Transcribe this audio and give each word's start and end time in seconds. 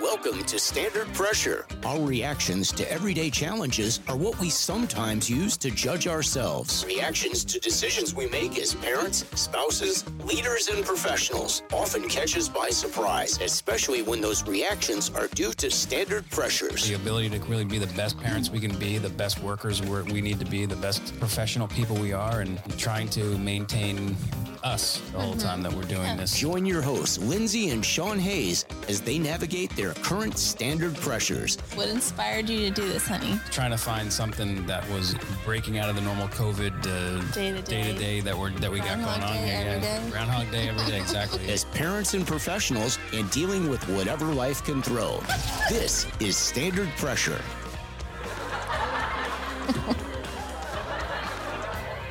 Welcome 0.00 0.44
to 0.44 0.58
Standard 0.58 1.12
Pressure. 1.12 1.66
Our 1.84 2.00
reactions 2.00 2.72
to 2.72 2.90
everyday 2.90 3.28
challenges 3.28 4.00
are 4.08 4.16
what 4.16 4.40
we 4.40 4.48
sometimes 4.48 5.28
use 5.28 5.58
to 5.58 5.70
judge 5.70 6.06
ourselves. 6.08 6.86
Reactions 6.86 7.44
to 7.44 7.60
decisions 7.60 8.14
we 8.14 8.26
make 8.28 8.58
as 8.58 8.74
parents, 8.74 9.26
spouses, 9.38 10.06
leaders, 10.24 10.68
and 10.68 10.86
professionals 10.86 11.62
often 11.70 12.08
catch 12.08 12.34
us 12.34 12.48
by 12.48 12.70
surprise, 12.70 13.38
especially 13.42 14.00
when 14.00 14.22
those 14.22 14.42
reactions 14.48 15.10
are 15.10 15.26
due 15.28 15.52
to 15.52 15.70
standard 15.70 16.28
pressures. 16.30 16.88
The 16.88 16.94
ability 16.94 17.28
to 17.38 17.38
really 17.40 17.66
be 17.66 17.78
the 17.78 17.94
best 17.94 18.18
parents 18.18 18.48
we 18.48 18.58
can 18.58 18.74
be, 18.78 18.96
the 18.96 19.10
best 19.10 19.42
workers 19.42 19.82
we're, 19.82 20.04
we 20.04 20.22
need 20.22 20.38
to 20.38 20.46
be, 20.46 20.64
the 20.64 20.76
best 20.76 21.14
professional 21.18 21.68
people 21.68 21.94
we 21.96 22.14
are, 22.14 22.40
and 22.40 22.58
trying 22.78 23.10
to 23.10 23.36
maintain 23.36 24.16
us 24.62 25.00
the 25.12 25.20
whole 25.20 25.36
time 25.36 25.62
that 25.62 25.72
we're 25.72 25.82
doing 25.82 26.16
this. 26.16 26.38
Join 26.38 26.66
your 26.66 26.82
hosts, 26.82 27.18
Lindsay 27.18 27.70
and 27.70 27.84
Sean 27.84 28.18
Hayes, 28.18 28.64
as 28.88 29.00
they 29.00 29.18
navigate 29.18 29.74
their 29.76 29.94
current 29.94 30.38
standard 30.38 30.94
pressures. 30.96 31.56
What 31.74 31.88
inspired 31.88 32.48
you 32.48 32.58
to 32.68 32.70
do 32.70 32.88
this, 32.88 33.06
honey? 33.06 33.38
Trying 33.50 33.70
to 33.70 33.78
find 33.78 34.12
something 34.12 34.66
that 34.66 34.88
was 34.90 35.14
breaking 35.44 35.78
out 35.78 35.88
of 35.88 35.96
the 35.96 36.02
normal 36.02 36.28
COVID 36.28 36.72
uh, 36.86 37.32
Day 37.32 37.52
to 37.52 37.62
day. 37.62 37.96
day 37.96 38.20
that 38.20 38.36
we're 38.36 38.50
that 38.50 38.70
we 38.70 38.78
got 38.78 38.98
Groundhog 38.98 39.20
going 39.20 39.30
on 39.30 39.36
here. 39.44 39.56
every 39.56 39.82
yeah. 39.82 40.00
day. 40.00 40.10
Groundhog 40.10 40.50
Day 40.50 40.68
every 40.68 40.86
day, 40.86 41.00
exactly. 41.00 41.48
As 41.50 41.64
parents 41.66 42.14
and 42.14 42.26
professionals, 42.26 42.98
and 43.12 43.30
dealing 43.30 43.68
with 43.68 43.82
whatever 43.88 44.26
life 44.26 44.62
can 44.64 44.82
throw. 44.82 45.20
This 45.68 46.06
is 46.20 46.36
Standard 46.36 46.88
Pressure. 46.96 47.40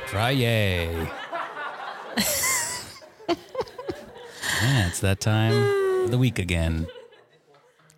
Friday. 0.06 1.08
Yeah, 3.28 4.88
it's 4.88 5.00
that 5.00 5.20
time 5.20 6.04
of 6.04 6.10
the 6.10 6.18
week 6.18 6.38
again. 6.38 6.86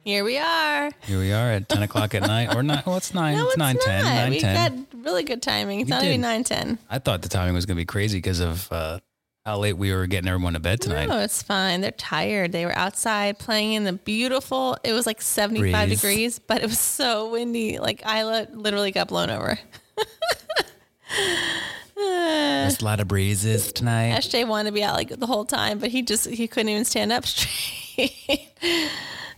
Here 0.05 0.25
we 0.25 0.37
are. 0.37 0.91
Here 1.03 1.19
we 1.21 1.33
are 1.33 1.53
at 1.53 1.69
10 1.69 1.85
o'clock 1.85 2.15
at 2.15 2.23
night. 2.23 2.55
Or 2.57 2.63
not, 2.65 2.85
well, 2.87 2.97
it's 2.97 3.15
9, 3.15 3.37
No, 3.37 3.45
it's 3.45 3.53
it's 3.53 3.59
9 3.59 3.75
not. 3.77 3.85
10. 3.85 4.05
9 4.05 4.31
we 4.31 4.41
10. 4.41 4.55
got 4.55 4.87
really 5.05 5.23
good 5.23 5.41
timing. 5.43 5.81
It's 5.81 5.89
You 5.89 5.95
not 5.95 6.05
even 6.05 6.21
nine 6.21 6.43
ten. 6.45 6.79
I 6.91 6.99
thought 6.99 7.23
the 7.23 7.29
timing 7.29 7.55
was 7.55 7.67
going 7.67 7.77
to 7.77 7.81
be 7.81 7.85
crazy 7.87 8.19
because 8.19 8.41
of 8.41 8.71
uh, 8.73 8.99
how 9.47 9.59
late 9.59 9.75
we 9.77 9.93
were 9.93 10.09
getting 10.09 10.27
everyone 10.29 10.55
to 10.55 10.61
bed 10.61 10.81
tonight. 10.81 11.07
No, 11.09 11.19
it's 11.21 11.41
fine. 11.43 11.83
They're 11.83 11.93
tired. 11.93 12.51
They 12.51 12.65
were 12.67 12.77
outside 12.77 13.39
playing 13.39 13.75
in 13.75 13.85
the 13.85 13.93
beautiful. 13.93 14.77
It 14.83 14.93
was 14.93 15.07
like 15.07 15.23
seventy 15.23 15.71
five 15.73 15.89
Breeze. 15.89 16.01
degrees, 16.01 16.39
but 16.41 16.63
it 16.63 16.67
was 16.67 16.79
so 16.81 17.31
windy. 17.31 17.79
Like 17.79 18.03
Isla 18.05 18.49
literally 18.53 18.91
got 18.91 19.07
blown 19.09 19.31
over. 19.31 19.57
There's 22.03 22.81
a 22.81 22.85
lot 22.85 23.01
of 23.01 23.09
breezes 23.09 23.73
tonight. 23.73 24.13
SJ 24.21 24.47
wanted 24.47 24.71
to 24.71 24.75
be 24.75 24.83
out 24.83 24.95
like 24.95 25.09
the 25.09 25.27
whole 25.27 25.45
time, 25.45 25.79
but 25.79 25.91
he 25.91 26.03
just 26.03 26.29
he 26.29 26.47
couldn't 26.49 26.69
even 26.71 26.85
stand 26.85 27.13
up 27.13 27.27
straight. 27.27 28.49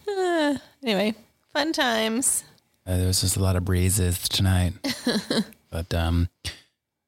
Uh, 0.09 0.57
anyway, 0.83 1.15
fun 1.53 1.73
times. 1.73 2.45
Uh, 2.87 2.97
there 2.99 3.07
was 3.07 3.21
just 3.23 3.37
a 3.37 3.41
lot 3.41 3.57
of 3.57 3.65
breezes 3.65 4.29
tonight. 4.29 4.75
but 5.71 5.93
um, 5.95 6.29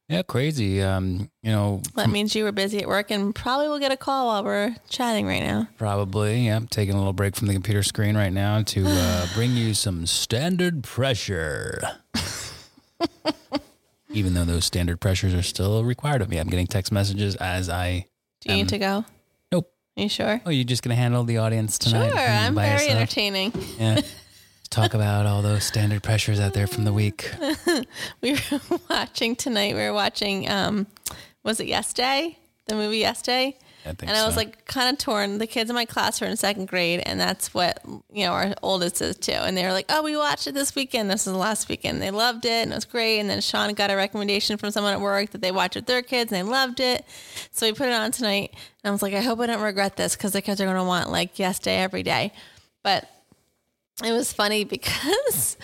yeah, 0.09 0.23
crazy. 0.23 0.81
Um, 0.83 1.31
you 1.43 1.53
know, 1.53 1.83
That 1.97 2.09
means 2.09 2.35
you 2.35 2.45
were 2.45 2.53
busy 2.53 2.81
at 2.81 2.89
work 2.89 3.11
and 3.11 3.35
probably 3.35 3.69
will 3.69 3.79
get 3.79 3.93
a 3.93 3.97
call 3.97 4.29
while 4.29 4.43
we're 4.45 4.75
chatting 4.89 5.27
right 5.27 5.43
now. 5.43 5.69
probably. 5.77 6.47
Yeah, 6.47 6.57
I'm 6.57 6.67
taking 6.69 6.95
a 6.95 6.99
little 6.99 7.13
break 7.13 7.37
from 7.37 7.49
the 7.49 7.53
computer 7.53 7.83
screen 7.83 8.17
right 8.17 8.33
now 8.33 8.63
to 8.63 8.85
uh, 8.87 9.27
bring 9.35 9.53
you 9.53 9.75
some 9.75 10.07
standard 10.07 10.83
pressure. 10.83 11.81
Even 14.17 14.33
though 14.33 14.47
those 14.47 14.65
standard 14.65 14.99
pressures 14.99 15.35
are 15.35 15.43
still 15.43 15.85
required 15.85 16.23
of 16.23 16.31
me, 16.31 16.39
I'm 16.39 16.49
getting 16.49 16.67
text 16.67 16.91
messages 16.91 17.35
as 17.37 17.69
I. 17.69 18.07
Do 18.41 18.51
you 18.51 18.57
need 18.57 18.69
to 18.71 18.79
go? 18.79 19.05
Nope. 19.53 19.71
Are 19.99 20.03
you 20.03 20.09
sure? 20.09 20.41
Oh, 20.47 20.51
you're 20.51 20.65
just 20.65 20.83
gonna 20.83 20.95
handle 20.95 21.23
the 21.25 21.37
audience 21.37 21.79
tonight? 21.79 22.09
Sure, 22.13 22.19
I'm 22.19 22.55
very 22.55 22.73
yourself? 22.73 22.91
entertaining. 22.93 23.53
Yeah. 23.79 24.01
Talk 24.71 24.95
about 24.95 25.27
all 25.27 25.43
those 25.43 25.65
standard 25.65 26.03
pressures 26.03 26.41
out 26.41 26.55
there 26.55 26.67
from 26.67 26.85
the 26.85 26.93
week. 26.95 27.31
We 28.23 28.33
were 28.33 28.61
watching 28.91 29.37
tonight. 29.37 29.75
We 29.75 29.81
were 29.83 29.93
watching. 29.93 30.49
Um, 30.49 30.87
was 31.45 31.61
it 31.61 31.67
yesterday? 31.67 32.39
The 32.67 32.75
movie 32.75 32.99
yesterday. 32.99 33.57
I 33.87 33.93
think 33.93 34.11
and 34.11 34.19
I 34.19 34.25
was 34.25 34.35
so. 34.35 34.41
like 34.41 34.67
kind 34.67 34.93
of 34.93 34.99
torn. 34.99 35.39
The 35.39 35.47
kids 35.47 35.71
in 35.71 35.75
my 35.75 35.85
class 35.85 36.21
are 36.21 36.27
in 36.27 36.37
second 36.37 36.67
grade, 36.67 37.03
and 37.07 37.21
that's 37.21 37.55
what 37.55 37.81
you 38.13 38.25
know 38.25 38.33
our 38.33 38.55
oldest 38.63 39.01
is 39.01 39.17
too. 39.17 39.33
And 39.33 39.57
they 39.57 39.65
were 39.65 39.73
like, 39.73 39.87
"Oh, 39.89 40.03
we 40.03 40.17
watched 40.17 40.47
it 40.47 40.55
this 40.55 40.75
weekend. 40.75 41.09
This 41.09 41.27
was 41.27 41.33
the 41.33 41.39
last 41.39 41.69
weekend. 41.69 42.03
They 42.03 42.11
loved 42.11 42.45
it, 42.45 42.63
and 42.63 42.73
it 42.73 42.75
was 42.75 42.85
great." 42.85 43.21
And 43.21 43.31
then 43.31 43.41
Sean 43.41 43.73
got 43.75 43.91
a 43.91 43.97
recommendation 43.97 44.57
from 44.57 44.71
someone 44.73 44.93
at 44.93 45.01
work 45.01 45.31
that 45.31 45.41
they 45.41 45.53
watched 45.53 45.77
with 45.77 45.87
their 45.87 46.03
kids, 46.03 46.33
and 46.33 46.39
they 46.39 46.51
loved 46.51 46.81
it. 46.81 47.05
So 47.53 47.67
we 47.67 47.73
put 47.73 47.89
it 47.89 47.95
on 47.95 48.11
tonight, 48.11 48.51
and 48.83 48.91
I 48.91 48.91
was 48.91 49.03
like, 49.03 49.15
"I 49.15 49.21
hope 49.21 49.39
I 49.41 49.47
don't 49.47 49.63
regret 49.63 49.97
this 49.97 50.17
because 50.17 50.33
the 50.33 50.43
kids 50.43 50.61
are 50.61 50.65
going 50.65 50.77
to 50.77 50.85
want 50.85 51.11
like 51.11 51.39
yes 51.39 51.59
day 51.59 51.79
every 51.79 52.03
day." 52.03 52.33
But 52.83 53.09
it 54.05 54.13
was 54.13 54.33
funny 54.33 54.65
because 54.77 55.57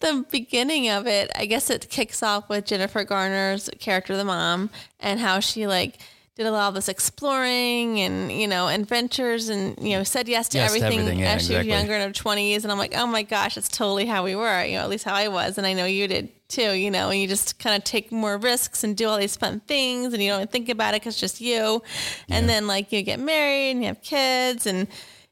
the 0.00 0.24
beginning 0.30 0.88
of 0.88 1.06
it, 1.06 1.30
I 1.34 1.46
guess 1.46 1.70
it 1.70 1.88
kicks 1.90 2.22
off 2.22 2.48
with 2.48 2.64
Jennifer 2.64 3.04
Garner's 3.04 3.68
character, 3.78 4.16
the 4.16 4.24
mom, 4.24 4.70
and 5.00 5.20
how 5.20 5.40
she 5.40 5.66
like 5.66 5.98
did 6.38 6.46
a 6.46 6.52
lot 6.52 6.68
of 6.68 6.74
this 6.74 6.88
exploring 6.88 8.00
and 8.00 8.30
you 8.30 8.46
know 8.46 8.68
adventures 8.68 9.48
and 9.48 9.76
you 9.80 9.96
know 9.96 10.04
said 10.04 10.28
yes 10.28 10.48
to 10.50 10.58
Yes 10.58 10.70
to 10.70 10.76
everything, 10.76 11.00
everything, 11.00 11.18
yeah, 11.18 11.32
as 11.34 11.46
she 11.46 11.56
was 11.56 11.66
younger 11.66 11.94
in 11.94 12.00
her 12.00 12.12
twenties. 12.12 12.64
And 12.64 12.70
I'm 12.70 12.78
like, 12.78 12.94
oh 12.96 13.08
my 13.08 13.24
gosh, 13.24 13.56
it's 13.56 13.68
totally 13.68 14.06
how 14.06 14.24
we 14.24 14.36
were. 14.36 14.64
You 14.64 14.76
know, 14.76 14.82
at 14.84 14.88
least 14.88 15.04
how 15.04 15.14
I 15.14 15.26
was, 15.26 15.58
and 15.58 15.66
I 15.66 15.72
know 15.72 15.84
you 15.84 16.06
did 16.06 16.30
too. 16.48 16.72
You 16.72 16.92
know, 16.92 17.10
and 17.10 17.20
you 17.20 17.26
just 17.26 17.58
kind 17.58 17.76
of 17.76 17.82
take 17.82 18.12
more 18.12 18.38
risks 18.38 18.84
and 18.84 18.96
do 18.96 19.08
all 19.08 19.18
these 19.18 19.36
fun 19.36 19.60
things, 19.66 20.14
and 20.14 20.22
you 20.22 20.30
don't 20.30 20.50
think 20.50 20.68
about 20.68 20.94
it 20.94 21.02
because 21.02 21.14
it's 21.14 21.20
just 21.20 21.40
you. 21.40 21.82
And 22.30 22.48
then 22.48 22.68
like 22.68 22.92
you 22.92 23.02
get 23.02 23.18
married 23.18 23.72
and 23.72 23.80
you 23.80 23.88
have 23.88 24.00
kids 24.00 24.64
and 24.64 24.86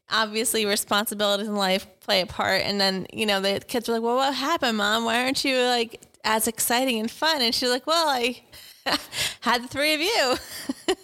obviously 0.09 0.65
responsibilities 0.65 1.47
in 1.47 1.55
life 1.55 1.87
play 1.99 2.21
a 2.21 2.25
part 2.25 2.61
and 2.61 2.79
then 2.79 3.05
you 3.11 3.25
know 3.25 3.41
the 3.41 3.59
kids 3.67 3.89
were 3.89 3.95
like 3.95 4.01
well 4.01 4.15
what 4.15 4.33
happened 4.33 4.77
mom 4.77 5.03
why 5.03 5.21
aren't 5.21 5.43
you 5.43 5.59
like 5.59 6.01
as 6.23 6.47
exciting 6.47 6.97
and 6.97 7.11
fun 7.11 7.41
and 7.41 7.53
she's 7.53 7.69
like 7.69 7.85
well 7.85 8.07
i 8.07 8.41
had 9.41 9.63
the 9.63 9.67
three 9.67 9.93
of 9.93 10.01
you 10.01 10.35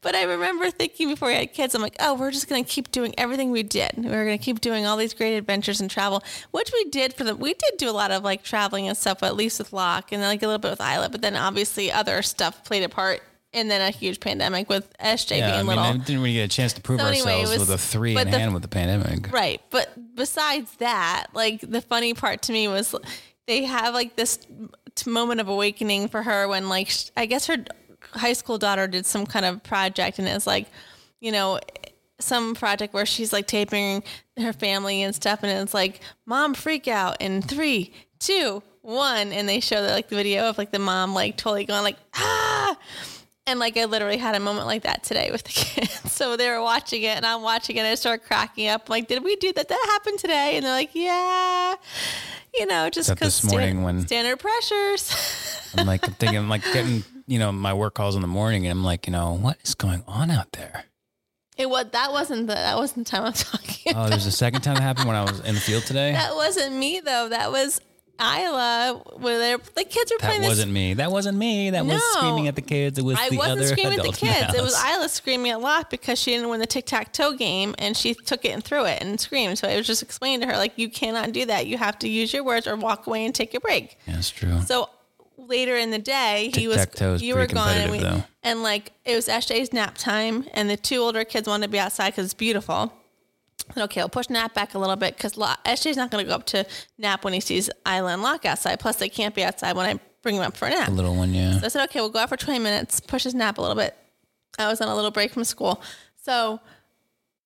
but 0.00 0.14
i 0.14 0.22
remember 0.24 0.70
thinking 0.70 1.08
before 1.08 1.28
we 1.28 1.34
had 1.34 1.52
kids 1.52 1.74
i'm 1.74 1.82
like 1.82 1.96
oh 2.00 2.14
we're 2.14 2.30
just 2.30 2.48
going 2.48 2.62
to 2.62 2.68
keep 2.70 2.90
doing 2.90 3.14
everything 3.18 3.50
we 3.50 3.62
did 3.62 3.90
we're 3.96 4.24
going 4.24 4.38
to 4.38 4.44
keep 4.44 4.60
doing 4.60 4.86
all 4.86 4.96
these 4.96 5.14
great 5.14 5.36
adventures 5.36 5.80
and 5.80 5.90
travel 5.90 6.22
which 6.50 6.72
we 6.72 6.84
did 6.90 7.12
for 7.14 7.24
the 7.24 7.34
we 7.36 7.54
did 7.54 7.76
do 7.78 7.88
a 7.88 7.92
lot 7.92 8.10
of 8.10 8.22
like 8.22 8.42
traveling 8.42 8.88
and 8.88 8.96
stuff 8.96 9.22
at 9.22 9.36
least 9.36 9.58
with 9.58 9.72
locke 9.72 10.12
and 10.12 10.22
then 10.22 10.28
like 10.28 10.42
a 10.42 10.46
little 10.46 10.58
bit 10.58 10.70
with 10.70 10.80
isla 10.80 11.08
but 11.08 11.20
then 11.22 11.36
obviously 11.36 11.90
other 11.90 12.22
stuff 12.22 12.64
played 12.64 12.82
a 12.82 12.88
part 12.88 13.20
and 13.54 13.70
then 13.70 13.80
a 13.80 13.90
huge 13.90 14.20
pandemic 14.20 14.68
with 14.68 14.92
sj 14.98 15.38
Yeah, 15.38 15.46
being 15.46 15.54
I 15.54 15.58
mean, 15.58 15.66
little 15.68 15.84
I 15.84 15.92
didn't 15.96 16.20
really 16.22 16.34
get 16.34 16.44
a 16.44 16.48
chance 16.48 16.74
to 16.74 16.82
prove 16.82 17.00
So 17.00 17.06
anyway, 17.06 17.40
ourselves 17.40 17.50
was- 17.50 17.60
with 17.60 17.70
a 17.70 17.78
three 17.78 18.14
in 18.16 18.30
the- 18.30 18.38
hand 18.38 18.52
with 18.52 18.62
the 18.62 18.68
pandemic. 18.68 19.32
Right. 19.32 19.62
But 19.70 19.88
besides 20.14 20.70
that, 20.80 21.28
like 21.32 21.62
the 21.62 21.80
funny 21.80 22.12
part 22.12 22.42
to 22.42 22.52
me 22.52 22.68
was 22.68 22.94
they 23.48 23.64
have 23.64 23.94
like 23.94 24.14
this 24.14 24.38
moment 25.06 25.40
of 25.40 25.48
awakening 25.48 26.08
for 26.08 26.22
her 26.22 26.46
when 26.46 26.68
like 26.68 26.92
I 27.16 27.26
guess 27.26 27.46
her 27.46 27.56
high 28.12 28.34
school 28.34 28.58
daughter 28.58 28.86
did 28.86 29.06
some 29.06 29.26
kind 29.26 29.44
of 29.44 29.62
project 29.62 30.18
and 30.18 30.28
it's 30.28 30.46
like, 30.46 30.68
you 31.18 31.32
know, 31.32 31.58
some 32.20 32.54
project 32.54 32.92
where 32.94 33.06
she's 33.06 33.32
like 33.32 33.46
taping 33.46 34.02
her 34.36 34.52
family 34.52 35.02
and 35.02 35.14
stuff 35.14 35.40
and 35.42 35.62
it's 35.62 35.74
like 35.74 36.00
mom 36.26 36.54
freak 36.54 36.86
out. 36.86 37.16
In 37.20 37.42
three, 37.42 37.92
two, 38.18 38.62
one 38.82 39.32
and 39.32 39.48
they 39.48 39.60
show 39.60 39.82
the, 39.82 39.88
like 39.88 40.08
the 40.08 40.16
video 40.16 40.48
of 40.48 40.56
like 40.58 40.70
the 40.70 40.78
mom 40.78 41.14
like 41.14 41.36
totally 41.36 41.64
going 41.64 41.82
like 41.82 41.98
ah 42.14 42.76
and 43.48 43.58
like 43.58 43.76
I 43.76 43.84
literally 43.86 44.16
had 44.18 44.34
a 44.34 44.40
moment 44.40 44.66
like 44.66 44.82
that 44.82 45.02
today 45.02 45.30
with 45.30 45.42
the 45.42 45.48
kids. 45.52 46.12
So 46.12 46.36
they 46.36 46.48
were 46.50 46.62
watching 46.62 47.02
it 47.02 47.16
and 47.16 47.26
I'm 47.26 47.42
watching 47.42 47.76
it 47.76 47.80
and 47.80 47.88
I 47.88 47.94
start 47.94 48.24
cracking 48.24 48.68
up. 48.68 48.88
like, 48.88 49.08
did 49.08 49.24
we 49.24 49.36
do 49.36 49.52
that? 49.52 49.68
That 49.68 49.86
happened 49.92 50.18
today? 50.18 50.56
And 50.56 50.64
they're 50.64 50.72
like, 50.72 50.90
yeah. 50.94 51.74
You 52.54 52.66
know, 52.66 52.90
just 52.90 53.10
because 53.10 53.40
this 53.40 53.50
morning 53.50 53.82
when- 53.82 54.06
standard 54.06 54.38
pressures. 54.38 55.12
I'm 55.76 55.86
like 55.86 56.06
I'm 56.06 56.14
thinking, 56.14 56.38
I'm 56.38 56.48
like 56.48 56.64
getting, 56.64 57.04
you 57.26 57.38
know, 57.38 57.52
my 57.52 57.74
work 57.74 57.94
calls 57.94 58.14
in 58.16 58.22
the 58.22 58.26
morning, 58.28 58.66
and 58.66 58.72
I'm 58.72 58.82
like, 58.84 59.06
you 59.06 59.12
know, 59.12 59.32
what 59.34 59.58
is 59.62 59.74
going 59.74 60.02
on 60.06 60.30
out 60.30 60.52
there? 60.52 60.84
it 61.58 61.68
was 61.68 61.86
that 61.90 62.12
wasn't 62.12 62.46
the 62.46 62.54
that 62.54 62.76
wasn't 62.76 63.04
the 63.04 63.10
time 63.10 63.24
I'm 63.24 63.32
talking. 63.34 63.92
Oh, 63.94 64.08
there's 64.08 64.26
a 64.26 64.30
second 64.32 64.62
time 64.62 64.76
that 64.76 64.82
happened 64.82 65.08
when 65.08 65.16
I 65.16 65.22
was 65.22 65.40
in 65.40 65.54
the 65.56 65.60
field 65.60 65.82
today. 65.84 66.12
That 66.12 66.34
wasn't 66.36 66.74
me 66.76 67.00
though. 67.04 67.28
That 67.28 67.50
was 67.50 67.80
Isla. 68.20 69.02
Where 69.16 69.38
they're, 69.38 69.58
the 69.58 69.84
kids 69.84 70.10
were 70.12 70.18
playing. 70.18 70.42
That 70.42 70.48
wasn't 70.48 70.72
me. 70.72 70.94
That 70.94 71.12
wasn't 71.12 71.38
me. 71.38 71.70
That 71.70 71.86
was 71.86 72.02
screaming 72.14 72.48
at 72.48 72.56
the 72.56 72.62
kids. 72.62 72.98
It 72.98 73.04
was 73.04 73.18
I 73.18 73.30
the 73.30 73.36
wasn't 73.36 73.58
other 73.58 73.66
screaming 73.68 73.98
at 73.98 74.04
the 74.06 74.12
kids. 74.12 74.54
It 74.54 74.62
was. 74.62 74.74
Isla 74.74 75.08
screaming 75.08 75.52
a 75.52 75.58
lot 75.58 75.90
because 75.90 76.18
she 76.18 76.32
didn't 76.32 76.48
win 76.48 76.60
the 76.60 76.66
tic 76.66 76.86
tac 76.86 77.12
toe 77.12 77.32
game 77.34 77.74
and 77.78 77.96
she 77.96 78.14
took 78.14 78.44
it 78.44 78.50
and 78.50 78.62
threw 78.62 78.84
it 78.84 79.02
and 79.02 79.20
screamed. 79.20 79.58
So 79.58 79.68
I 79.68 79.76
was 79.76 79.86
just 79.86 80.02
explaining 80.02 80.40
to 80.40 80.46
her, 80.46 80.56
like, 80.56 80.72
you 80.76 80.88
cannot 80.88 81.32
do 81.32 81.44
that. 81.46 81.66
You 81.66 81.78
have 81.78 81.98
to 82.00 82.08
use 82.08 82.32
your 82.32 82.44
words 82.44 82.66
or 82.66 82.76
walk 82.76 83.06
away 83.06 83.24
and 83.24 83.34
take 83.34 83.54
a 83.54 83.60
break. 83.60 83.98
That's 84.06 84.30
true. 84.30 84.60
So 84.62 84.90
later 85.36 85.76
in 85.76 85.90
the 85.90 85.98
day, 85.98 86.50
he 86.54 86.68
was 86.68 86.86
you 87.22 87.34
were 87.34 87.46
gone, 87.46 87.76
and, 87.76 87.90
we, 87.90 88.02
and 88.42 88.62
like 88.62 88.92
it 89.04 89.14
was 89.14 89.28
SJ's 89.28 89.72
nap 89.72 89.96
time, 89.96 90.46
and 90.52 90.68
the 90.68 90.76
two 90.76 90.96
older 90.96 91.24
kids 91.24 91.48
wanted 91.48 91.66
to 91.66 91.72
be 91.72 91.78
outside 91.78 92.10
because 92.10 92.26
it's 92.26 92.34
beautiful. 92.34 92.92
Okay, 93.76 94.00
I'll 94.00 94.08
push 94.08 94.30
nap 94.30 94.54
back 94.54 94.74
a 94.74 94.78
little 94.78 94.96
bit 94.96 95.16
because 95.16 95.34
SJ's 95.34 95.96
not 95.96 96.10
going 96.10 96.24
to 96.24 96.28
go 96.28 96.34
up 96.34 96.46
to 96.46 96.66
nap 96.96 97.24
when 97.24 97.32
he 97.32 97.40
sees 97.40 97.70
Isla 97.86 98.12
and 98.12 98.22
Locke 98.22 98.44
outside. 98.44 98.80
Plus, 98.80 98.96
they 98.96 99.08
can't 99.08 99.34
be 99.34 99.44
outside 99.44 99.76
when 99.76 99.86
I 99.86 100.00
bring 100.22 100.36
him 100.36 100.42
up 100.42 100.56
for 100.56 100.66
a 100.66 100.70
nap. 100.70 100.86
the 100.86 100.94
little 100.94 101.14
one, 101.14 101.34
yeah. 101.34 101.58
So 101.58 101.66
I 101.66 101.68
said, 101.68 101.84
okay, 101.84 102.00
we'll 102.00 102.10
go 102.10 102.20
out 102.20 102.28
for 102.28 102.36
20 102.36 102.58
minutes, 102.58 103.00
push 103.00 103.24
his 103.24 103.34
nap 103.34 103.58
a 103.58 103.60
little 103.60 103.76
bit. 103.76 103.96
I 104.58 104.68
was 104.68 104.80
on 104.80 104.88
a 104.88 104.94
little 104.94 105.10
break 105.10 105.32
from 105.32 105.44
school. 105.44 105.82
So 106.22 106.60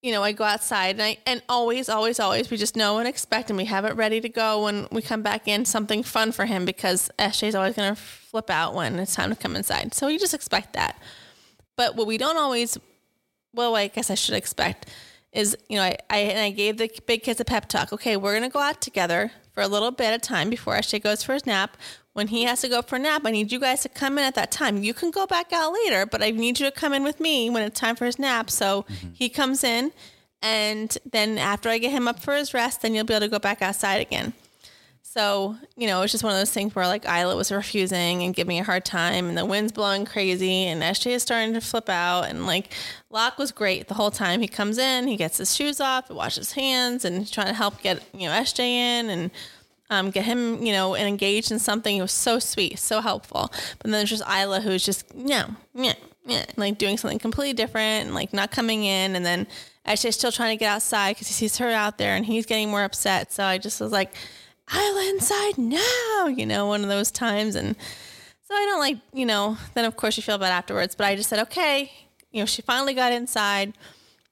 you 0.03 0.11
know, 0.11 0.23
I 0.23 0.33
go 0.33 0.45
outside 0.45 0.97
and 0.97 1.03
I, 1.03 1.19
and 1.27 1.43
always, 1.49 1.89
always, 1.89 2.19
always, 2.19 2.51
we 2.51 2.57
just 2.57 2.75
know 2.75 2.99
and 2.99 3.07
expect 3.07 3.51
and 3.51 3.57
we 3.57 3.67
have 3.67 3.85
it 3.85 3.95
ready 3.95 4.21
to 4.21 4.29
go 4.29 4.65
when 4.65 4.89
we 4.91 5.01
come 5.01 5.23
back 5.23 5.47
in, 5.47 5.65
something 5.65 6.03
fun 6.03 6.33
for 6.33 6.45
him 6.45 6.65
because 6.65 7.09
SJ 7.21 7.49
is 7.49 7.55
always 7.55 7.77
going 7.77 7.95
to 7.95 8.01
flip 8.01 8.51
out 8.51 8.75
when 8.75 8.99
it's 8.99 9.15
time 9.15 9.31
to 9.31 9.37
come 9.37 9.55
inside. 9.55 9.95
So 9.95 10.09
you 10.09 10.19
just 10.19 10.35
expect 10.35 10.73
that. 10.73 11.01
But 11.77 11.95
what 11.95 12.09
we 12.09 12.19
don't 12.19 12.37
always, 12.37 12.77
well, 13.55 13.77
I 13.77 13.87
guess 13.87 14.11
I 14.11 14.17
should 14.17 14.35
expect 14.35 14.87
is, 15.33 15.57
you 15.69 15.77
know, 15.77 15.83
I, 15.83 15.97
I, 16.11 16.19
and 16.19 16.39
I 16.39 16.51
gave 16.51 16.77
the 16.77 16.91
big 17.07 17.23
kids 17.23 17.41
a 17.41 17.45
pep 17.45 17.69
talk. 17.69 17.93
Okay, 17.93 18.17
we're 18.17 18.33
going 18.33 18.49
to 18.49 18.53
go 18.53 18.61
out 18.61 18.81
together 18.81 19.33
for 19.53 19.63
a 19.63 19.69
little 19.69 19.91
bit 19.91 20.15
of 20.15 20.23
time 20.23 20.51
before 20.51 20.75
SJ 20.75 21.03
goes 21.03 21.23
for 21.23 21.35
his 21.35 21.47
nap. 21.47 21.77
When 22.13 22.29
he 22.29 22.45
has 22.45 22.61
to 22.61 22.69
go 22.69 22.83
for 22.83 22.97
a 22.97 22.99
nap, 22.99 23.23
I 23.25 23.31
need 23.31 23.51
you 23.51 23.59
guys 23.59 23.83
to 23.83 23.89
come 23.89 24.19
in 24.19 24.25
at 24.25 24.35
that 24.35 24.51
time. 24.51 24.83
You 24.83 24.93
can 24.93 25.11
go 25.11 25.27
back 25.27 25.53
out 25.53 25.73
later, 25.73 26.05
but 26.05 26.23
I 26.23 26.31
need 26.31 26.61
you 26.61 26.67
to 26.67 26.73
come 26.73 26.93
in 26.93 27.05
with 27.05 27.21
me 27.21 27.49
when 27.49 27.63
it's 27.63 27.81
time 27.81 27.97
for 27.97 28.05
his 28.05 28.19
nap. 28.19 28.51
So 28.51 28.83
mm-hmm. 28.83 29.09
he 29.15 29.31
comes 29.31 29.65
in, 29.65 29.93
and 30.43 30.97
then 31.11 31.39
after 31.39 31.71
I 31.71 31.79
get 31.79 31.93
him 31.93 32.07
up 32.07 32.21
for 32.21 32.35
his 32.35 32.53
rest, 32.53 32.83
then 32.83 32.95
you'll 32.95 33.05
be 33.05 33.15
able 33.15 33.27
to 33.27 33.31
go 33.31 33.39
back 33.39 33.63
outside 33.63 34.03
again. 34.03 34.35
So, 35.13 35.57
you 35.77 35.89
know, 35.89 36.01
it's 36.01 36.11
just 36.11 36.25
one 36.25 36.33
of 36.33 36.39
those 36.39 36.53
things 36.53 36.75
where 36.75 36.87
like 36.87 37.05
Isla 37.05 37.37
was 37.37 37.53
refusing 37.53 38.23
and 38.23 38.35
giving 38.35 38.49
me 38.49 38.61
a 38.61 38.65
hard 38.65 38.87
time 38.87 39.29
and 39.29 39.37
the 39.37 39.45
wind's 39.45 39.71
blowing 39.71 40.07
crazy 40.07 40.65
and 40.65 40.81
SJ 40.83 41.11
is 41.11 41.23
starting 41.23 41.53
to 41.53 41.61
flip 41.61 41.91
out 41.91 42.31
and 42.31 42.47
like 42.47 42.73
Locke 43.11 43.37
was 43.37 43.53
great 43.53 43.89
the 43.89 43.95
whole 43.95 44.11
time. 44.11 44.41
He 44.41 44.49
comes 44.49 44.79
in, 44.79 45.07
he 45.07 45.19
gets 45.19 45.37
his 45.37 45.55
shoes 45.55 45.83
off, 45.83 46.09
he 46.09 46.15
washes 46.15 46.49
his 46.49 46.53
hands 46.53 47.05
and 47.05 47.19
he's 47.19 47.31
trying 47.31 47.49
to 47.49 47.53
help 47.53 47.83
get, 47.83 48.03
you 48.15 48.27
know, 48.27 48.33
SJ 48.33 48.61
in 48.61 49.11
and 49.11 49.31
um, 49.91 50.11
get 50.11 50.25
him, 50.25 50.63
you 50.65 50.73
know, 50.73 50.95
and 50.95 51.07
engaged 51.07 51.53
in 51.53 51.59
something. 51.59 51.95
He 51.95 52.01
was 52.01 52.11
so 52.11 52.39
sweet, 52.39 52.79
so 52.79 53.03
helpful. 53.03 53.53
But 53.81 53.83
then 53.83 53.93
there's 53.93 54.09
just 54.09 54.25
Isla 54.27 54.63
who's 54.63 54.83
just, 54.83 55.15
no, 55.15 55.45
yeah, 55.75 55.93
yeah, 56.25 56.47
like 56.57 56.79
doing 56.79 56.97
something 56.97 57.19
completely 57.19 57.53
different 57.53 58.07
and 58.07 58.15
like 58.15 58.33
not 58.33 58.51
coming 58.51 58.85
in. 58.85 59.15
And 59.15 59.27
then 59.27 59.47
actually 59.85 60.13
still 60.13 60.33
trying 60.33 60.57
to 60.57 60.59
get 60.59 60.73
outside 60.73 61.17
because 61.17 61.27
he 61.27 61.35
sees 61.35 61.59
her 61.59 61.69
out 61.69 61.99
there 61.99 62.17
and 62.17 62.25
he's 62.25 62.47
getting 62.47 62.71
more 62.71 62.85
upset. 62.85 63.31
So 63.31 63.45
I 63.45 63.59
just 63.59 63.79
was 63.79 63.93
like, 63.93 64.15
Isla 64.75 65.09
inside 65.11 65.59
now, 65.59 66.27
you 66.27 66.47
know, 66.47 66.67
one 66.67 66.83
of 66.83 66.89
those 66.89 67.11
times. 67.11 67.55
And 67.55 67.77
so 68.43 68.55
I 68.55 68.67
don't 68.67 68.81
like, 68.81 68.99
you 69.13 69.27
know, 69.27 69.57
then 69.75 69.85
of 69.85 69.97
course 69.97 70.17
you 70.17 70.23
feel 70.23 70.39
bad 70.39 70.53
afterwards. 70.53 70.95
But 70.95 71.07
I 71.07 71.17
just 71.17 71.29
said, 71.29 71.41
okay, 71.41 71.91
you 72.31 72.41
know, 72.41 72.47
she 72.47 72.63
finally 72.63 72.95
got 72.95 73.13
inside. 73.13 73.75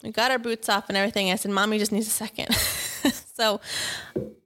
We 0.03 0.11
got 0.11 0.31
our 0.31 0.39
boots 0.39 0.69
off 0.69 0.89
and 0.89 0.97
everything. 0.97 1.31
I 1.31 1.37
said, 1.37 1.51
Mommy 1.51 1.79
just 1.79 1.93
needs 1.93 2.07
a 2.07 2.11
second. 2.11 2.55
so 3.35 3.61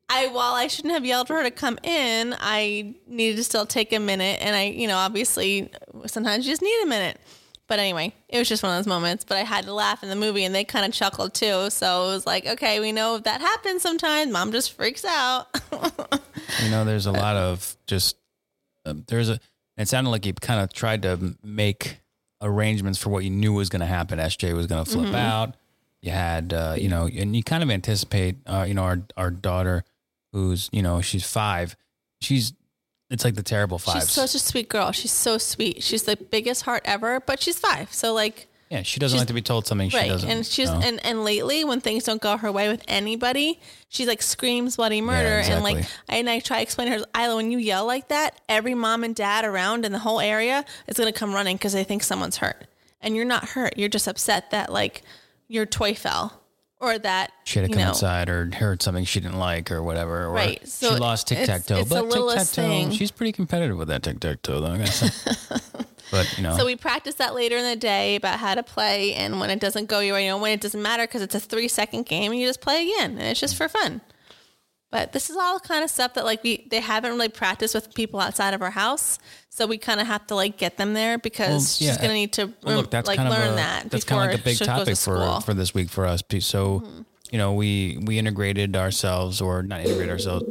I 0.08 0.28
while 0.28 0.54
I 0.54 0.66
shouldn't 0.66 0.94
have 0.94 1.04
yelled 1.04 1.28
for 1.28 1.34
her 1.34 1.42
to 1.44 1.50
come 1.50 1.78
in, 1.82 2.34
I 2.40 2.94
needed 3.06 3.36
to 3.36 3.44
still 3.44 3.66
take 3.66 3.92
a 3.92 4.00
minute. 4.00 4.40
And 4.42 4.54
I, 4.54 4.64
you 4.64 4.88
know, 4.88 4.96
obviously 4.96 5.70
sometimes 6.06 6.46
you 6.46 6.52
just 6.52 6.62
need 6.62 6.82
a 6.82 6.86
minute. 6.86 7.18
But 7.66 7.78
anyway, 7.78 8.12
it 8.28 8.38
was 8.38 8.48
just 8.48 8.62
one 8.62 8.72
of 8.72 8.78
those 8.78 8.88
moments. 8.88 9.24
But 9.24 9.38
I 9.38 9.42
had 9.42 9.64
to 9.64 9.72
laugh 9.72 10.02
in 10.02 10.08
the 10.08 10.16
movie, 10.16 10.44
and 10.44 10.54
they 10.54 10.64
kind 10.64 10.84
of 10.84 10.92
chuckled 10.92 11.34
too. 11.34 11.70
So 11.70 12.04
it 12.04 12.08
was 12.08 12.26
like, 12.26 12.46
okay, 12.46 12.80
we 12.80 12.92
know 12.92 13.18
that 13.18 13.40
happens 13.40 13.82
sometimes. 13.82 14.32
Mom 14.32 14.52
just 14.52 14.72
freaks 14.72 15.04
out. 15.04 15.46
you 16.62 16.70
know, 16.70 16.84
there's 16.84 17.06
a 17.06 17.12
lot 17.12 17.36
of 17.36 17.76
just 17.86 18.16
uh, 18.84 18.94
there's 19.08 19.30
a. 19.30 19.38
It 19.76 19.88
sounded 19.88 20.10
like 20.10 20.24
you 20.24 20.32
kind 20.34 20.60
of 20.60 20.72
tried 20.72 21.02
to 21.02 21.36
make 21.42 22.00
arrangements 22.40 22.98
for 22.98 23.10
what 23.10 23.24
you 23.24 23.30
knew 23.30 23.52
was 23.52 23.68
going 23.68 23.80
to 23.80 23.86
happen. 23.86 24.18
SJ 24.18 24.54
was 24.54 24.66
going 24.66 24.84
to 24.84 24.90
flip 24.90 25.06
mm-hmm. 25.06 25.14
out. 25.16 25.56
You 26.00 26.12
had, 26.12 26.52
uh, 26.52 26.76
you 26.78 26.88
know, 26.88 27.06
and 27.06 27.34
you 27.34 27.42
kind 27.42 27.62
of 27.62 27.70
anticipate, 27.70 28.36
uh, 28.46 28.64
you 28.68 28.74
know, 28.74 28.82
our 28.82 29.02
our 29.16 29.30
daughter 29.30 29.84
who's 30.32 30.68
you 30.72 30.82
know 30.82 31.00
she's 31.00 31.24
five 31.24 31.76
she's 32.24 32.52
it's 33.14 33.24
like 33.24 33.36
the 33.36 33.42
terrible 33.42 33.78
five 33.78 34.02
she's 34.02 34.10
such 34.10 34.34
a 34.34 34.38
sweet 34.38 34.68
girl 34.68 34.92
she's 34.92 35.12
so 35.12 35.38
sweet 35.38 35.82
she's 35.82 36.02
the 36.02 36.16
biggest 36.16 36.62
heart 36.62 36.82
ever 36.84 37.20
but 37.20 37.40
she's 37.40 37.58
five 37.58 37.90
so 37.92 38.12
like 38.12 38.48
yeah 38.70 38.82
she 38.82 38.98
doesn't 38.98 39.18
like 39.18 39.28
to 39.28 39.32
be 39.32 39.40
told 39.40 39.66
something 39.66 39.88
right. 39.90 40.02
she 40.02 40.08
doesn't 40.08 40.28
and 40.28 40.44
she's 40.44 40.68
know. 40.68 40.80
and, 40.82 41.04
and 41.06 41.24
lately 41.24 41.64
when 41.64 41.80
things 41.80 42.02
don't 42.02 42.20
go 42.20 42.36
her 42.36 42.50
way 42.50 42.68
with 42.68 42.82
anybody 42.88 43.60
she 43.88 44.04
like 44.04 44.20
screams 44.20 44.76
bloody 44.76 45.00
murder 45.00 45.28
yeah, 45.28 45.38
exactly. 45.38 45.70
and 45.70 45.80
like 45.80 45.90
I, 46.08 46.16
and 46.16 46.28
I 46.28 46.40
try 46.40 46.56
to 46.56 46.62
explain 46.62 46.90
to 46.90 46.98
her 46.98 47.04
Isla 47.16 47.36
when 47.36 47.52
you 47.52 47.58
yell 47.58 47.86
like 47.86 48.08
that 48.08 48.40
every 48.48 48.74
mom 48.74 49.04
and 49.04 49.14
dad 49.14 49.44
around 49.44 49.84
in 49.84 49.92
the 49.92 50.00
whole 50.00 50.20
area 50.20 50.64
is 50.88 50.96
going 50.96 51.10
to 51.10 51.18
come 51.18 51.32
running 51.32 51.56
because 51.56 51.72
they 51.72 51.84
think 51.84 52.02
someone's 52.02 52.38
hurt 52.38 52.66
and 53.00 53.14
you're 53.14 53.24
not 53.24 53.50
hurt 53.50 53.78
you're 53.78 53.88
just 53.88 54.08
upset 54.08 54.50
that 54.50 54.72
like 54.72 55.02
your 55.46 55.66
toy 55.66 55.94
fell 55.94 56.40
or 56.80 56.98
that 56.98 57.32
she 57.44 57.58
had 57.58 57.68
to 57.68 57.72
come 57.72 57.82
know, 57.82 57.88
inside 57.90 58.28
or 58.28 58.50
heard 58.54 58.82
something 58.82 59.04
she 59.04 59.20
didn't 59.20 59.38
like 59.38 59.70
or 59.70 59.82
whatever. 59.82 60.26
Or 60.26 60.30
right. 60.30 60.66
So 60.66 60.94
she 60.94 60.96
lost 60.96 61.28
tic 61.28 61.46
tac 61.46 61.64
toe, 61.64 61.84
but 61.84 62.10
tic 62.10 62.22
tac 62.34 62.48
toe, 62.48 62.90
she's 62.90 63.10
pretty 63.10 63.32
competitive 63.32 63.76
with 63.76 63.88
that 63.88 64.02
tic 64.02 64.20
tac 64.20 64.42
toe, 64.42 64.60
though. 64.60 64.72
I 64.72 64.78
guess. 64.78 65.24
but 66.10 66.36
you 66.36 66.42
know, 66.42 66.56
so 66.56 66.66
we 66.66 66.76
practice 66.76 67.16
that 67.16 67.34
later 67.34 67.56
in 67.56 67.64
the 67.64 67.76
day 67.76 68.16
about 68.16 68.38
how 68.38 68.54
to 68.54 68.62
play, 68.62 69.14
and 69.14 69.40
when 69.40 69.50
it 69.50 69.60
doesn't 69.60 69.88
go 69.88 70.00
your 70.00 70.14
way, 70.14 70.26
you 70.26 70.30
know, 70.30 70.38
when 70.38 70.52
it 70.52 70.60
doesn't 70.60 70.82
matter 70.82 71.04
because 71.04 71.22
it's 71.22 71.34
a 71.34 71.40
three 71.40 71.68
second 71.68 72.06
game, 72.06 72.32
and 72.32 72.40
you 72.40 72.46
just 72.46 72.60
play 72.60 72.82
again, 72.82 73.12
and 73.12 73.22
it's 73.22 73.40
just 73.40 73.56
for 73.56 73.68
fun. 73.68 74.00
But 74.94 75.10
this 75.10 75.28
is 75.28 75.36
all 75.36 75.58
kind 75.58 75.82
of 75.82 75.90
stuff 75.90 76.14
that 76.14 76.24
like 76.24 76.44
we 76.44 76.68
they 76.70 76.78
haven't 76.78 77.10
really 77.10 77.28
practiced 77.28 77.74
with 77.74 77.92
people 77.94 78.20
outside 78.20 78.54
of 78.54 78.62
our 78.62 78.70
house, 78.70 79.18
so 79.48 79.66
we 79.66 79.76
kind 79.76 79.98
of 79.98 80.06
have 80.06 80.24
to 80.28 80.36
like 80.36 80.56
get 80.56 80.76
them 80.76 80.94
there 80.94 81.18
because 81.18 81.80
well, 81.80 81.88
yeah, 81.88 81.92
she's 81.94 82.00
gonna 82.00 82.14
need 82.14 82.32
to 82.34 82.52
well, 82.62 82.76
look, 82.76 82.92
that's 82.92 83.08
like 83.08 83.16
kind 83.16 83.28
learn 83.28 83.48
of 83.48 83.52
a, 83.54 83.56
that. 83.56 83.90
That's 83.90 84.04
kind 84.04 84.22
of 84.22 84.30
like 84.30 84.40
a 84.40 84.44
big 84.44 84.56
topic 84.56 84.96
for 84.96 85.40
for 85.40 85.52
this 85.52 85.74
week 85.74 85.90
for 85.90 86.06
us. 86.06 86.22
So 86.38 86.78
mm-hmm. 86.78 87.02
you 87.32 87.38
know 87.38 87.54
we 87.54 87.98
we 88.02 88.20
integrated 88.20 88.76
ourselves 88.76 89.40
or 89.40 89.64
not 89.64 89.80
integrate 89.80 90.10
ourselves. 90.10 90.44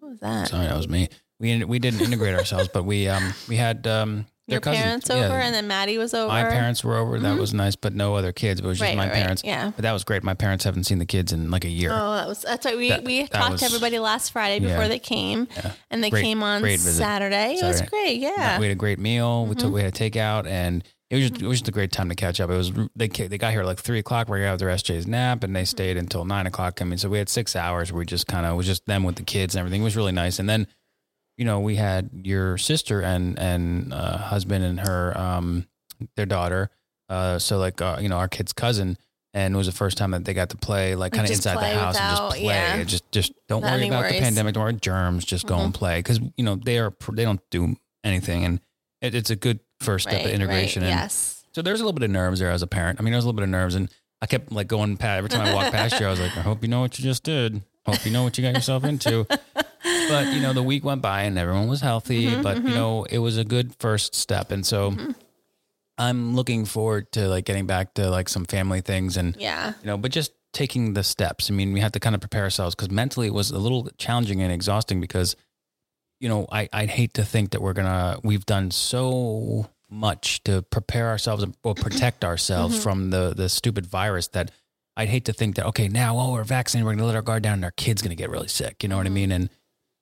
What 0.00 0.10
was 0.10 0.20
that? 0.20 0.48
Sorry, 0.48 0.66
that 0.66 0.76
was 0.76 0.90
me. 0.90 1.08
We 1.38 1.64
we 1.64 1.78
didn't 1.78 2.02
integrate 2.02 2.34
ourselves, 2.34 2.68
but 2.68 2.84
we 2.84 3.08
um 3.08 3.32
we 3.48 3.56
had 3.56 3.86
um 3.86 4.26
your 4.46 4.60
parents 4.60 5.10
over, 5.10 5.20
yeah. 5.20 5.44
and 5.44 5.54
then 5.54 5.66
Maddie 5.66 5.98
was 5.98 6.14
over. 6.14 6.28
My 6.28 6.44
parents 6.44 6.84
were 6.84 6.96
over. 6.96 7.18
That 7.18 7.30
mm-hmm. 7.30 7.40
was 7.40 7.52
nice, 7.52 7.74
but 7.74 7.94
no 7.94 8.14
other 8.14 8.32
kids. 8.32 8.60
But 8.60 8.66
it 8.66 8.68
was 8.68 8.78
just 8.78 8.88
right, 8.88 8.96
my 8.96 9.06
right, 9.06 9.14
parents. 9.14 9.42
Yeah, 9.44 9.72
but 9.74 9.82
that 9.82 9.92
was 9.92 10.04
great. 10.04 10.22
My 10.22 10.34
parents 10.34 10.64
haven't 10.64 10.84
seen 10.84 10.98
the 10.98 11.06
kids 11.06 11.32
in 11.32 11.50
like 11.50 11.64
a 11.64 11.68
year. 11.68 11.90
Oh, 11.92 12.14
that 12.14 12.28
was 12.28 12.42
that's 12.42 12.64
right. 12.64 12.76
We 12.76 12.90
that, 12.90 13.04
we 13.04 13.22
that 13.22 13.32
talked 13.32 13.52
was, 13.52 13.60
to 13.62 13.66
everybody 13.66 13.98
last 13.98 14.30
Friday 14.30 14.60
before 14.60 14.82
yeah, 14.82 14.88
they 14.88 14.98
came, 15.00 15.48
yeah. 15.56 15.72
and 15.90 16.02
they 16.02 16.10
great, 16.10 16.22
came 16.22 16.42
on 16.42 16.60
Saturday. 16.60 16.78
Saturday. 16.78 17.54
It 17.54 17.64
was 17.64 17.82
great. 17.82 18.20
Yeah, 18.20 18.58
we 18.60 18.66
had 18.66 18.72
a 18.72 18.76
great 18.76 19.00
meal. 19.00 19.42
Mm-hmm. 19.42 19.50
We 19.50 19.54
took 19.56 19.72
we 19.74 19.82
had 19.82 19.94
a 19.94 19.98
takeout, 19.98 20.46
and 20.46 20.84
it 21.10 21.16
was 21.16 21.30
just 21.30 21.42
it 21.42 21.46
was 21.46 21.58
just 21.58 21.68
a 21.68 21.72
great 21.72 21.90
time 21.90 22.08
to 22.08 22.14
catch 22.14 22.40
up. 22.40 22.48
It 22.50 22.56
was 22.56 22.72
they 22.94 23.08
they 23.08 23.38
got 23.38 23.52
here 23.52 23.64
like 23.64 23.78
three 23.78 23.98
o'clock. 23.98 24.28
We 24.28 24.38
got 24.40 24.54
after 24.54 24.66
SJ's 24.66 25.08
nap, 25.08 25.42
and 25.42 25.56
they 25.56 25.64
stayed 25.64 25.96
until 25.96 26.24
nine 26.24 26.46
o'clock. 26.46 26.80
I 26.80 26.84
mean, 26.84 26.98
so 26.98 27.08
we 27.08 27.18
had 27.18 27.28
six 27.28 27.56
hours. 27.56 27.92
Where 27.92 27.98
we 27.98 28.06
just 28.06 28.28
kind 28.28 28.46
of 28.46 28.56
was 28.56 28.66
just 28.66 28.86
them 28.86 29.02
with 29.02 29.16
the 29.16 29.22
kids 29.22 29.56
and 29.56 29.60
everything. 29.60 29.80
It 29.80 29.84
was 29.84 29.96
really 29.96 30.12
nice, 30.12 30.38
and 30.38 30.48
then 30.48 30.68
you 31.36 31.44
know, 31.44 31.60
we 31.60 31.76
had 31.76 32.10
your 32.22 32.58
sister 32.58 33.02
and 33.02 33.38
and 33.38 33.92
uh, 33.92 34.18
husband 34.18 34.64
and 34.64 34.80
her 34.80 35.16
um 35.16 35.66
their 36.16 36.26
daughter. 36.26 36.70
Uh, 37.08 37.38
so 37.38 37.58
like 37.58 37.80
uh, 37.80 37.98
you 38.00 38.08
know, 38.08 38.16
our 38.16 38.28
kid's 38.28 38.52
cousin, 38.52 38.96
and 39.32 39.54
it 39.54 39.56
was 39.56 39.66
the 39.66 39.72
first 39.72 39.96
time 39.96 40.10
that 40.10 40.24
they 40.24 40.34
got 40.34 40.50
to 40.50 40.56
play 40.56 40.94
like 40.94 41.12
kind 41.12 41.24
of 41.24 41.30
inside 41.30 41.56
the 41.56 41.78
house 41.78 41.94
without, 41.94 42.10
and 42.10 42.16
just 42.16 42.30
play. 42.30 42.44
Yeah. 42.44 42.84
Just 42.84 43.12
just 43.12 43.32
don't 43.48 43.62
Not 43.62 43.72
worry 43.72 43.88
about 43.88 44.02
worries. 44.02 44.14
the 44.14 44.20
pandemic, 44.20 44.54
don't 44.54 44.64
worry 44.64 44.72
germs. 44.74 45.24
Just 45.24 45.46
go 45.46 45.54
mm-hmm. 45.56 45.64
and 45.66 45.74
play 45.74 45.98
because 45.98 46.20
you 46.36 46.44
know 46.44 46.56
they 46.56 46.78
are 46.78 46.92
they 47.12 47.24
don't 47.24 47.40
do 47.50 47.76
anything, 48.02 48.44
and 48.44 48.60
it, 49.00 49.14
it's 49.14 49.30
a 49.30 49.36
good 49.36 49.60
first 49.80 50.08
step 50.08 50.20
right, 50.20 50.26
of 50.26 50.32
integration. 50.32 50.82
Right, 50.82 50.90
and 50.90 51.00
yes. 51.00 51.44
So 51.52 51.62
there's 51.62 51.80
a 51.80 51.84
little 51.84 51.94
bit 51.94 52.04
of 52.04 52.10
nerves 52.10 52.40
there 52.40 52.50
as 52.50 52.62
a 52.62 52.66
parent. 52.66 53.00
I 53.00 53.02
mean, 53.02 53.12
there's 53.12 53.24
a 53.24 53.26
little 53.26 53.36
bit 53.36 53.44
of 53.44 53.50
nerves, 53.50 53.74
and 53.74 53.88
I 54.20 54.26
kept 54.26 54.50
like 54.50 54.68
going 54.68 54.96
past 54.96 55.18
every 55.18 55.30
time 55.30 55.46
I 55.46 55.54
walked 55.54 55.72
past 55.72 55.98
you. 56.00 56.06
I 56.06 56.10
was 56.10 56.20
like, 56.20 56.36
I 56.36 56.40
hope 56.40 56.62
you 56.62 56.68
know 56.68 56.80
what 56.80 56.98
you 56.98 57.04
just 57.04 57.22
did. 57.22 57.62
Hope 57.86 58.04
you 58.04 58.10
know 58.10 58.24
what 58.24 58.36
you 58.36 58.42
got 58.42 58.54
yourself 58.54 58.84
into. 58.84 59.26
but 60.08 60.32
you 60.32 60.40
know, 60.40 60.52
the 60.52 60.62
week 60.62 60.84
went 60.84 61.02
by 61.02 61.22
and 61.22 61.38
everyone 61.38 61.68
was 61.68 61.80
healthy. 61.80 62.26
Mm-hmm, 62.26 62.42
but 62.42 62.58
mm-hmm. 62.58 62.68
you 62.68 62.74
know, 62.74 63.04
it 63.04 63.18
was 63.18 63.36
a 63.38 63.44
good 63.44 63.74
first 63.78 64.14
step, 64.14 64.50
and 64.50 64.64
so 64.64 64.92
mm-hmm. 64.92 65.12
I'm 65.98 66.34
looking 66.34 66.64
forward 66.64 67.12
to 67.12 67.28
like 67.28 67.44
getting 67.44 67.66
back 67.66 67.94
to 67.94 68.10
like 68.10 68.28
some 68.28 68.44
family 68.44 68.80
things 68.80 69.16
and 69.16 69.36
yeah, 69.38 69.74
you 69.80 69.86
know, 69.86 69.96
but 69.96 70.12
just 70.12 70.32
taking 70.52 70.94
the 70.94 71.04
steps. 71.04 71.50
I 71.50 71.54
mean, 71.54 71.72
we 71.72 71.80
had 71.80 71.92
to 71.92 72.00
kind 72.00 72.14
of 72.14 72.20
prepare 72.20 72.44
ourselves 72.44 72.74
because 72.74 72.90
mentally 72.90 73.26
it 73.26 73.34
was 73.34 73.50
a 73.50 73.58
little 73.58 73.88
challenging 73.98 74.40
and 74.42 74.52
exhausting 74.52 75.00
because 75.00 75.36
you 76.20 76.28
know, 76.28 76.46
I 76.50 76.68
I'd 76.72 76.90
hate 76.90 77.14
to 77.14 77.24
think 77.24 77.50
that 77.50 77.62
we're 77.62 77.74
gonna 77.74 78.18
we've 78.22 78.46
done 78.46 78.70
so 78.70 79.68
much 79.90 80.42
to 80.44 80.62
prepare 80.62 81.08
ourselves 81.08 81.44
or 81.62 81.74
protect 81.74 82.24
ourselves 82.24 82.74
mm-hmm. 82.74 82.82
from 82.82 83.10
the 83.10 83.34
the 83.36 83.48
stupid 83.48 83.86
virus 83.86 84.28
that 84.28 84.50
I'd 84.96 85.08
hate 85.08 85.26
to 85.26 85.32
think 85.32 85.56
that 85.56 85.66
okay 85.66 85.88
now 85.88 86.18
oh 86.18 86.32
we're 86.32 86.44
vaccinated 86.44 86.86
we're 86.86 86.94
gonna 86.94 87.06
let 87.06 87.16
our 87.16 87.22
guard 87.22 87.42
down 87.42 87.54
and 87.54 87.64
our 87.64 87.70
kid's 87.70 88.02
gonna 88.02 88.14
get 88.14 88.30
really 88.30 88.48
sick 88.48 88.82
you 88.82 88.88
know 88.88 88.96
what 88.96 89.06
I 89.06 89.08
mm-hmm. 89.08 89.14
mean 89.14 89.32
and 89.32 89.50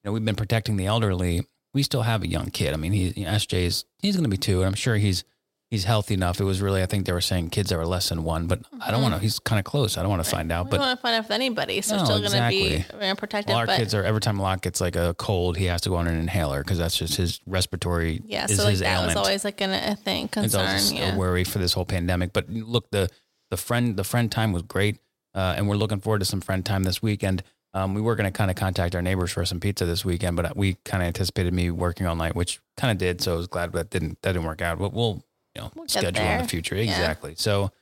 know, 0.04 0.12
we've 0.12 0.24
been 0.24 0.36
protecting 0.36 0.76
the 0.76 0.86
elderly. 0.86 1.46
We 1.72 1.82
still 1.82 2.02
have 2.02 2.22
a 2.22 2.28
young 2.28 2.50
kid. 2.50 2.72
I 2.72 2.76
mean, 2.76 2.92
he, 2.92 3.12
you 3.16 3.24
know, 3.24 3.32
SJ's, 3.32 3.84
he's 3.98 4.16
going 4.16 4.24
to 4.24 4.30
be 4.30 4.36
two. 4.36 4.58
And 4.60 4.66
I'm 4.66 4.74
sure 4.74 4.96
he's, 4.96 5.24
he's 5.70 5.84
healthy 5.84 6.14
enough. 6.14 6.40
It 6.40 6.44
was 6.44 6.60
really, 6.62 6.82
I 6.82 6.86
think 6.86 7.04
they 7.04 7.12
were 7.12 7.20
saying 7.20 7.50
kids 7.50 7.70
that 7.70 7.76
were 7.76 7.86
less 7.86 8.10
than 8.10 8.22
one, 8.22 8.46
but 8.46 8.62
mm-hmm. 8.62 8.82
I 8.82 8.92
don't 8.92 9.02
want 9.02 9.14
to, 9.14 9.20
he's 9.20 9.40
kind 9.40 9.58
of 9.58 9.64
close. 9.64 9.98
I 9.98 10.02
don't 10.02 10.10
want 10.10 10.24
to 10.24 10.30
find 10.30 10.52
out, 10.52 10.66
we 10.66 10.70
but 10.70 10.76
don't 10.76 10.86
want 10.86 10.98
to 10.98 11.02
find 11.02 11.16
out 11.16 11.24
if 11.24 11.30
anybody. 11.32 11.80
So 11.80 11.96
no, 11.96 12.04
still 12.04 12.20
going 12.20 12.30
to 12.30 12.48
be 12.48 13.14
protected. 13.16 13.48
Well, 13.48 13.58
our 13.58 13.66
but, 13.66 13.76
kids 13.76 13.92
are, 13.92 14.04
every 14.04 14.20
time 14.20 14.38
Locke 14.38 14.62
gets 14.62 14.80
like 14.80 14.94
a 14.94 15.14
cold, 15.14 15.56
he 15.56 15.64
has 15.64 15.80
to 15.82 15.88
go 15.88 15.96
on 15.96 16.06
an 16.06 16.18
inhaler 16.18 16.62
because 16.62 16.78
that's 16.78 16.96
just 16.96 17.16
his 17.16 17.40
respiratory. 17.46 18.22
Yeah. 18.24 18.46
So 18.46 18.64
like 18.64 18.76
that 18.76 18.86
ailment. 18.86 19.06
was 19.08 19.16
always 19.16 19.44
like 19.44 19.60
an, 19.60 19.70
a 19.70 19.96
thing, 19.96 20.28
concern. 20.28 20.76
It's 20.76 20.92
yeah. 20.92 21.14
a 21.14 21.18
worry 21.18 21.44
for 21.44 21.58
this 21.58 21.72
whole 21.72 21.86
pandemic. 21.86 22.32
But 22.32 22.48
look, 22.48 22.90
the, 22.90 23.08
the 23.50 23.56
friend, 23.56 23.96
the 23.96 24.04
friend 24.04 24.30
time 24.30 24.52
was 24.52 24.62
great. 24.62 24.98
Uh, 25.34 25.54
and 25.56 25.68
we're 25.68 25.74
looking 25.74 25.98
forward 25.98 26.20
to 26.20 26.24
some 26.24 26.40
friend 26.40 26.64
time 26.64 26.84
this 26.84 27.02
weekend. 27.02 27.42
Um, 27.74 27.92
we 27.92 28.00
were 28.00 28.14
going 28.14 28.30
to 28.32 28.36
kind 28.36 28.50
of 28.50 28.56
contact 28.56 28.94
our 28.94 29.02
neighbors 29.02 29.32
for 29.32 29.44
some 29.44 29.58
pizza 29.58 29.84
this 29.84 30.04
weekend, 30.04 30.36
but 30.36 30.56
we 30.56 30.74
kind 30.84 31.02
of 31.02 31.08
anticipated 31.08 31.52
me 31.52 31.70
working 31.72 32.06
all 32.06 32.14
night, 32.14 32.36
which 32.36 32.60
kind 32.76 32.92
of 32.92 32.98
did. 32.98 33.20
So 33.20 33.34
I 33.34 33.36
was 33.36 33.48
glad 33.48 33.72
that 33.72 33.90
didn't 33.90 34.22
that 34.22 34.32
didn't 34.32 34.46
work 34.46 34.62
out. 34.62 34.78
But 34.78 34.92
we'll 34.92 35.24
you 35.56 35.62
know 35.62 35.70
we'll 35.74 35.88
schedule 35.88 36.22
in 36.24 36.42
the 36.42 36.48
future 36.48 36.76
yeah. 36.76 36.82
exactly. 36.82 37.34
So, 37.36 37.72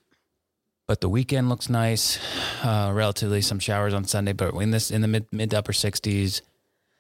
but 0.89 1.01
the 1.03 1.11
weekend 1.11 1.51
looks 1.51 1.69
nice. 1.69 2.19
Uh, 2.65 2.91
relatively 2.95 3.43
some 3.43 3.59
showers 3.59 3.93
on 3.93 4.05
Sunday, 4.05 4.33
but 4.33 4.55
in 4.55 4.71
this 4.71 4.91
in 4.91 5.03
the 5.03 5.09
mid 5.09 5.27
mid 5.31 5.51
to 5.51 5.59
upper 5.59 5.73
60s. 5.73 6.41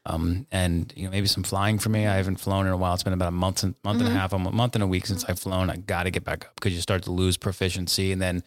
Um, 0.04 0.46
and 0.50 0.92
you 0.96 1.04
know 1.04 1.10
maybe 1.12 1.28
some 1.28 1.44
flying 1.44 1.78
for 1.78 1.88
me. 1.88 2.06
I 2.08 2.16
haven't 2.16 2.36
flown 2.40 2.66
in 2.66 2.72
a 2.72 2.76
while. 2.76 2.92
It's 2.92 3.04
been 3.04 3.12
about 3.12 3.28
a 3.28 3.30
month, 3.30 3.62
month 3.62 3.76
Mm-hmm. 3.84 4.00
and 4.00 4.08
a 4.08 4.18
half, 4.18 4.32
a 4.32 4.38
month 4.38 4.74
and 4.74 4.82
a 4.82 4.86
week 4.86 5.06
since 5.06 5.24
I've 5.24 5.38
flown. 5.38 5.70
I 5.70 5.76
got 5.76 6.02
to 6.02 6.10
get 6.10 6.24
back 6.24 6.44
up 6.44 6.56
because 6.56 6.74
you 6.74 6.80
start 6.80 7.04
to 7.04 7.12
lose 7.12 7.36
proficiency, 7.36 8.10
and 8.10 8.20
then 8.20 8.42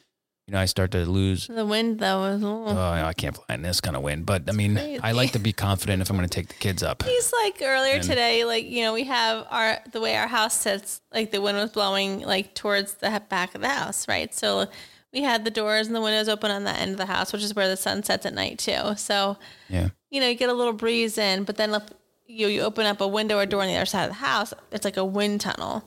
you 0.48 0.52
know 0.54 0.60
I 0.60 0.66
start 0.66 0.92
to 0.92 1.06
lose. 1.06 1.48
The 1.48 1.66
wind 1.66 2.00
though 2.00 2.20
was. 2.22 2.44
Oh, 2.44 2.78
I 2.78 3.14
can't 3.14 3.36
fly 3.36 3.56
in 3.56 3.62
this 3.64 3.82
kind 3.82 3.96
of 3.96 4.04
wind. 4.04 4.26
But 4.26 4.44
I 4.48 4.52
mean, 4.52 4.78
I 5.02 5.12
like 5.14 5.32
to 5.32 5.40
be 5.40 5.54
confident 5.54 6.02
if 6.02 6.10
I'm 6.10 6.16
going 6.18 6.28
to 6.30 6.34
take 6.34 6.50
the 6.50 6.54
kids 6.56 6.84
up. 6.84 7.04
He's 7.04 7.34
like 7.44 7.62
earlier 7.64 7.96
And- 7.96 8.04
today, 8.04 8.46
like 8.46 8.66
you 8.66 8.84
know, 8.84 8.94
we 8.94 9.06
have 9.06 9.46
our 9.50 9.80
the 9.92 10.00
way 10.02 10.16
our 10.16 10.28
house 10.28 10.54
sits, 10.60 11.02
like 11.14 11.32
the 11.32 11.42
wind 11.42 11.58
was 11.58 11.72
blowing 11.72 12.22
like 12.22 12.54
towards 12.54 12.96
the 12.96 13.22
back 13.30 13.56
of 13.56 13.62
the 13.62 13.70
house, 13.70 14.08
right? 14.08 14.34
So 14.34 14.68
we 15.14 15.22
had 15.24 15.46
the 15.46 15.52
doors 15.52 15.88
and 15.88 15.96
the 15.96 16.02
windows 16.02 16.28
open 16.30 16.52
on 16.52 16.66
that 16.66 16.80
end 16.80 16.92
of 16.92 16.98
the 16.98 17.06
house, 17.06 17.32
which 17.34 17.42
is 17.44 17.56
where 17.56 17.68
the 17.70 17.78
sun 17.78 18.04
sets 18.04 18.26
at 18.26 18.34
night 18.34 18.60
too. 18.60 18.96
So 18.98 19.38
Yeah. 19.70 19.90
you 20.12 20.20
know, 20.20 20.28
you 20.28 20.36
get 20.36 20.50
a 20.50 20.54
little 20.54 20.74
breeze 20.74 21.18
in, 21.18 21.44
but 21.46 21.56
then 21.58 21.74
if 21.74 21.84
you 22.28 22.48
you 22.48 22.62
open 22.62 22.86
up 22.86 23.02
a 23.02 23.08
window 23.08 23.38
or 23.40 23.46
door 23.46 23.62
on 23.62 23.68
the 23.68 23.76
other 23.76 23.86
side 23.86 24.04
of 24.04 24.10
the 24.10 24.14
house, 24.16 24.54
it's 24.72 24.86
like 24.86 24.98
a 24.98 25.06
wind 25.06 25.42
tunnel. 25.42 25.84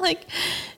Like 0.10 0.26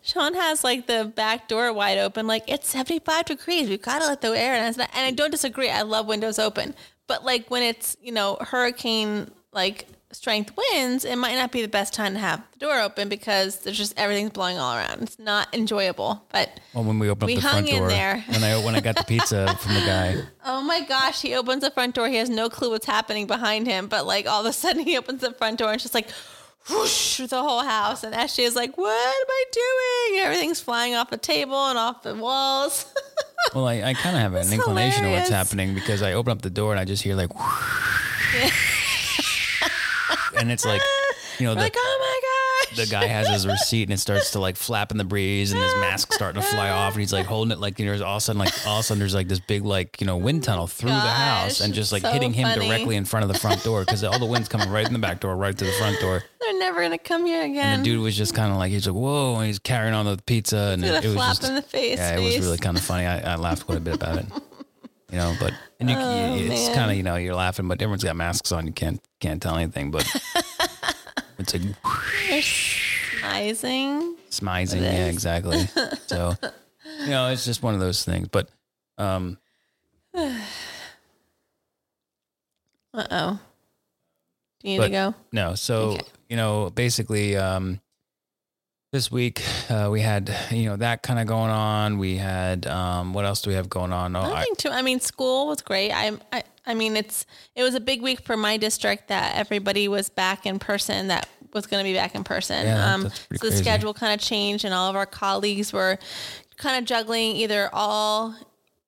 Sean 0.02 0.34
has 0.34 0.64
like 0.64 0.86
the 0.86 1.04
back 1.14 1.48
door 1.48 1.72
wide 1.72 1.98
open, 1.98 2.26
like 2.26 2.44
it's 2.48 2.68
75 2.68 3.24
degrees. 3.26 3.68
We've 3.68 3.80
got 3.80 4.00
to 4.00 4.08
let 4.08 4.20
the 4.20 4.28
air 4.38 4.54
in. 4.54 4.62
And 4.64 4.82
I- 4.82 4.88
and 4.94 5.06
I 5.06 5.10
don't 5.12 5.30
disagree. 5.30 5.70
I 5.70 5.82
love 5.82 6.06
windows 6.06 6.38
open. 6.38 6.74
But 7.06 7.24
like 7.24 7.50
when 7.50 7.62
it's, 7.62 7.96
you 8.02 8.12
know, 8.12 8.36
hurricane 8.40 9.30
like 9.52 9.86
strength 10.12 10.52
winds, 10.56 11.04
it 11.06 11.16
might 11.16 11.34
not 11.36 11.50
be 11.52 11.62
the 11.62 11.68
best 11.68 11.94
time 11.94 12.12
to 12.14 12.18
have 12.18 12.42
the 12.52 12.58
door 12.66 12.80
open 12.80 13.08
because 13.08 13.60
there's 13.60 13.78
just 13.78 13.94
everything's 13.98 14.30
blowing 14.30 14.58
all 14.58 14.74
around. 14.76 15.02
It's 15.02 15.18
not 15.18 15.54
enjoyable. 15.54 16.24
But 16.32 16.58
Well, 16.74 16.84
when 16.84 16.98
we 16.98 17.08
opened 17.08 17.28
We 17.28 17.36
up 17.36 17.42
the 17.42 17.48
hung 17.48 17.52
front 17.64 17.68
in 17.70 17.78
door, 17.78 17.88
there. 17.88 18.24
when 18.28 18.42
I 18.44 18.64
when 18.64 18.74
I 18.74 18.80
got 18.80 18.96
the 18.96 19.04
pizza 19.04 19.56
from 19.60 19.74
the 19.74 19.80
guy, 19.80 20.16
Oh 20.44 20.62
my 20.62 20.80
gosh, 20.80 21.22
he 21.22 21.34
opens 21.34 21.62
the 21.62 21.70
front 21.70 21.94
door. 21.94 22.08
He 22.08 22.16
has 22.16 22.28
no 22.28 22.48
clue 22.50 22.70
what's 22.70 22.86
happening 22.86 23.26
behind 23.26 23.66
him, 23.66 23.86
but 23.88 24.06
like 24.06 24.26
all 24.26 24.40
of 24.40 24.46
a 24.46 24.52
sudden 24.52 24.82
he 24.82 24.96
opens 24.98 25.20
the 25.22 25.32
front 25.32 25.58
door 25.58 25.68
and 25.68 25.76
it's 25.76 25.84
just 25.84 25.94
like 25.94 26.08
whoosh 26.70 27.18
the 27.18 27.42
whole 27.42 27.62
house. 27.62 28.04
And 28.04 28.14
SJ 28.14 28.44
is 28.44 28.56
like, 28.56 28.76
What 28.76 28.90
am 28.90 29.26
I 29.28 29.44
doing? 29.52 30.20
And 30.20 30.26
everything's 30.26 30.60
flying 30.60 30.94
off 30.94 31.10
the 31.10 31.16
table 31.16 31.56
and 31.68 31.78
off 31.78 32.02
the 32.02 32.14
walls. 32.14 32.86
well, 33.54 33.66
I, 33.66 33.82
I 33.82 33.94
kind 33.94 34.16
of 34.16 34.22
have 34.22 34.34
an 34.34 34.52
inclination 34.52 35.04
of 35.04 35.12
what's 35.12 35.30
happening 35.30 35.74
because 35.74 36.02
I 36.02 36.12
open 36.12 36.32
up 36.32 36.42
the 36.42 36.50
door 36.50 36.72
and 36.72 36.80
I 36.80 36.84
just 36.84 37.02
hear 37.02 37.14
like, 37.14 37.30
and 40.38 40.50
it's 40.50 40.64
like, 40.64 40.82
you 41.38 41.46
know, 41.46 41.54
the, 41.54 41.60
like, 41.60 41.74
oh. 41.76 42.11
The 42.76 42.86
guy 42.86 43.04
has 43.06 43.28
his 43.28 43.46
receipt 43.46 43.84
and 43.84 43.92
it 43.92 43.98
starts 43.98 44.30
to 44.32 44.40
like 44.40 44.56
flap 44.56 44.90
in 44.90 44.98
the 44.98 45.04
breeze 45.04 45.52
and 45.52 45.60
his 45.62 45.74
mask's 45.76 46.14
starting 46.14 46.40
to 46.40 46.46
fly 46.48 46.70
off 46.70 46.92
and 46.94 47.00
he's 47.00 47.12
like 47.12 47.26
holding 47.26 47.52
it 47.52 47.58
like 47.58 47.78
you 47.78 47.86
know 47.86 47.92
all 48.04 48.12
of 48.14 48.18
a 48.18 48.20
sudden 48.20 48.38
like 48.40 48.52
all 48.66 48.76
of 48.78 48.80
a 48.80 48.82
sudden 48.82 48.98
there's 48.98 49.14
like 49.14 49.28
this 49.28 49.40
big 49.40 49.64
like 49.64 50.00
you 50.00 50.06
know 50.06 50.16
wind 50.16 50.42
tunnel 50.44 50.66
through 50.66 50.90
the 50.90 50.96
house 51.00 51.60
and 51.60 51.74
just 51.74 51.92
like 51.92 52.02
so 52.02 52.10
hitting 52.10 52.32
him 52.32 52.46
funny. 52.48 52.66
directly 52.68 52.96
in 52.96 53.04
front 53.04 53.24
of 53.24 53.32
the 53.32 53.38
front 53.38 53.62
door 53.64 53.80
because 53.84 54.02
all 54.04 54.18
the 54.18 54.26
wind's 54.26 54.48
coming 54.48 54.68
right 54.70 54.86
in 54.86 54.92
the 54.92 54.98
back 54.98 55.20
door 55.20 55.36
right 55.36 55.56
to 55.56 55.64
the 55.64 55.72
front 55.72 55.98
door 56.00 56.22
They're 56.40 56.58
never 56.58 56.80
gonna 56.82 56.98
come 56.98 57.26
here 57.26 57.44
again. 57.44 57.74
and 57.78 57.80
the 57.82 57.90
dude 57.90 58.00
was 58.00 58.16
just 58.16 58.34
kind 58.34 58.50
of 58.52 58.58
like 58.58 58.70
he's 58.70 58.86
like 58.86 58.96
whoa 58.96 59.36
and 59.36 59.46
he's 59.46 59.58
carrying 59.58 59.94
on 59.94 60.06
the 60.06 60.18
pizza 60.26 60.70
and 60.72 60.84
it, 60.84 61.04
it 61.04 61.08
was 61.08 61.16
just 61.16 61.44
in 61.44 61.54
the 61.54 61.62
face. 61.62 61.98
yeah 61.98 62.16
it 62.16 62.22
was 62.22 62.38
really 62.38 62.58
kind 62.58 62.76
of 62.76 62.82
funny 62.82 63.06
I, 63.06 63.32
I 63.32 63.36
laughed 63.36 63.66
quite 63.66 63.78
a 63.78 63.80
bit 63.80 63.94
about 63.94 64.18
it 64.18 64.26
you 65.10 65.18
know 65.18 65.34
but 65.38 65.52
and 65.78 65.90
you, 65.90 65.96
Oh, 65.98 66.36
it's 66.38 66.74
kind 66.74 66.90
of 66.90 66.96
you 66.96 67.02
know 67.02 67.16
you're 67.16 67.34
laughing 67.34 67.68
but 67.68 67.82
everyone's 67.82 68.04
got 68.04 68.16
masks 68.16 68.50
on 68.52 68.66
you 68.66 68.72
can't 68.72 69.00
can't 69.20 69.42
tell 69.42 69.56
anything 69.56 69.90
but 69.90 70.06
it's 71.42 71.54
like 71.54 71.62
smizing. 73.22 74.16
smizing. 74.30 74.80
Yeah, 74.82 75.06
exactly. 75.06 75.66
so, 76.06 76.34
you 77.00 77.10
know, 77.10 77.28
it's 77.28 77.44
just 77.44 77.62
one 77.62 77.74
of 77.74 77.80
those 77.80 78.04
things. 78.04 78.28
But, 78.28 78.48
um, 78.98 79.38
Uh 82.94 83.06
oh. 83.10 83.40
Do 84.62 84.70
you 84.70 84.78
need 84.78 84.84
to 84.84 84.90
go? 84.90 85.14
no. 85.32 85.54
So, 85.54 85.92
Okay. 85.92 86.02
you 86.28 86.36
know, 86.36 86.68
basically, 86.70 87.36
um, 87.36 87.80
this 88.92 89.10
week 89.10 89.42
uh, 89.70 89.88
we 89.90 90.02
had 90.02 90.30
you 90.50 90.66
know 90.66 90.76
that 90.76 91.02
kind 91.02 91.18
of 91.18 91.26
going 91.26 91.50
on. 91.50 91.96
We 91.98 92.18
had 92.18 92.66
um, 92.66 93.14
what 93.14 93.24
else 93.24 93.40
do 93.40 93.48
we 93.48 93.56
have 93.56 93.70
going 93.70 93.92
on? 93.94 94.14
Oh, 94.14 94.20
I, 94.20 94.28
Nothing 94.40 94.54
too. 94.56 94.68
I 94.68 94.82
mean, 94.82 95.00
school 95.00 95.46
was 95.46 95.62
great. 95.62 95.90
I'm 95.92 96.20
I, 96.30 96.42
I 96.64 96.74
mean, 96.74 96.96
it's 96.96 97.26
it 97.54 97.62
was 97.62 97.74
a 97.74 97.80
big 97.80 98.02
week 98.02 98.20
for 98.20 98.36
my 98.36 98.56
district 98.56 99.08
that 99.08 99.36
everybody 99.36 99.88
was 99.88 100.08
back 100.08 100.46
in 100.46 100.58
person. 100.58 101.08
That 101.08 101.28
was 101.52 101.66
going 101.66 101.84
to 101.84 101.88
be 101.88 101.94
back 101.94 102.14
in 102.14 102.24
person. 102.24 102.66
Yeah, 102.66 102.94
um, 102.94 103.02
so 103.02 103.14
the 103.30 103.38
crazy. 103.38 103.56
schedule 103.56 103.94
kind 103.94 104.14
of 104.14 104.24
changed, 104.24 104.64
and 104.64 104.72
all 104.72 104.88
of 104.88 104.96
our 104.96 105.06
colleagues 105.06 105.72
were 105.72 105.98
kind 106.56 106.78
of 106.78 106.84
juggling 106.84 107.36
either 107.36 107.68
all 107.72 108.34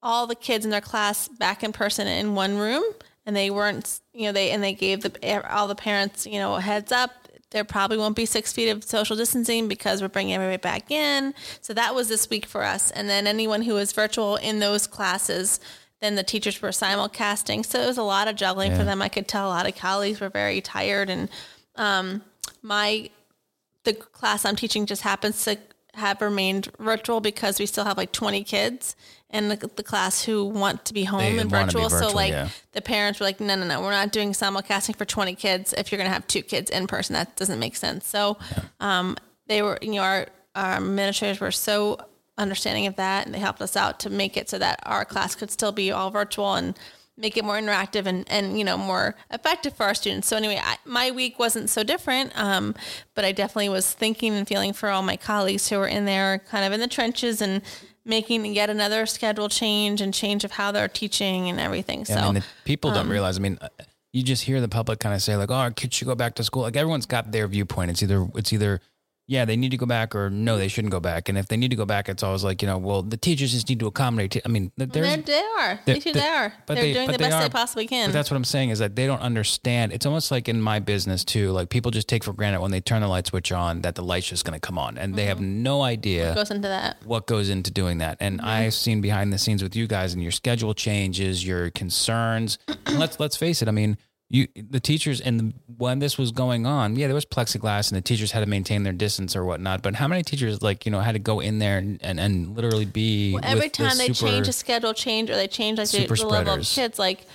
all 0.03 0.27
the 0.27 0.35
kids 0.35 0.65
in 0.65 0.71
their 0.71 0.81
class 0.81 1.29
back 1.29 1.65
in 1.65 1.73
person 1.73 2.07
in 2.07 2.35
one 2.35 2.57
room, 2.59 2.85
and 3.27 3.35
they 3.35 3.51
weren't, 3.51 4.01
you 4.13 4.27
know, 4.27 4.33
they 4.33 4.51
and 4.51 4.63
they 4.63 4.75
gave 4.75 5.03
the 5.03 5.53
all 5.53 5.67
the 5.67 5.75
parents, 5.75 6.27
you 6.27 6.39
know, 6.39 6.55
a 6.55 6.61
heads 6.61 6.93
up. 6.93 7.11
There 7.51 7.65
probably 7.65 7.99
won't 7.99 8.17
be 8.17 8.27
six 8.27 8.53
feet 8.53 8.69
of 8.69 8.83
social 8.83 9.17
distancing 9.17 9.69
because 9.69 10.03
we're 10.03 10.09
bringing 10.09 10.35
everybody 10.35 10.57
back 10.57 10.91
in. 10.91 11.35
So 11.61 11.73
that 11.75 11.95
was 11.95 12.09
this 12.09 12.29
week 12.29 12.47
for 12.47 12.65
us. 12.65 12.91
And 12.91 13.09
then 13.09 13.29
anyone 13.29 13.63
who 13.63 13.75
was 13.75 13.93
virtual 13.93 14.35
in 14.37 14.59
those 14.59 14.89
classes, 14.89 15.61
then 16.05 16.15
the 16.15 16.23
teachers 16.23 16.61
were 16.61 16.69
simulcasting. 16.69 17.65
So 17.65 17.81
it 17.81 17.87
was 17.87 17.99
a 17.99 18.03
lot 18.03 18.29
of 18.29 18.37
juggling 18.37 18.77
for 18.77 18.85
them. 18.85 19.01
I 19.01 19.09
could 19.09 19.27
tell 19.27 19.47
a 19.47 19.51
lot 19.51 19.67
of 19.67 19.75
colleagues 19.75 20.21
were 20.21 20.29
very 20.29 20.61
tired. 20.61 21.09
And 21.09 21.31
um, 21.77 22.23
my 22.63 23.11
the 23.85 23.95
class 23.95 24.45
I'm 24.45 24.57
teaching 24.57 24.87
just 24.87 25.03
happens 25.03 25.45
to 25.45 25.59
have 25.95 26.21
remained 26.21 26.71
virtual 26.79 27.21
because 27.21 27.59
we 27.59 27.67
still 27.67 27.85
have 27.85 27.97
like 27.97 28.13
20 28.13 28.45
kids 28.45 28.97
in 29.31 29.49
the, 29.49 29.71
the 29.77 29.83
class 29.83 30.25
who 30.25 30.45
want 30.45 30.85
to 30.85 30.95
be 30.95 31.05
home 31.05 31.21
They 31.21 31.39
and 31.39 31.51
be 31.51 31.57
virtual. 31.57 31.91
So 31.91 32.13
like 32.13 32.33
yeah. 32.33 32.49
the 32.73 32.83
parents 32.83 33.21
were 33.21 33.27
like, 33.27 33.41
no, 33.41 33.55
no, 33.57 33.67
no, 33.67 33.81
we're 33.81 33.91
not 33.91 34.13
doing 34.13 34.33
simulcasting 34.33 34.97
for 34.97 35.05
20 35.05 35.35
kids 35.35 35.73
if 35.73 35.91
you're 35.91 35.99
going 35.99 36.09
to 36.09 36.15
have 36.15 36.27
two 36.27 36.43
kids 36.43 36.71
in 36.71 36.87
person. 36.87 37.15
That 37.15 37.37
doesn't 37.37 37.59
make 37.59 37.77
sense. 37.77 38.07
So 38.07 38.39
um, 38.81 39.17
they 39.47 39.63
were, 39.63 39.79
you 39.83 39.93
know, 39.93 40.03
our, 40.03 40.27
our 40.55 40.75
administrators 40.75 41.41
were 41.41 41.51
so 41.51 41.99
understanding 42.37 42.87
of 42.87 42.97
that 42.97 43.27
and 43.27 43.35
they 43.35 43.39
helped 43.39 43.63
us 43.63 43.77
out 43.77 44.01
to 44.01 44.11
make 44.11 44.37
it 44.37 44.49
so 44.49 44.59
that 44.59 44.81
our 44.85 45.05
class 45.05 45.35
could 45.35 45.51
still 45.51 45.73
be 45.73 45.93
all 45.93 46.11
virtual 46.11 46.55
and 46.55 46.79
make 47.17 47.37
it 47.37 47.45
more 47.45 47.57
interactive 47.57 48.07
and, 48.07 48.29
and 48.29 48.59
you 48.59 48.65
know 48.65 48.77
more 48.77 49.15
effective 49.31 49.73
for 49.77 49.85
our 49.85 49.95
students 49.95 50.27
so 50.27 50.37
anyway 50.37 50.61
I, 50.63 50.77
my 50.85 51.13
week 51.13 51.39
wasn't 51.39 51.71
so 51.71 51.85
different 51.85 52.33
um, 52.37 52.75
but 53.15 53.25
i 53.25 53.31
definitely 53.31 53.69
was 53.69 53.93
thinking 53.93 54.35
and 54.35 54.49
feeling 54.49 54.73
for 54.73 54.89
all 54.89 55.03
my 55.03 55.17
colleagues 55.17 55.69
who 55.69 55.79
were 55.79 55.87
in 55.87 56.07
there 56.07 56.41
kind 56.41 56.65
of 56.65 56.73
in 56.73 56.81
the 56.81 56.89
trenches 56.89 57.41
and 57.41 57.63
making 58.05 58.45
yet 58.53 58.69
another 58.69 59.07
schedule 59.07 59.49
change 59.49 60.01
and 60.01 60.13
change 60.13 60.43
of 60.43 60.53
how 60.53 60.73
they're 60.73 60.89
teaching 60.89 61.49
and 61.49 61.61
everything 61.61 62.05
so 62.05 62.15
I 62.15 62.25
mean, 62.25 62.35
the 62.35 62.45
people 62.65 62.91
um, 62.91 62.97
don't 62.97 63.09
realize. 63.09 63.39
I 63.39 63.41
mean, 63.41 63.59
uh, 63.61 63.69
you 64.15 64.23
just 64.23 64.45
hear 64.45 64.61
the 64.61 64.69
public 64.69 65.01
kind 65.01 65.15
of 65.15 65.21
say 65.21 65.37
like, 65.37 65.51
"Oh, 65.51 65.55
our 65.55 65.73
kids 65.73 65.97
should 65.97 66.07
go 66.07 66.15
back 66.15 66.37
to 66.37 66.45
school." 66.45 66.63
Like 66.63 66.77
everyone's 66.77 67.05
got 67.05 67.33
their 67.33 67.49
viewpoint. 67.49 67.91
It's 67.91 68.03
either 68.03 68.29
it's 68.37 68.53
either 68.53 68.81
yeah, 69.27 69.45
they 69.47 69.57
need 69.57 69.71
to 69.71 69.77
go 69.79 69.87
back, 69.87 70.15
or 70.15 70.29
no, 70.29 70.59
they 70.59 70.69
shouldn't 70.69 70.93
go 70.93 71.01
back. 71.01 71.29
And 71.31 71.39
if 71.39 71.49
they 71.49 71.57
need 71.57 71.71
to 71.71 71.77
go 71.77 71.87
back, 71.87 72.09
it's 72.11 72.23
always 72.23 72.45
like 72.45 72.61
you 72.61 72.69
know, 72.69 72.77
well, 72.79 73.03
the 73.03 73.17
teachers 73.17 73.53
just 73.53 73.69
need 73.69 73.81
to 73.81 73.87
accommodate. 73.87 74.33
T- 74.33 74.43
I 74.45 74.49
mean, 74.49 74.71
th- 74.79 74.91
there's 74.91 75.07
They're, 75.07 75.17
they 75.17 75.41
are 75.59 75.81
they're- 75.87 75.95
they, 75.95 75.99
they, 76.01 76.13
they're- 76.13 76.53
but 76.67 76.75
they're 76.75 76.83
they- 76.85 76.93
doing 76.93 77.07
but 77.07 77.13
the 77.13 77.19
best 77.19 77.39
they 77.39 77.47
are. 77.47 77.49
possibly 77.49 77.87
can 77.87 78.09
But 78.09 78.13
that's 78.13 78.31
what 78.31 78.37
I'm 78.37 78.45
saying 78.45 78.71
is 78.71 78.81
that 78.81 78.97
they 78.97 79.07
don't 79.07 79.21
understand. 79.23 79.93
It's 79.93 80.05
almost 80.07 80.31
like 80.31 80.49
in 80.49 80.61
my 80.61 80.79
business 80.79 81.25
too. 81.25 81.51
Like 81.53 81.71
people 81.71 81.91
just 81.91 82.09
take 82.09 82.23
for 82.23 82.33
granted 82.33 82.61
when 82.61 82.71
they 82.71 82.81
turn 82.81 83.01
the 83.01 83.09
light 83.09 83.27
switch 83.27 83.51
on 83.53 83.81
that 83.83 83.95
the 83.95 84.03
light's 84.05 84.29
just 84.29 84.45
going 84.45 84.59
to 84.59 84.61
come 84.61 84.79
on, 84.79 84.99
and 84.99 85.15
they 85.15 85.25
have 85.25 85.41
no 85.41 85.83
idea 85.83 86.29
what 86.29 86.35
goes 86.37 86.51
into 86.51 86.69
that 86.69 86.97
what 87.05 87.27
goes 87.27 87.49
into 87.49 87.71
doing 87.71 87.99
that. 87.99 88.19
And 88.21 88.35
Mm-hmm. 88.41 88.49
I've 88.49 88.75
seen 88.75 89.01
behind 89.01 89.33
the 89.33 89.39
scenes 89.39 89.63
with 89.63 89.75
you 89.77 89.87
guys 89.87 90.13
and 90.13 90.23
your 90.23 90.33
schedule 90.33 90.75
changes, 90.75 91.47
your 91.47 91.71
concerns. 91.71 92.59
And 92.87 92.99
let's 92.99 93.19
let's 93.21 93.37
face 93.37 93.63
it. 93.63 93.69
I 93.69 93.71
mean, 93.71 93.97
you 94.35 94.49
the 94.71 94.81
teachers 94.81 95.21
and 95.21 95.39
the, 95.39 95.53
when 95.77 96.01
this 96.01 96.19
was 96.19 96.33
going 96.33 96.67
on, 96.67 96.97
yeah, 96.97 97.07
there 97.07 97.15
was 97.15 97.25
plexiglass 97.25 97.91
and 97.91 97.97
the 97.97 98.03
teachers 98.03 98.33
had 98.33 98.41
to 98.41 98.47
maintain 98.47 98.83
their 98.83 98.93
distance 98.93 99.37
or 99.37 99.45
whatnot. 99.45 99.83
But 99.83 99.95
how 99.95 100.09
many 100.09 100.23
teachers 100.25 100.61
like 100.61 100.85
you 100.85 100.91
know 100.93 101.01
had 101.01 101.13
to 101.13 101.19
go 101.21 101.39
in 101.41 101.61
there 101.61 101.79
and 101.79 102.01
and, 102.03 102.19
and 102.19 102.57
literally 102.57 102.85
be 102.85 103.39
every 103.43 103.67
with 103.67 103.73
the 103.75 103.85
time 103.85 103.97
they 103.99 104.09
change 104.09 104.49
a 104.49 104.53
schedule 104.53 104.93
change 104.93 105.31
or 105.31 105.37
they 105.37 105.47
change 105.47 105.79
like 105.79 105.89
the, 105.91 106.07
the 106.07 106.27
level 106.27 106.55
of 106.55 106.67
kids 106.67 106.99
like 106.99 107.27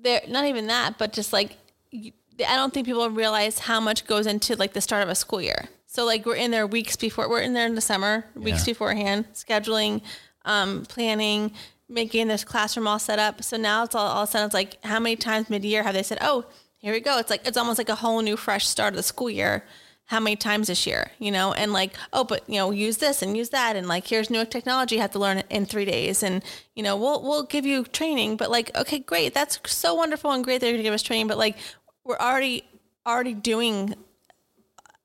they're 0.00 0.22
not 0.28 0.44
even 0.46 0.66
that 0.66 0.98
but 0.98 1.12
just 1.12 1.32
like 1.32 1.56
i 1.94 2.56
don't 2.56 2.74
think 2.74 2.86
people 2.86 3.08
realize 3.10 3.60
how 3.60 3.78
much 3.78 4.04
goes 4.06 4.26
into 4.26 4.56
like 4.56 4.72
the 4.72 4.80
start 4.80 5.02
of 5.04 5.08
a 5.08 5.14
school 5.14 5.40
year 5.40 5.68
so 5.86 6.04
like 6.04 6.26
we're 6.26 6.34
in 6.34 6.50
there 6.50 6.66
weeks 6.66 6.96
before 6.96 7.28
we're 7.28 7.40
in 7.40 7.52
there 7.52 7.66
in 7.66 7.76
the 7.76 7.80
summer 7.80 8.24
weeks 8.34 8.66
Yeah. 8.66 8.72
beforehand 8.72 9.26
scheduling 9.32 10.02
um, 10.44 10.84
planning 10.86 11.52
making 11.92 12.28
this 12.28 12.44
classroom 12.44 12.86
all 12.88 12.98
set 12.98 13.18
up. 13.18 13.42
So 13.42 13.56
now 13.56 13.84
it's 13.84 13.94
all, 13.94 14.06
all 14.06 14.22
of 14.22 14.28
a 14.28 14.32
sudden 14.32 14.46
it's 14.46 14.54
like 14.54 14.82
how 14.84 14.98
many 14.98 15.16
times 15.16 15.50
mid-year 15.50 15.82
have 15.82 15.94
they 15.94 16.02
said 16.02 16.18
oh 16.20 16.46
here 16.82 16.92
we 16.92 17.00
go. 17.00 17.18
It's 17.18 17.30
like 17.30 17.46
it's 17.46 17.56
almost 17.56 17.78
like 17.78 17.88
a 17.88 17.94
whole 17.94 18.20
new 18.22 18.36
fresh 18.36 18.66
start 18.66 18.92
of 18.92 18.96
the 18.96 19.02
school 19.04 19.30
year. 19.30 19.64
How 20.06 20.18
many 20.18 20.34
times 20.34 20.66
this 20.66 20.84
year, 20.84 21.12
you 21.20 21.30
know, 21.30 21.52
and 21.52 21.72
like, 21.72 21.94
oh, 22.12 22.24
but 22.24 22.46
you 22.48 22.56
know, 22.56 22.72
use 22.72 22.96
this 22.96 23.22
and 23.22 23.36
use 23.36 23.50
that, 23.50 23.76
and 23.76 23.86
like, 23.86 24.08
here's 24.08 24.30
new 24.30 24.44
technology 24.44 24.96
you 24.96 25.00
have 25.00 25.12
to 25.12 25.18
learn 25.18 25.44
in 25.48 25.64
three 25.64 25.84
days, 25.84 26.24
and 26.24 26.42
you 26.74 26.82
know, 26.82 26.96
we'll 26.96 27.22
we'll 27.22 27.44
give 27.44 27.64
you 27.64 27.84
training, 27.84 28.36
but 28.36 28.50
like, 28.50 28.76
okay, 28.76 28.98
great, 28.98 29.32
that's 29.32 29.60
so 29.64 29.94
wonderful 29.94 30.32
and 30.32 30.42
great 30.42 30.60
that 30.60 30.66
you're 30.66 30.74
gonna 30.74 30.82
give 30.82 30.92
us 30.92 31.02
training, 31.02 31.28
but 31.28 31.38
like, 31.38 31.56
we're 32.04 32.18
already 32.18 32.64
already 33.06 33.32
doing 33.32 33.94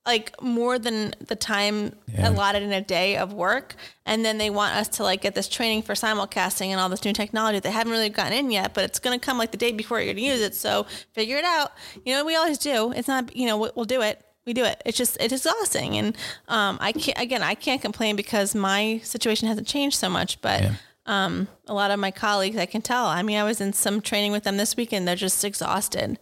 like 0.08 0.42
more 0.42 0.80
than 0.80 1.14
the 1.28 1.36
time 1.36 1.94
Yeah. 2.08 2.30
allotted 2.30 2.64
in 2.64 2.72
a 2.72 2.82
day 2.82 3.18
of 3.18 3.34
work. 3.34 3.76
And 4.06 4.24
then 4.26 4.38
they 4.40 4.50
want 4.50 4.74
us 4.76 4.88
to 4.98 5.04
like 5.04 5.22
get 5.22 5.36
this 5.36 5.48
training 5.50 5.82
for 5.84 5.94
simulcasting 5.94 6.68
and 6.70 6.80
all 6.80 6.90
this 6.90 7.04
new 7.06 7.14
technology. 7.14 7.60
They 7.60 7.72
haven't 7.72 7.92
really 7.92 8.10
gotten 8.10 8.34
in 8.34 8.50
yet 8.50 8.74
but 8.74 8.84
it's 8.86 9.00
going 9.00 9.20
to 9.20 9.24
come 9.24 9.38
like 9.38 9.52
the 9.52 9.58
day 9.58 9.74
before 9.74 9.98
you're 10.00 10.06
going 10.14 10.24
to 10.26 10.32
use 10.34 10.42
it. 10.42 10.56
So 10.56 10.86
figure 11.12 11.38
it 11.38 11.46
out. 11.46 11.74
You 12.06 12.16
know 12.16 12.26
we 12.26 12.36
always 12.36 12.58
do? 12.58 12.92
It's 12.94 13.08
not 13.10 13.36
you 13.36 13.46
know 13.46 13.58
we- 13.58 13.72
we'll 13.76 13.86
do 13.86 14.02
it. 14.02 14.24
We 14.46 14.54
do 14.54 14.64
it. 14.64 14.82
It's 14.86 14.98
just 14.98 15.18
it's 15.20 15.34
exhausting. 15.34 15.98
And 15.98 16.16
um 16.48 16.78
i 16.80 16.94
can't 16.94 17.20
again 17.20 17.44
i 17.44 17.54
can't 17.54 17.82
complain 17.82 18.16
because 18.16 18.56
my 18.56 19.02
situation 19.04 19.48
hasn't 19.50 19.68
changed 19.68 19.98
so 20.00 20.08
much 20.10 20.40
but 20.42 20.62
Yeah. 20.64 20.74
um 21.06 21.50
a 21.68 21.74
lot 21.74 21.92
of 21.92 22.00
my 22.00 22.12
colleagues 22.12 22.56
i 22.58 22.66
can 22.66 22.82
tell. 22.82 23.06
I 23.08 23.24
mean 23.24 23.38
i 23.38 23.44
was 23.44 23.60
in 23.60 23.74
some 23.74 24.00
training 24.00 24.32
with 24.32 24.44
them 24.46 24.56
this 24.56 24.78
weekend. 24.78 25.06
They're 25.06 25.18
just 25.30 25.44
exhausted 25.44 26.18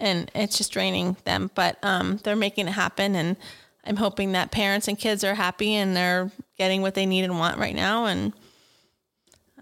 and 0.00 0.30
it's 0.34 0.58
just 0.58 0.72
draining 0.72 1.16
them. 1.24 1.50
But 1.54 1.78
um, 1.82 2.18
they're 2.24 2.36
making 2.36 2.66
it 2.68 2.72
happen, 2.72 3.14
and 3.14 3.36
I'm 3.84 3.96
hoping 3.96 4.32
that 4.32 4.50
parents 4.50 4.88
and 4.88 4.98
kids 4.98 5.22
are 5.24 5.34
happy 5.34 5.74
and 5.74 5.96
they're 5.96 6.30
getting 6.58 6.82
what 6.82 6.94
they 6.94 7.06
need 7.06 7.24
and 7.24 7.38
want 7.38 7.58
right 7.58 7.74
now, 7.74 8.06
and 8.06 8.32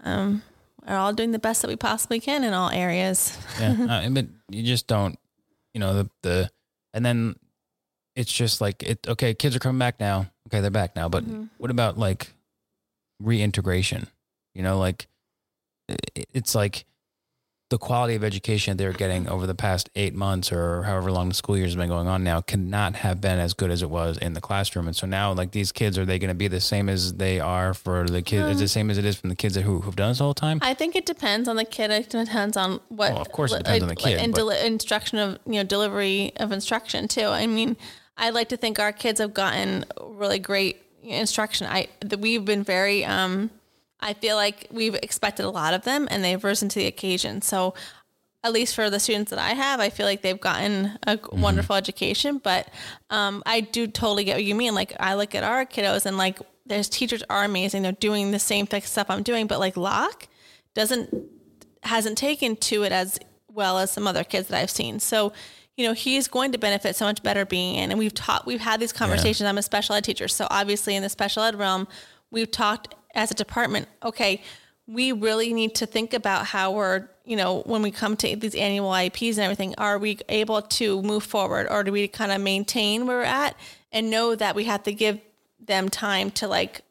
um, 0.03 0.41
are 0.87 0.97
all 0.97 1.13
doing 1.13 1.31
the 1.31 1.39
best 1.39 1.61
that 1.61 1.67
we 1.67 1.75
possibly 1.75 2.19
can 2.19 2.43
in 2.43 2.53
all 2.53 2.69
areas. 2.69 3.37
yeah, 3.59 3.75
uh, 4.05 4.09
but 4.09 4.27
you 4.49 4.63
just 4.63 4.87
don't, 4.87 5.19
you 5.73 5.79
know, 5.79 5.93
the 5.93 6.09
the, 6.23 6.51
and 6.93 7.05
then 7.05 7.35
it's 8.15 8.31
just 8.31 8.61
like 8.61 8.81
it. 8.83 9.07
Okay, 9.07 9.33
kids 9.33 9.55
are 9.55 9.59
coming 9.59 9.79
back 9.79 9.99
now. 9.99 10.27
Okay, 10.47 10.61
they're 10.61 10.71
back 10.71 10.95
now. 10.95 11.09
But 11.09 11.23
what 11.57 11.69
about 11.69 11.97
like 11.97 12.31
reintegration? 13.19 14.07
You 14.55 14.63
know, 14.63 14.79
like 14.79 15.07
it's 16.33 16.55
like 16.55 16.85
the 17.69 17.77
quality 17.77 18.15
of 18.15 18.23
education 18.23 18.77
they're 18.77 18.91
getting 18.91 19.29
over 19.29 19.45
the 19.45 19.53
past 19.53 19.91
eight 19.95 20.15
months 20.15 20.51
or 20.51 20.83
however 20.83 21.11
long 21.11 21.29
the 21.29 21.35
school 21.35 21.55
year 21.55 21.67
has 21.67 21.75
been 21.75 21.87
going 21.87 22.07
on 22.07 22.23
now 22.23 22.41
cannot 22.41 22.95
have 22.95 23.21
been 23.21 23.37
as 23.37 23.53
good 23.53 23.69
as 23.69 23.83
it 23.83 23.89
was 23.91 24.17
in 24.17 24.33
the 24.33 24.41
classroom. 24.41 24.87
And 24.87 24.95
so 24.95 25.05
now, 25.05 25.33
like 25.33 25.51
these 25.51 25.71
kids, 25.71 25.95
are 25.97 26.05
they 26.05 26.17
going 26.17 26.29
to 26.29 26.35
be 26.35 26.47
the 26.47 26.61
same 26.61 26.89
as 26.89 27.13
they 27.13 27.39
are 27.39 27.75
for 27.75 28.07
the 28.07 28.23
kids? 28.23 28.49
Is 28.55 28.59
the 28.59 28.67
same 28.67 28.89
as 28.89 28.97
it 28.97 29.05
is 29.05 29.17
from 29.17 29.29
the 29.29 29.35
kids 29.35 29.55
who 29.55 29.81
who've 29.81 29.95
done 29.95 30.09
this 30.09 30.17
the 30.17 30.23
whole 30.23 30.33
time? 30.33 30.59
I 30.63 30.73
think 30.73 30.95
it 30.95 31.05
depends 31.05 31.47
on 31.47 31.57
the 31.57 31.65
kid. 31.65 31.91
It 31.91 32.09
depends 32.09 32.57
on 32.57 32.79
what. 32.89 33.13
Well, 33.13 33.21
of 33.21 33.31
course 33.31 33.53
it 33.53 33.59
depends 33.59 33.83
on 33.83 33.89
the 33.89 33.95
kid, 33.95 34.17
and 34.17 34.33
deli- 34.33 34.65
instruction 34.65 35.19
of 35.19 35.37
you 35.45 35.53
know 35.53 35.63
delivery 35.63 36.33
of 36.37 36.51
instruction 36.51 37.07
too. 37.07 37.27
I 37.27 37.45
mean, 37.45 37.77
I 38.17 38.31
like 38.31 38.49
to 38.49 38.57
think 38.57 38.79
our 38.79 38.91
kids 38.91 39.19
have 39.19 39.33
gotten 39.33 39.85
really 40.01 40.39
great 40.39 40.81
instruction. 41.03 41.67
I 41.67 41.87
we've 42.17 42.43
been 42.43 42.63
very. 42.63 43.05
um 43.05 43.51
I 44.01 44.13
feel 44.13 44.35
like 44.35 44.67
we've 44.71 44.95
expected 44.95 45.45
a 45.45 45.49
lot 45.49 45.73
of 45.73 45.83
them, 45.83 46.07
and 46.09 46.23
they've 46.23 46.43
risen 46.43 46.69
to 46.69 46.79
the 46.79 46.87
occasion. 46.87 47.41
So. 47.41 47.73
At 48.41 48.53
least 48.53 48.73
for 48.73 48.89
the 48.89 49.01
students 49.01 49.31
that 49.31 49.39
I 49.39 49.49
have, 49.49 49.81
I 49.81 49.89
feel 49.89 50.05
like 50.05 50.21
they've 50.21 50.39
gotten 50.39 50.97
a 51.05 51.17
Mm-hmm. 51.17 51.41
wonderful 51.41 51.75
education. 51.75 52.37
But 52.37 52.69
um, 53.09 53.43
I 53.45 53.59
do 53.59 53.85
totally 53.85 54.23
get 54.23 54.35
what 54.35 54.45
you 54.45 54.55
mean. 54.55 54.73
Like 54.73 54.93
I 54.97 55.15
look 55.15 55.35
at 55.35 55.43
our 55.43 55.65
kiddos, 55.65 56.05
and 56.05 56.17
like 56.17 56.39
there's 56.65 56.87
teachers 56.87 57.21
are 57.29 57.43
amazing. 57.43 57.81
They're 57.81 57.91
doing 57.91 58.31
the 58.31 58.39
same 58.39 58.65
stuff 58.65 59.07
I'm 59.09 59.23
doing, 59.23 59.45
but 59.45 59.59
like 59.59 59.75
Locke 59.75 60.29
doesn't 60.73 61.13
hasn't 61.83 62.17
taken 62.17 62.55
to 62.55 62.83
it 62.83 62.93
as 62.93 63.19
well 63.51 63.77
as 63.77 63.91
some 63.91 64.07
other 64.07 64.23
kids 64.23 64.47
that 64.47 64.61
I've 64.61 64.69
seen. 64.69 65.01
So, 65.01 65.33
you 65.75 65.85
know, 65.85 65.93
he's 65.93 66.29
going 66.29 66.53
to 66.53 66.57
benefit 66.57 66.95
so 66.95 67.03
much 67.03 67.21
better 67.21 67.45
being 67.45 67.75
in. 67.75 67.91
And 67.91 67.99
we've 67.99 68.13
taught, 68.13 68.45
we've 68.45 68.61
had 68.61 68.79
these 68.79 68.93
conversations. 68.93 69.47
I'm 69.47 69.57
a 69.57 69.61
special 69.61 69.95
ed 69.95 70.05
teacher. 70.05 70.29
So 70.29 70.47
obviously 70.49 70.95
in 70.95 71.03
the 71.03 71.09
special 71.09 71.43
ed 71.43 71.55
realm, 71.55 71.89
we've 72.31 72.51
talked 72.51 72.95
as 73.15 73.31
a 73.31 73.33
department, 73.33 73.87
okay, 74.03 74.41
we 74.87 75.11
really 75.11 75.53
need 75.53 75.75
to 75.75 75.85
think 75.85 76.13
about 76.13 76.47
how 76.47 76.71
we're, 76.71 77.07
you 77.23 77.35
know, 77.35 77.61
when 77.61 77.81
we 77.81 77.91
come 77.91 78.17
to 78.17 78.35
these 78.35 78.55
annual 78.55 78.89
IEPs 78.89 79.31
and 79.31 79.39
everything, 79.39 79.75
are 79.77 79.99
we 79.99 80.17
able 80.29 80.61
to 80.63 81.01
move 81.03 81.23
forward 81.23 81.67
or 81.69 81.83
do 81.83 81.91
we 81.91 82.07
kind 82.07 82.31
of 82.31 82.41
maintain 82.41 83.05
where 83.05 83.17
we're 83.17 83.23
at 83.23 83.55
and 83.91 84.09
know 84.09 84.33
that 84.35 84.55
we 84.55 84.63
have 84.63 84.83
to 84.83 84.93
give 84.93 85.19
them 85.59 85.89
time 85.89 86.31
to 86.31 86.47
like 86.47 86.81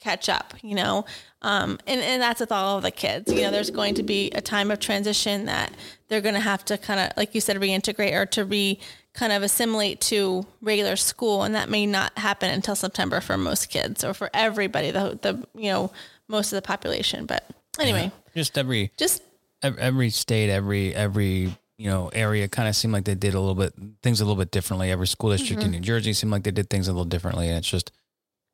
catch 0.00 0.28
up, 0.28 0.54
you 0.62 0.74
know? 0.74 1.04
Um, 1.42 1.78
and, 1.86 2.00
and 2.00 2.20
that's 2.20 2.40
with 2.40 2.50
all 2.50 2.78
of 2.78 2.82
the 2.82 2.90
kids. 2.90 3.32
You 3.32 3.42
know, 3.42 3.50
there's 3.50 3.70
going 3.70 3.94
to 3.94 4.02
be 4.02 4.30
a 4.30 4.40
time 4.40 4.70
of 4.70 4.80
transition 4.80 5.44
that 5.44 5.72
they're 6.08 6.20
going 6.20 6.34
to 6.34 6.40
have 6.40 6.64
to 6.64 6.78
kind 6.78 6.98
of, 6.98 7.16
like 7.16 7.34
you 7.34 7.40
said, 7.40 7.56
reintegrate 7.58 8.14
or 8.14 8.26
to 8.26 8.44
re 8.44 8.80
kind 9.14 9.32
of 9.32 9.42
assimilate 9.42 10.00
to 10.00 10.44
regular 10.60 10.96
school. 10.96 11.44
And 11.44 11.54
that 11.54 11.70
may 11.70 11.86
not 11.86 12.16
happen 12.18 12.50
until 12.50 12.76
September 12.76 13.20
for 13.20 13.36
most 13.36 13.70
kids 13.70 14.04
or 14.04 14.12
for 14.12 14.28
everybody, 14.34 14.90
the, 14.90 15.18
the 15.22 15.46
you 15.58 15.70
know, 15.70 15.92
most 16.28 16.52
of 16.52 16.56
the 16.56 16.66
population. 16.66 17.26
But 17.26 17.48
anyway, 17.78 18.12
Just 18.34 18.58
every 18.58 18.90
just 18.96 19.22
every 19.62 20.10
state, 20.10 20.50
every 20.50 20.94
every 20.94 21.56
you 21.78 21.90
know 21.90 22.10
area 22.12 22.48
kind 22.48 22.68
of 22.68 22.76
seemed 22.76 22.92
like 22.92 23.04
they 23.04 23.14
did 23.14 23.34
a 23.34 23.40
little 23.40 23.54
bit 23.54 23.74
things 24.02 24.20
a 24.20 24.24
little 24.24 24.40
bit 24.40 24.50
differently. 24.50 24.90
Every 24.90 25.06
school 25.06 25.30
district 25.30 25.62
in 25.62 25.68
mm-hmm. 25.68 25.76
New 25.76 25.80
Jersey 25.80 26.12
seemed 26.12 26.32
like 26.32 26.42
they 26.42 26.50
did 26.50 26.68
things 26.68 26.88
a 26.88 26.92
little 26.92 27.04
differently, 27.04 27.48
and 27.48 27.58
it's 27.58 27.70
just 27.70 27.92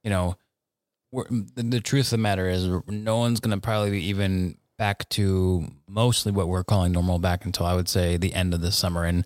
you 0.05 0.11
know 0.11 0.37
we're, 1.13 1.27
the, 1.29 1.63
the 1.63 1.81
truth 1.81 2.07
of 2.07 2.11
the 2.11 2.19
matter 2.19 2.49
is 2.49 2.69
no 2.87 3.19
one's 3.19 3.41
going 3.41 3.57
to 3.57 3.61
probably 3.61 3.91
be 3.91 4.07
even 4.07 4.57
back 4.79 5.09
to 5.11 5.67
mostly 5.89 6.33
what 6.33 6.49
we're 6.49 6.65
calling 6.65 6.93
normal 6.93 7.19
back 7.19 7.45
until 7.45 7.67
I 7.67 7.75
would 7.75 7.89
say 7.89 8.17
the 8.17 8.33
end 8.33 8.55
of 8.55 8.61
the 8.61 8.73
summer. 8.73 9.05
And 9.05 9.25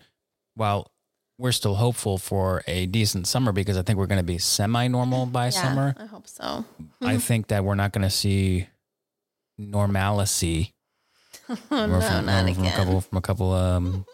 while 0.54 0.90
we're 1.38 1.52
still 1.52 1.74
hopeful 1.74 2.18
for 2.18 2.62
a 2.66 2.86
decent 2.86 3.26
summer 3.26 3.52
because 3.52 3.76
I 3.76 3.82
think 3.82 3.98
we're 3.98 4.06
going 4.06 4.20
to 4.20 4.24
be 4.24 4.38
semi-normal 4.38 5.26
by 5.32 5.46
yeah, 5.46 5.50
summer. 5.50 5.94
I 5.98 6.06
hope 6.06 6.28
so. 6.28 6.64
I 7.02 7.16
think 7.18 7.48
that 7.48 7.64
we're 7.64 7.74
not 7.74 7.92
going 7.92 8.02
to 8.04 8.10
see 8.10 8.68
normalcy 9.58 10.74
Oh, 11.48 11.54
no, 11.70 12.00
from, 12.00 12.26
not 12.26 12.44
or 12.44 12.48
again. 12.48 12.54
from 12.54 12.64
a 12.66 12.70
couple 12.72 13.00
from 13.00 13.18
a 13.18 13.20
couple 13.20 13.52
um 13.52 14.06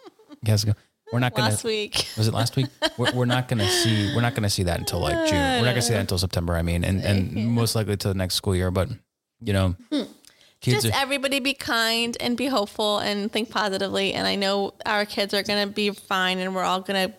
guys 0.43 0.63
ago. 0.63 0.73
We're 1.13 1.19
not 1.19 1.33
gonna 1.33 1.49
Last 1.49 1.63
week. 1.63 2.07
was 2.17 2.27
it 2.27 2.33
last 2.33 2.55
week? 2.55 2.67
We're, 2.97 3.11
we're 3.13 3.25
not 3.25 3.47
gonna 3.47 3.67
see 3.67 4.13
we're 4.15 4.21
not 4.21 4.33
gonna 4.33 4.49
see 4.49 4.63
that 4.63 4.79
until 4.79 4.99
like 4.99 5.27
June. 5.29 5.37
We're 5.37 5.65
not 5.65 5.71
gonna 5.71 5.81
see 5.81 5.93
that 5.93 5.99
until 5.99 6.17
September. 6.17 6.55
I 6.55 6.61
mean, 6.61 6.83
and 6.83 7.01
and 7.03 7.51
most 7.51 7.75
likely 7.75 7.97
to 7.97 8.07
the 8.07 8.13
next 8.13 8.35
school 8.35 8.55
year. 8.55 8.71
But 8.71 8.89
you 9.41 9.53
know, 9.53 9.75
kids 10.61 10.83
just 10.83 10.95
are 10.95 11.01
everybody 11.01 11.39
be 11.39 11.53
kind 11.53 12.15
and 12.19 12.37
be 12.37 12.45
hopeful 12.45 12.99
and 12.99 13.31
think 13.31 13.49
positively 13.49 14.13
and 14.13 14.25
i 14.25 14.35
know 14.35 14.73
our 14.85 15.05
kids 15.05 15.33
are 15.33 15.43
going 15.43 15.67
to 15.67 15.73
be 15.73 15.89
fine 15.89 16.37
and 16.39 16.55
we're 16.55 16.63
all 16.63 16.81
going 16.81 17.09
to 17.09 17.15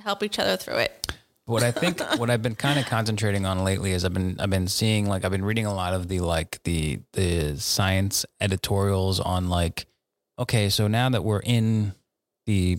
help 0.00 0.22
each 0.22 0.38
other 0.38 0.56
through 0.56 0.76
it. 0.76 1.12
What 1.46 1.62
I 1.62 1.70
think 1.70 2.00
what 2.18 2.30
I've 2.30 2.42
been 2.42 2.54
kind 2.54 2.78
of 2.78 2.86
concentrating 2.86 3.46
on 3.46 3.62
lately 3.64 3.92
is 3.92 4.04
I've 4.04 4.14
been 4.14 4.36
I've 4.40 4.50
been 4.50 4.68
seeing 4.68 5.06
like 5.06 5.24
I've 5.24 5.30
been 5.30 5.44
reading 5.44 5.66
a 5.66 5.74
lot 5.74 5.94
of 5.94 6.08
the 6.08 6.20
like 6.20 6.62
the 6.64 7.00
the 7.12 7.56
science 7.58 8.26
editorials 8.40 9.20
on 9.20 9.48
like 9.48 9.86
okay, 10.38 10.68
so 10.68 10.86
now 10.86 11.08
that 11.08 11.24
we're 11.24 11.40
in 11.40 11.94
the 12.46 12.78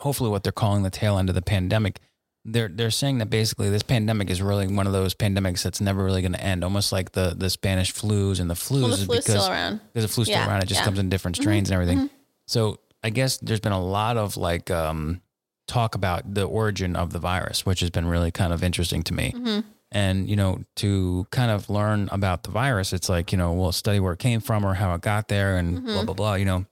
hopefully 0.00 0.30
what 0.30 0.42
they're 0.42 0.52
calling 0.52 0.82
the 0.82 0.90
tail 0.90 1.18
end 1.18 1.28
of 1.28 1.34
the 1.34 1.42
pandemic, 1.42 2.00
they're 2.46 2.68
they're 2.68 2.90
saying 2.90 3.18
that 3.18 3.26
basically 3.26 3.70
this 3.70 3.82
pandemic 3.82 4.30
is 4.30 4.40
really 4.40 4.68
one 4.68 4.86
of 4.86 4.92
those 4.92 5.14
pandemics 5.14 5.62
that's 5.62 5.80
never 5.80 6.04
really 6.04 6.22
going 6.22 6.32
to 6.32 6.42
end, 6.42 6.62
almost 6.62 6.92
like 6.92 7.12
the 7.12 7.34
the 7.36 7.50
Spanish 7.50 7.92
flus 7.92 8.40
and 8.40 8.48
the 8.48 8.54
flus 8.54 8.80
well, 8.80 8.88
the 8.88 8.94
is 8.94 9.06
because 9.06 9.24
still 9.24 9.48
around 9.48 9.80
because 9.92 10.08
the 10.08 10.12
flu's 10.12 10.28
still 10.28 10.38
Yeah, 10.38 10.48
around. 10.48 10.62
It 10.62 10.66
just 10.66 10.80
yeah. 10.80 10.84
comes 10.84 10.98
in 10.98 11.08
different 11.08 11.36
mm-hmm. 11.36 11.42
strains 11.42 11.70
and 11.70 11.74
everything. 11.74 11.98
Mm-hmm. 11.98 12.14
So 12.46 12.78
I 13.02 13.10
guess 13.10 13.38
there's 13.38 13.60
been 13.60 13.72
a 13.72 13.82
lot 13.82 14.16
of 14.16 14.36
like 14.36 14.70
um, 14.70 15.20
talk 15.66 15.94
about 15.94 16.34
the 16.34 16.44
origin 16.44 16.94
of 16.94 17.12
the 17.12 17.18
virus, 17.18 17.66
which 17.66 17.80
has 17.80 17.90
been 17.90 18.06
really 18.06 18.30
kind 18.30 18.52
of 18.52 18.62
interesting 18.62 19.02
to 19.04 19.14
me. 19.14 19.32
Mm-hmm. 19.34 19.60
And 19.92 20.28
you 20.28 20.36
know, 20.36 20.62
to 20.76 21.26
kind 21.30 21.50
of 21.50 21.68
learn 21.68 22.08
about 22.12 22.44
the 22.44 22.50
virus, 22.50 22.92
it's 22.92 23.08
like 23.08 23.32
you 23.32 23.38
know, 23.38 23.52
we'll 23.52 23.72
study 23.72 23.98
where 24.00 24.12
it 24.12 24.18
came 24.20 24.40
from 24.40 24.64
or 24.64 24.74
how 24.74 24.94
it 24.94 25.00
got 25.00 25.28
there, 25.28 25.56
and 25.56 25.84
blah 25.84 26.04
blah 26.04 26.14
blah. 26.14 26.34
You 26.34 26.44
know, 26.44 26.66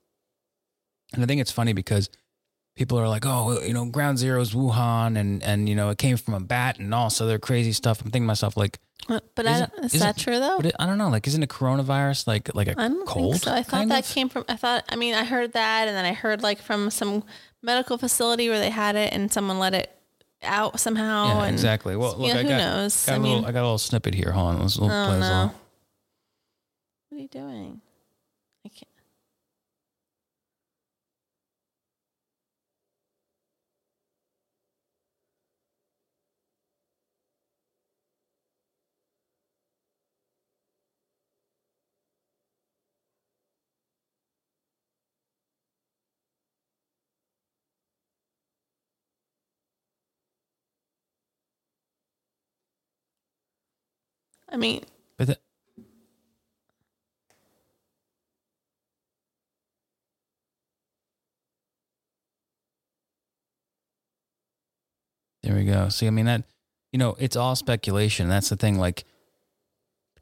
and 1.12 1.22
I 1.22 1.26
think 1.26 1.40
it's 1.40 1.52
funny 1.52 1.72
because 1.72 2.10
people 2.74 2.98
are 2.98 3.08
like, 3.08 3.24
oh, 3.26 3.60
you 3.62 3.72
know, 3.72 3.84
ground 3.86 4.18
zero 4.18 4.40
is 4.40 4.52
Wuhan, 4.54 5.18
and 5.18 5.42
and 5.42 5.68
you 5.68 5.74
know, 5.74 5.90
it 5.90 5.98
came 5.98 6.16
from 6.16 6.34
a 6.34 6.40
bat 6.40 6.78
and 6.78 6.92
all 6.94 7.06
this 7.08 7.20
other 7.20 7.38
crazy 7.38 7.72
stuff. 7.72 8.00
I'm 8.00 8.06
thinking 8.10 8.22
to 8.22 8.26
myself 8.26 8.56
like, 8.56 8.78
but 9.08 9.46
I 9.46 9.60
don't, 9.60 9.84
is 9.84 10.00
that 10.00 10.16
true 10.16 10.38
though 10.38 10.58
it, 10.60 10.74
I 10.78 10.86
don't 10.86 10.98
know, 10.98 11.08
like, 11.10 11.26
isn't 11.26 11.42
a 11.42 11.46
coronavirus 11.46 12.26
like 12.26 12.54
like 12.54 12.68
a 12.68 12.74
I 12.80 12.88
don't 12.88 13.06
cold? 13.06 13.32
think 13.34 13.44
so. 13.44 13.52
I 13.52 13.62
thought 13.62 13.88
that 13.88 14.08
of? 14.08 14.14
came 14.14 14.28
from. 14.28 14.44
I 14.48 14.56
thought. 14.56 14.84
I 14.88 14.96
mean, 14.96 15.14
I 15.14 15.24
heard 15.24 15.52
that, 15.52 15.88
and 15.88 15.96
then 15.96 16.04
I 16.04 16.12
heard 16.12 16.42
like 16.42 16.60
from 16.60 16.90
some 16.90 17.22
medical 17.62 17.98
facility 17.98 18.48
where 18.48 18.58
they 18.58 18.70
had 18.70 18.96
it, 18.96 19.12
and 19.12 19.32
someone 19.32 19.58
let 19.58 19.74
it 19.74 19.90
out 20.42 20.78
somehow. 20.80 21.26
Yeah, 21.38 21.44
and 21.44 21.52
exactly. 21.54 21.96
Well, 21.96 22.16
look, 22.18 22.28
yeah, 22.28 22.38
I 22.38 22.42
who 22.42 22.48
got, 22.48 22.58
knows? 22.58 23.06
got 23.06 23.12
a 23.12 23.14
I 23.14 23.18
little, 23.18 23.36
mean, 23.36 23.44
I 23.44 23.52
got 23.52 23.60
a 23.60 23.66
little 23.68 23.78
snippet 23.78 24.14
here. 24.14 24.30
Hold 24.32 24.54
on, 24.56 24.60
let's 24.60 24.78
we'll 24.78 24.90
Oh, 24.90 25.06
play 25.06 25.20
no. 25.20 25.26
little- 25.26 25.54
what 27.08 27.18
are 27.18 27.22
you 27.22 27.28
doing? 27.28 27.80
I 28.64 28.68
can't. 28.68 28.88
I 54.54 54.56
mean, 54.56 54.84
But 55.18 55.26
the, 55.26 55.38
There 65.42 65.54
we 65.54 65.64
go. 65.64 65.88
See, 65.90 66.06
I 66.06 66.10
mean 66.10 66.24
that, 66.26 66.44
you 66.92 66.98
know, 66.98 67.16
it's 67.18 67.36
all 67.36 67.54
speculation. 67.56 68.28
That's 68.28 68.48
the 68.48 68.56
thing. 68.56 68.78
Like, 68.78 69.04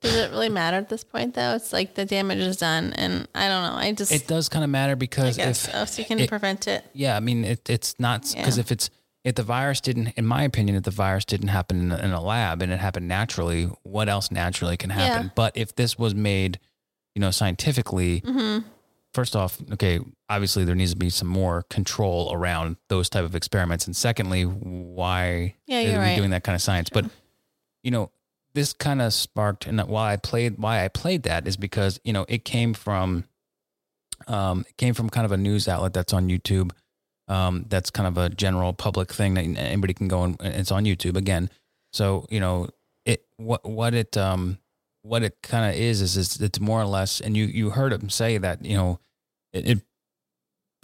Does 0.00 0.14
it 0.16 0.30
really 0.30 0.48
matter 0.48 0.76
at 0.78 0.88
this 0.88 1.04
point, 1.04 1.34
though? 1.34 1.54
It's 1.54 1.72
like 1.72 1.94
the 1.94 2.04
damage 2.04 2.38
is 2.38 2.56
done, 2.56 2.92
and 2.94 3.28
I 3.34 3.48
don't 3.48 3.62
know. 3.62 3.76
I 3.78 3.92
just 3.92 4.10
it 4.10 4.26
does 4.26 4.48
kind 4.48 4.64
of 4.64 4.70
matter 4.70 4.92
I 4.92 4.96
because 4.96 5.36
guess 5.36 5.66
if 5.68 5.72
so, 5.72 5.84
so 5.84 6.02
you 6.02 6.06
can 6.06 6.18
it- 6.18 6.28
prevent 6.28 6.66
it. 6.66 6.84
Yeah, 6.92 7.16
I 7.16 7.20
mean, 7.20 7.44
it, 7.44 7.68
it's 7.70 7.94
not 8.00 8.22
because 8.34 8.56
Yeah. 8.56 8.62
if 8.62 8.72
it's 8.72 8.90
if 9.24 9.34
the 9.36 9.42
virus 9.42 9.80
didn't, 9.80 10.08
in 10.16 10.26
my 10.26 10.42
opinion, 10.42 10.76
if 10.76 10.82
the 10.82 10.90
virus 10.90 11.24
didn't 11.24 11.48
happen 11.48 11.80
in 11.80 11.92
a, 11.92 11.98
in 11.98 12.12
a 12.12 12.20
lab 12.20 12.60
and 12.62 12.72
it 12.72 12.80
happened 12.80 13.06
naturally, 13.08 13.64
what 13.84 14.08
else 14.08 14.30
naturally 14.30 14.76
can 14.76 14.90
happen? 14.90 15.26
Yeah. 15.26 15.30
But 15.36 15.56
if 15.56 15.74
this 15.76 15.96
was 15.98 16.14
made, 16.14 16.58
you 17.14 17.20
know, 17.20 17.30
scientifically, 17.30 18.20
Mm-hmm. 18.22 18.66
first 19.14 19.36
off, 19.36 19.58
okay, 19.72 20.00
obviously 20.28 20.64
there 20.64 20.74
needs 20.74 20.90
to 20.92 20.96
be 20.96 21.10
some 21.10 21.28
more 21.28 21.62
control 21.70 22.32
around 22.32 22.76
those 22.88 23.08
type 23.08 23.24
of 23.24 23.34
experiments, 23.36 23.86
and 23.86 23.94
secondly, 23.94 24.42
why 24.44 25.54
Yeah, 25.66 25.78
are 25.80 25.84
we 25.92 25.96
right. 25.98 26.16
doing 26.16 26.30
that 26.30 26.42
kind 26.42 26.56
of 26.56 26.62
science? 26.62 26.88
But 26.90 27.04
you 27.84 27.90
know, 27.90 28.10
this 28.54 28.72
kind 28.72 29.00
of 29.00 29.12
sparked, 29.12 29.66
and 29.66 29.80
why 29.82 30.12
I 30.12 30.16
played 30.16 30.58
why 30.58 30.84
I 30.84 30.88
played 30.88 31.22
that 31.24 31.46
is 31.46 31.56
because 31.56 32.00
you 32.04 32.12
know 32.12 32.24
it 32.28 32.44
came 32.44 32.74
from, 32.74 33.24
um, 34.26 34.64
it 34.68 34.76
came 34.76 34.94
from 34.94 35.10
kind 35.10 35.24
of 35.24 35.32
a 35.32 35.36
news 35.36 35.68
outlet 35.68 35.92
that's 35.92 36.12
on 36.12 36.28
YouTube. 36.28 36.72
Um, 37.32 37.64
that's 37.68 37.90
kind 37.90 38.06
of 38.06 38.16
a 38.18 38.28
general 38.28 38.72
public 38.72 39.12
thing 39.12 39.34
that 39.34 39.44
anybody 39.44 39.94
can 39.94 40.08
go 40.08 40.22
and 40.24 40.36
it's 40.42 40.70
on 40.72 40.84
YouTube 40.84 41.16
again. 41.16 41.48
So 41.92 42.26
you 42.30 42.40
know 42.40 42.68
it 43.06 43.24
what 43.36 43.64
what 43.68 43.94
it 43.94 44.16
um 44.16 44.58
what 45.02 45.22
it 45.22 45.34
kind 45.42 45.64
of 45.68 45.80
is 45.80 46.00
is 46.00 46.16
it's, 46.16 46.40
it's 46.40 46.60
more 46.60 46.80
or 46.80 46.86
less, 46.86 47.20
and 47.20 47.36
you 47.36 47.44
you 47.46 47.70
heard 47.70 47.92
him 47.92 48.10
say 48.10 48.38
that 48.38 48.64
you 48.64 48.76
know 48.76 48.98
it, 49.52 49.68
it 49.68 49.78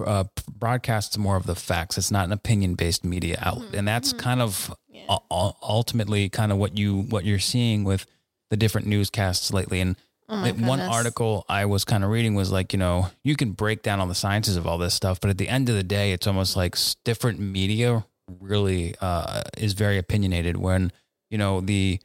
uh, 0.04 0.24
broadcasts 0.50 1.18
more 1.18 1.36
of 1.36 1.44
the 1.46 1.54
facts. 1.54 1.98
It's 1.98 2.10
not 2.10 2.24
an 2.26 2.32
opinion 2.32 2.74
based 2.74 3.04
media 3.04 3.36
outlet, 3.40 3.74
and 3.74 3.86
that's 3.86 4.12
kind 4.12 4.40
of 4.40 4.72
Yeah. 4.88 5.02
u- 5.10 5.18
u- 5.30 5.52
ultimately 5.62 6.28
kind 6.28 6.52
of 6.52 6.58
what 6.58 6.78
you 6.78 7.02
what 7.10 7.24
you're 7.24 7.38
seeing 7.54 7.84
with 7.84 8.06
the 8.50 8.56
different 8.56 8.86
newscasts 8.86 9.52
lately. 9.52 9.80
And 9.80 9.96
Oh 10.30 10.36
like, 10.36 10.56
one 10.58 10.80
article 10.80 11.44
I 11.48 11.64
was 11.64 11.84
kind 11.84 12.04
of 12.04 12.10
reading 12.10 12.34
was 12.34 12.52
like, 12.52 12.72
you 12.74 12.78
know, 12.78 13.08
you 13.24 13.34
can 13.34 13.52
break 13.52 13.82
down 13.82 13.98
all 14.00 14.06
the 14.06 14.14
sciences 14.14 14.56
of 14.56 14.66
all 14.66 14.76
this 14.76 14.92
stuff, 14.94 15.20
but 15.20 15.30
at 15.30 15.38
the 15.38 15.48
end 15.48 15.68
of 15.70 15.74
the 15.74 15.82
day, 15.82 16.12
it's 16.12 16.26
almost 16.26 16.54
like 16.56 16.76
different 17.04 17.38
media 17.40 18.04
really 18.40 18.94
uh, 19.00 19.42
is 19.56 19.72
very 19.72 19.96
opinionated. 19.96 20.58
When 20.58 20.92
you 21.30 21.38
know 21.38 21.60
the 21.62 21.98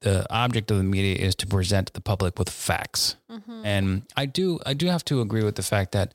the 0.00 0.26
object 0.32 0.70
of 0.70 0.76
the 0.78 0.84
media 0.84 1.14
is 1.16 1.34
to 1.36 1.46
present 1.46 1.92
the 1.92 2.00
public 2.00 2.38
with 2.38 2.50
facts, 2.50 3.16
Mhm. 3.30 3.62
and 3.64 4.02
I 4.16 4.26
do 4.26 4.58
I 4.66 4.74
do 4.74 4.86
have 4.86 5.04
to 5.06 5.20
agree 5.20 5.44
with 5.44 5.54
the 5.56 5.62
fact 5.62 5.92
that 5.92 6.14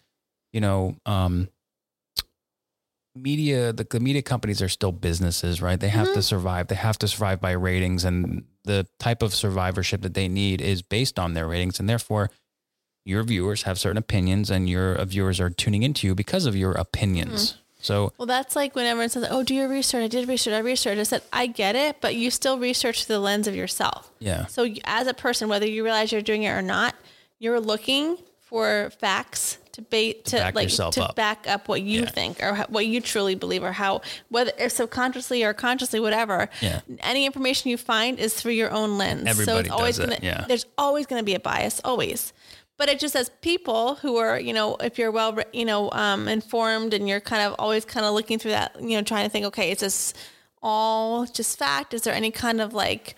you 0.52 0.60
know 0.62 0.96
um, 1.06 1.48
media 3.16 3.72
the, 3.74 3.86
the 3.90 4.00
media 4.00 4.22
companies 4.22 4.62
are 4.62 4.70
still 4.70 4.92
businesses, 4.92 5.62
right? 5.62 5.80
They 5.80 5.90
have 5.90 6.14
to 6.14 6.22
survive. 6.22 6.68
They 6.68 6.76
have 6.76 6.98
to 7.00 7.08
survive 7.08 7.40
by 7.42 7.52
ratings, 7.52 8.04
and 8.06 8.44
the 8.64 8.88
type 9.00 9.22
of 9.22 9.34
survivorship 9.34 10.02
that 10.02 10.14
they 10.14 10.28
need 10.28 10.62
is 10.62 10.82
based 10.82 11.20
on 11.20 11.34
their 11.34 11.48
ratings, 11.48 11.80
and 11.80 11.88
therefore. 11.90 12.30
Your 13.06 13.24
viewers 13.24 13.64
have 13.64 13.78
certain 13.78 13.98
opinions, 13.98 14.50
and 14.50 14.70
your 14.70 14.96
uh, 14.96 15.04
viewers 15.04 15.42
are 15.42 15.50
tuning 15.50 15.84
into 15.84 16.08
you 16.08 16.16
because 16.16 16.46
of 16.46 16.56
your 16.56 16.72
opinions. 16.72 17.58
So, 17.82 18.14
Well, 18.18 18.28
that's 18.28 18.56
like 18.56 18.78
when 18.78 18.86
everyone 18.86 19.10
says, 19.10 19.28
"Oh, 19.30 19.44
do 19.44 19.54
your 19.54 19.68
research." 19.68 20.06
I 20.06 20.08
did 20.08 20.30
research. 20.30 20.54
I 20.54 20.60
researched. 20.60 21.02
I 21.02 21.04
said, 21.04 21.22
"I 21.34 21.48
get 21.48 21.76
it," 21.76 21.98
but 22.00 22.16
you 22.16 22.32
still 22.32 22.58
research 22.58 23.04
through 23.04 23.16
the 23.18 23.20
lens 23.20 23.46
of 23.46 23.56
yourself. 23.58 24.10
yeah, 24.20 24.46
So, 24.46 24.74
as 24.86 25.08
a 25.08 25.14
person, 25.14 25.50
whether 25.50 25.68
you 25.68 25.84
realize 25.84 26.14
you're 26.14 26.22
doing 26.22 26.44
it 26.44 26.52
or 26.52 26.62
not, 26.62 26.96
you're 27.40 27.60
looking 27.60 28.20
for 28.40 28.90
facts 29.02 29.58
to 29.74 29.82
bait 29.82 30.26
to, 30.26 30.38
back 30.38 30.56
like 30.56 30.64
yourself 30.66 30.94
to 30.96 31.04
up. 31.04 31.16
back 31.16 31.48
up 31.48 31.68
what 31.68 31.82
you 31.82 32.02
Yeah. 32.02 32.10
think 32.10 32.42
or 32.44 32.56
what 32.70 32.86
you 32.86 33.02
truly 33.02 33.36
believe 33.36 33.64
or 33.64 33.72
how 33.72 34.02
whether 34.30 34.52
if 34.58 34.72
subconsciously 34.72 35.44
or 35.44 35.54
consciously 35.54 36.00
whatever. 36.00 36.48
Yeah. 36.62 36.82
Any 37.00 37.26
information 37.26 37.70
you 37.72 37.78
find 37.78 38.20
is 38.20 38.34
through 38.34 38.54
your 38.54 38.72
own 38.72 38.98
lens. 38.98 39.24
so 39.24 39.30
Everybody 39.30 39.60
it's 39.62 39.70
always 39.72 39.98
does 39.98 40.06
it, 40.06 40.10
gonna 40.10 40.20
yeah. 40.22 40.46
there's 40.48 40.66
always 40.78 41.06
going 41.08 41.20
to 41.20 41.26
be 41.26 41.34
a 41.36 41.40
bias 41.40 41.82
always. 41.84 42.34
But 42.78 42.90
it 42.90 43.00
just 43.00 43.16
as 43.16 43.30
people 43.42 43.96
who 43.96 44.18
are, 44.18 44.40
you 44.40 44.52
know, 44.54 44.76
if 44.78 44.98
you're 44.98 45.12
well, 45.12 45.38
you 45.54 45.64
know, 45.66 45.92
um, 45.92 46.28
informed 46.28 46.94
and 46.94 47.08
you're 47.08 47.20
kind 47.20 47.42
of 47.44 47.56
always 47.60 47.86
kind 47.86 48.06
of 48.06 48.14
looking 48.14 48.40
through 48.40 48.52
that, 48.52 48.76
you 48.82 48.98
know, 48.98 49.02
trying 49.04 49.26
to 49.26 49.30
think, 49.30 49.46
okay, 49.46 49.72
is 49.72 49.80
this 49.80 50.14
all 50.62 51.26
just 51.26 51.58
fact? 51.58 51.94
Is 51.94 52.02
there 52.02 52.14
any 52.16 52.32
kind 52.32 52.62
of 52.62 52.74
like 52.74 53.16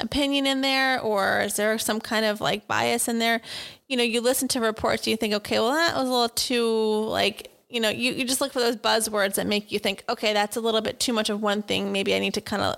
opinion 0.00 0.46
in 0.46 0.60
there 0.62 1.00
or 1.00 1.40
is 1.42 1.56
there 1.56 1.78
some 1.78 2.00
kind 2.00 2.24
of 2.24 2.40
like 2.40 2.66
bias 2.66 3.08
in 3.08 3.18
there? 3.18 3.40
You 3.88 3.96
know, 3.96 4.02
you 4.02 4.20
listen 4.20 4.48
to 4.48 4.60
reports, 4.60 5.06
you 5.06 5.16
think, 5.16 5.34
okay, 5.34 5.58
well, 5.58 5.72
that 5.72 5.94
was 5.96 6.08
a 6.08 6.10
little 6.10 6.28
too 6.28 7.06
like, 7.08 7.50
you 7.68 7.80
know, 7.80 7.88
you, 7.88 8.12
you 8.12 8.24
just 8.24 8.40
look 8.40 8.52
for 8.52 8.60
those 8.60 8.76
buzzwords 8.76 9.34
that 9.34 9.46
make 9.46 9.72
you 9.72 9.78
think, 9.78 10.04
okay, 10.08 10.32
that's 10.32 10.56
a 10.56 10.60
little 10.60 10.80
bit 10.80 11.00
too 11.00 11.12
much 11.12 11.30
of 11.30 11.40
one 11.40 11.62
thing. 11.62 11.92
Maybe 11.92 12.14
I 12.14 12.18
need 12.18 12.34
to 12.34 12.40
kind 12.40 12.62
of 12.62 12.76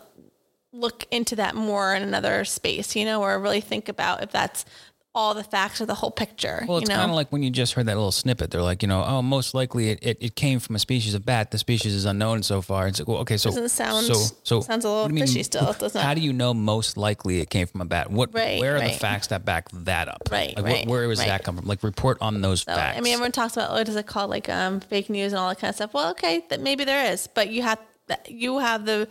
look 0.73 1.07
into 1.11 1.37
that 1.37 1.55
more 1.55 1.95
in 1.95 2.03
another 2.03 2.45
space, 2.45 2.95
you 2.95 3.05
know, 3.05 3.23
or 3.23 3.39
really 3.41 3.61
think 3.61 3.89
about 3.89 4.23
if 4.23 4.31
that's 4.31 4.65
all 5.13 5.35
the 5.35 5.43
facts 5.43 5.81
of 5.81 5.89
the 5.89 5.95
whole 5.95 6.13
picture. 6.13 6.65
Well, 6.69 6.79
you 6.79 6.83
it's 6.83 6.89
know? 6.89 6.95
kind 6.95 7.11
of 7.11 7.17
like 7.17 7.33
when 7.33 7.43
you 7.43 7.51
just 7.51 7.73
heard 7.73 7.87
that 7.87 7.97
little 7.97 8.13
snippet. 8.13 8.53
They're 8.53 8.63
like, 8.63 8.81
you 8.81 8.87
know, 8.89 9.05
oh, 9.05 9.23
most 9.23 9.55
likely 9.55 9.91
it, 9.91 9.99
it, 10.03 10.19
it 10.21 10.37
came 10.37 10.61
from 10.61 10.77
a 10.77 10.79
species 10.79 11.15
of 11.15 11.27
bat. 11.27 11.51
The 11.51 11.59
species 11.59 11.95
is 11.95 12.05
unknown 12.05 12.45
so 12.45 12.63
far. 12.63 12.87
It's 12.87 13.01
like, 13.01 13.09
well, 13.09 13.19
okay, 13.19 13.37
so 13.37 13.51
Doesn't 13.51 13.71
sound- 13.71 14.07
so 14.07 14.15
so 14.45 14.61
sounds 14.61 14.85
a 14.85 14.89
little 14.89 15.09
you 15.09 15.15
mean- 15.15 15.27
fishy 15.27 15.43
still, 15.43 15.73
doesn't? 15.73 16.01
How 16.01 16.15
do 16.15 16.21
you 16.21 16.33
know 16.33 16.55
most 16.55 16.97
likely 16.97 17.41
it 17.41 17.51
came 17.51 17.67
from 17.67 17.81
a 17.81 17.87
bat? 17.87 18.09
What 18.11 18.33
Right, 18.33 18.61
where 18.61 18.77
are 18.77 18.81
the 18.81 18.91
facts 18.91 19.27
that 19.29 19.45
back 19.45 19.69
that 19.73 20.07
up? 20.07 20.29
Right, 20.31 20.55
like 20.57 20.65
right, 20.65 20.87
what, 20.87 20.89
where 20.89 21.09
was 21.09 21.19
right. 21.19 21.27
that 21.29 21.43
come 21.43 21.57
from? 21.57 21.67
Like 21.67 21.83
report 21.83 22.19
on 22.21 22.41
those 22.41 22.63
So, 22.63 22.73
facts. 22.73 22.97
I 22.97 23.01
mean, 23.01 23.13
everyone 23.15 23.33
talks 23.33 23.57
about 23.57 23.73
what 23.73 23.89
is 23.89 23.97
it 23.97 24.07
call 24.07 24.29
like 24.29 24.49
um, 24.49 24.79
fake 24.79 25.11
news 25.11 25.33
and 25.33 25.41
all 25.41 25.49
that 25.49 25.59
kind 25.59 25.71
of 25.71 25.75
stuff. 25.75 25.93
Well, 25.93 26.11
okay, 26.13 26.45
that 26.51 26.61
maybe 26.61 26.85
there 26.85 27.13
is, 27.13 27.27
but 27.27 27.51
you 27.51 27.63
have 27.63 27.81
you 28.29 28.59
have 28.59 28.87
the 28.87 29.09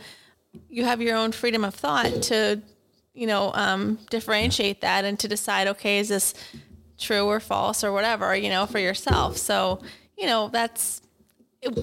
you 0.69 0.85
have 0.85 1.01
your 1.01 1.17
own 1.17 1.33
freedom 1.33 1.65
of 1.65 1.75
thought 1.75 2.21
to 2.23 2.61
you 3.19 3.27
know 3.27 3.51
um, 3.53 3.99
differentiate 4.09 4.79
that 4.81 5.03
and 5.03 5.19
to 5.19 5.27
decide, 5.27 5.67
okay, 5.67 5.99
is 5.99 6.07
this 6.07 6.33
true 6.97 7.25
or 7.25 7.39
false 7.41 7.83
or 7.83 7.91
whatever, 7.91 8.35
you 8.35 8.49
know, 8.49 8.65
for 8.65 8.79
yourself. 8.79 9.35
So 9.35 9.81
you 10.17 10.25
know 10.25 10.47
that's 10.47 11.01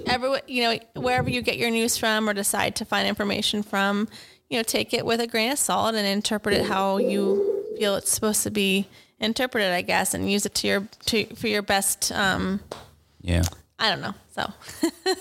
every 0.06 0.40
you 0.46 0.62
know 0.62 0.78
wherever 0.94 1.28
you 1.28 1.42
get 1.42 1.58
your 1.58 1.70
news 1.70 1.98
from 1.98 2.28
or 2.28 2.32
decide 2.32 2.74
to 2.76 2.86
find 2.86 3.06
information 3.06 3.62
from, 3.62 4.08
you 4.48 4.58
know, 4.58 4.62
take 4.62 4.94
it 4.94 5.04
with 5.04 5.20
a 5.20 5.26
grain 5.26 5.52
of 5.52 5.58
salt 5.58 5.94
and 5.94 6.06
interpret 6.06 6.54
it 6.54 6.64
how 6.64 6.96
you 6.96 7.64
feel 7.78 7.96
it's 7.96 8.10
supposed 8.10 8.42
to 8.44 8.50
be 8.50 8.88
interpreted, 9.20 9.72
I 9.72 9.82
guess, 9.82 10.14
and 10.14 10.30
use 10.32 10.46
it 10.46 10.54
to 10.54 10.66
your 10.66 10.88
to 11.06 11.26
for 11.34 11.48
your 11.48 11.62
best. 11.62 12.10
Um, 12.12 12.60
yeah, 13.20 13.42
I 13.78 13.90
don't 13.90 14.00
know. 14.00 14.14
So. 14.34 14.52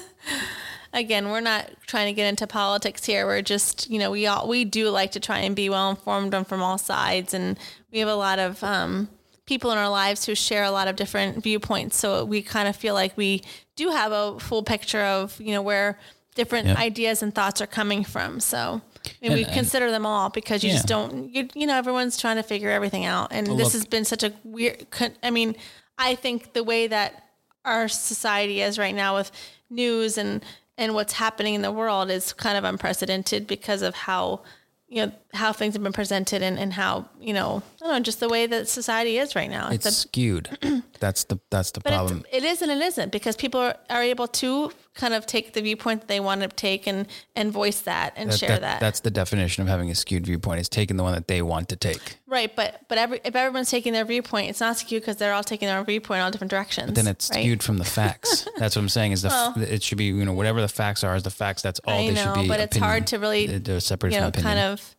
Again, 0.95 1.29
we're 1.29 1.41
not 1.41 1.69
trying 1.87 2.07
to 2.07 2.13
get 2.13 2.25
into 2.27 2.47
politics 2.47 3.03
here. 3.05 3.25
We're 3.25 3.41
just, 3.41 3.89
you 3.89 3.99
know, 3.99 4.09
we 4.11 4.25
all 4.27 4.47
we 4.47 4.63
do 4.63 4.89
like 4.89 5.11
to 5.11 5.19
try 5.19 5.39
and 5.39 5.53
be 5.55 5.69
well 5.69 5.89
informed 5.89 6.33
on 6.33 6.45
from 6.45 6.63
all 6.63 6.77
sides, 6.77 7.33
and 7.33 7.59
we 7.91 7.99
have 7.99 8.07
a 8.07 8.15
lot 8.15 8.39
of 8.39 8.63
um, 8.63 9.09
people 9.45 9.71
in 9.71 9.77
our 9.77 9.89
lives 9.89 10.25
who 10.25 10.33
share 10.33 10.63
a 10.63 10.71
lot 10.71 10.87
of 10.87 10.95
different 10.95 11.43
viewpoints. 11.43 11.97
So 11.97 12.23
we 12.23 12.41
kind 12.41 12.69
of 12.69 12.77
feel 12.77 12.93
like 12.93 13.15
we 13.17 13.43
do 13.75 13.89
have 13.89 14.13
a 14.13 14.39
full 14.39 14.63
picture 14.63 15.01
of, 15.01 15.39
you 15.39 15.51
know, 15.51 15.61
where 15.61 15.99
different 16.33 16.67
Yeah. 16.69 16.77
ideas 16.77 17.21
and 17.21 17.35
thoughts 17.35 17.59
are 17.61 17.67
coming 17.67 18.05
from. 18.05 18.39
So 18.39 18.81
I 19.05 19.09
mean, 19.21 19.31
And- 19.33 19.35
we 19.35 19.45
consider 19.53 19.91
them 19.91 20.05
all 20.05 20.29
because 20.29 20.63
you 20.63 20.71
just 20.71 20.87
don't, 20.87 21.29
you, 21.35 21.47
you 21.53 21.67
know, 21.67 21.75
everyone's 21.77 22.17
trying 22.17 22.37
to 22.37 22.43
figure 22.43 22.69
everything 22.71 23.05
out, 23.05 23.27
and 23.31 23.47
Well, 23.49 23.57
this 23.57 23.65
look- 23.65 23.73
has 23.73 23.85
been 23.85 24.05
such 24.05 24.23
a 24.23 24.31
weird. 24.45 24.87
I 25.21 25.29
mean, 25.29 25.55
I 25.97 26.15
think 26.15 26.53
the 26.53 26.63
way 26.63 26.87
that 26.87 27.23
our 27.65 27.87
society 27.89 28.61
is 28.61 28.79
right 28.79 28.95
now 28.95 29.15
with 29.15 29.29
news 29.69 30.17
and 30.17 30.41
and 30.77 30.93
what's 30.93 31.13
happening 31.13 31.53
in 31.53 31.61
the 31.61 31.71
world 31.71 32.09
is 32.09 32.33
kind 32.33 32.57
of 32.57 32.63
unprecedented 32.63 33.47
because 33.47 33.81
of 33.81 33.95
how 33.95 34.41
you 34.87 35.05
know 35.05 35.11
how 35.33 35.51
things 35.51 35.73
have 35.73 35.83
been 35.83 35.93
presented 35.93 36.41
and, 36.41 36.59
and 36.59 36.73
how 36.73 37.09
you 37.19 37.33
know 37.33 37.63
I 37.81 37.85
don't 37.85 37.93
know 37.95 37.99
just 38.01 38.19
the 38.19 38.29
way 38.29 38.45
that 38.47 38.67
society 38.67 39.17
is 39.17 39.35
right 39.35 39.49
now. 39.49 39.69
it's 39.69 39.85
a- 39.85 39.91
skewed. 39.91 40.57
that's 40.99 41.23
the 41.25 41.39
that's 41.49 41.71
the 41.71 41.81
problem. 41.81 42.23
it's, 42.31 42.37
it 42.37 42.43
is 42.43 42.61
and 42.61 42.71
it 42.71 42.81
isn't 42.81 43.11
because 43.11 43.35
people 43.35 43.59
are, 43.59 43.75
are 43.89 44.03
able 44.03 44.27
to 44.27 44.71
kind 44.95 45.13
of 45.13 45.25
take 45.25 45.51
the 45.51 45.61
viewpoint 45.61 45.99
that 45.99 46.07
they 46.07 46.21
want 46.21 46.39
to 46.41 46.47
take 46.47 46.87
and 46.87 47.05
and 47.35 47.51
voice 47.51 47.81
that 47.81 48.13
and 48.15 48.31
That- 48.31 48.39
share 48.39 48.49
that- 48.49 48.61
that. 48.61 48.79
That's 48.79 49.01
the 49.01 49.11
definition 49.11 49.61
of 49.61 49.67
having 49.67 49.91
a 49.91 49.95
skewed 49.95 50.25
viewpoint. 50.25 50.61
Is 50.61 50.69
taking 50.69 50.95
the 50.97 51.03
one 51.03 51.13
that 51.13 51.27
they 51.27 51.41
want 51.41 51.67
to 51.69 51.75
take. 51.75 52.17
right. 52.27 52.55
But 52.55 52.79
but 52.87 52.97
every, 52.97 53.19
if 53.25 53.35
everyone's 53.35 53.69
taking 53.69 53.91
their 53.93 54.05
viewpoint, 54.05 54.49
it's 54.49 54.61
not 54.61 54.77
skewed 54.77 55.01
because 55.01 55.17
they're 55.17 55.33
all 55.33 55.43
taking 55.43 55.67
their 55.67 55.77
own 55.79 55.85
viewpoint 55.85 56.19
in 56.19 56.23
all 56.23 56.31
different 56.31 56.49
directions. 56.51 56.87
But 56.87 56.95
Then 56.95 57.07
it's 57.07 57.29
right? 57.29 57.41
skewed 57.41 57.61
from 57.61 57.77
the 57.77 57.83
facts. 57.85 58.47
That's 58.57 58.75
what 58.77 58.83
I'm 58.83 58.89
saying. 58.89 59.11
Is 59.11 59.21
the 59.21 59.31
f 59.33 59.57
it 59.57 59.83
should 59.83 59.97
be 59.97 60.05
you 60.05 60.23
know 60.25 60.33
whatever 60.33 60.61
the 60.61 60.69
facts 60.69 61.03
are 61.03 61.15
is 61.15 61.23
the 61.23 61.29
facts. 61.29 61.61
That's 61.61 61.81
all 61.85 61.99
I 61.99 62.07
they 62.07 62.13
know, 62.13 62.33
should 62.33 62.41
be. 62.43 62.47
but 62.47 62.59
it's 62.61 62.77
hard 62.77 63.07
to 63.07 63.19
really, 63.19 63.53
uh, 63.53 63.59
they're 63.61 63.79
separated 63.81 64.15
you 64.15 64.21
know, 64.21 64.31
from 64.31 64.39
opinion. 64.45 64.57
kind 64.57 64.79
of, 64.79 64.95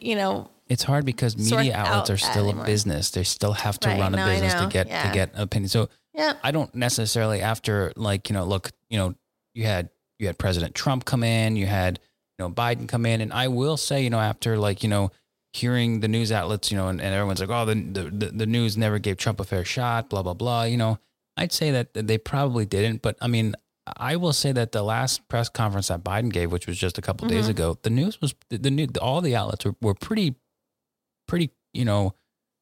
you 0.00 0.14
know, 0.16 0.48
It's 0.68 0.82
hard 0.82 1.04
because 1.04 1.36
media 1.36 1.76
out 1.76 1.86
outlets 1.88 2.10
are 2.10 2.16
that 2.24 2.32
still 2.32 2.44
anymore. 2.44 2.64
a 2.64 2.66
business. 2.66 3.10
They 3.10 3.24
still 3.24 3.52
have 3.52 3.78
to 3.80 3.88
Right, 3.88 4.00
run 4.00 4.14
a 4.14 4.16
no, 4.16 4.26
business 4.26 4.54
to 4.54 4.66
get 4.68 4.88
Yeah. 4.88 5.08
to 5.08 5.14
get 5.14 5.30
opinion. 5.34 5.68
So 5.68 5.88
yeah. 6.14 6.34
I 6.42 6.50
don't 6.50 6.74
necessarily 6.74 7.40
after 7.42 7.92
like 7.96 8.28
you 8.28 8.34
know 8.34 8.44
look 8.44 8.72
you 8.90 8.98
know 8.98 9.14
you 9.54 9.64
had 9.64 9.90
you 10.18 10.26
had 10.26 10.38
President 10.38 10.74
Trump 10.74 11.04
come 11.04 11.22
in, 11.22 11.56
you 11.56 11.66
had 11.66 11.98
you 12.38 12.44
know 12.44 12.50
Biden 12.50 12.88
come 12.88 13.06
in, 13.06 13.20
and 13.20 13.32
I 13.32 13.48
will 13.48 13.76
say 13.76 14.02
you 14.02 14.10
know 14.10 14.20
after 14.20 14.58
like 14.58 14.82
you 14.82 14.88
know 14.88 15.10
hearing 15.52 16.00
the 16.00 16.08
news 16.08 16.30
outlets 16.30 16.70
you 16.70 16.76
know 16.76 16.88
and, 16.88 17.00
and 17.00 17.14
everyone's 17.14 17.40
like 17.40 17.48
oh 17.50 17.64
the, 17.64 17.74
the 17.74 18.30
the 18.32 18.46
news 18.46 18.76
never 18.76 18.98
gave 18.98 19.16
Trump 19.16 19.40
a 19.40 19.44
fair 19.44 19.64
shot, 19.64 20.10
blah 20.10 20.22
blah 20.22 20.34
blah. 20.34 20.64
You 20.64 20.76
know 20.76 20.98
I'd 21.36 21.52
say 21.52 21.70
that 21.70 21.94
they 21.94 22.18
probably 22.18 22.66
didn't, 22.66 23.02
but 23.02 23.16
I 23.20 23.28
mean 23.28 23.54
I 23.96 24.16
will 24.16 24.32
say 24.32 24.50
that 24.52 24.72
the 24.72 24.82
last 24.82 25.28
press 25.28 25.48
conference 25.48 25.88
that 25.88 26.02
Biden 26.02 26.32
gave, 26.32 26.50
which 26.50 26.66
was 26.66 26.76
just 26.76 26.98
a 26.98 27.02
couple 27.02 27.28
Mm-hmm. 27.28 27.36
days 27.36 27.48
ago, 27.48 27.78
the 27.82 27.90
news 27.90 28.20
was 28.20 28.34
the, 28.50 28.58
the 28.58 28.70
new 28.70 28.88
all 29.00 29.20
the 29.20 29.36
outlets 29.36 29.64
were, 29.64 29.76
were 29.80 29.94
pretty, 29.94 30.34
pretty. 31.28 31.50
You 31.72 31.84
know, 31.84 32.14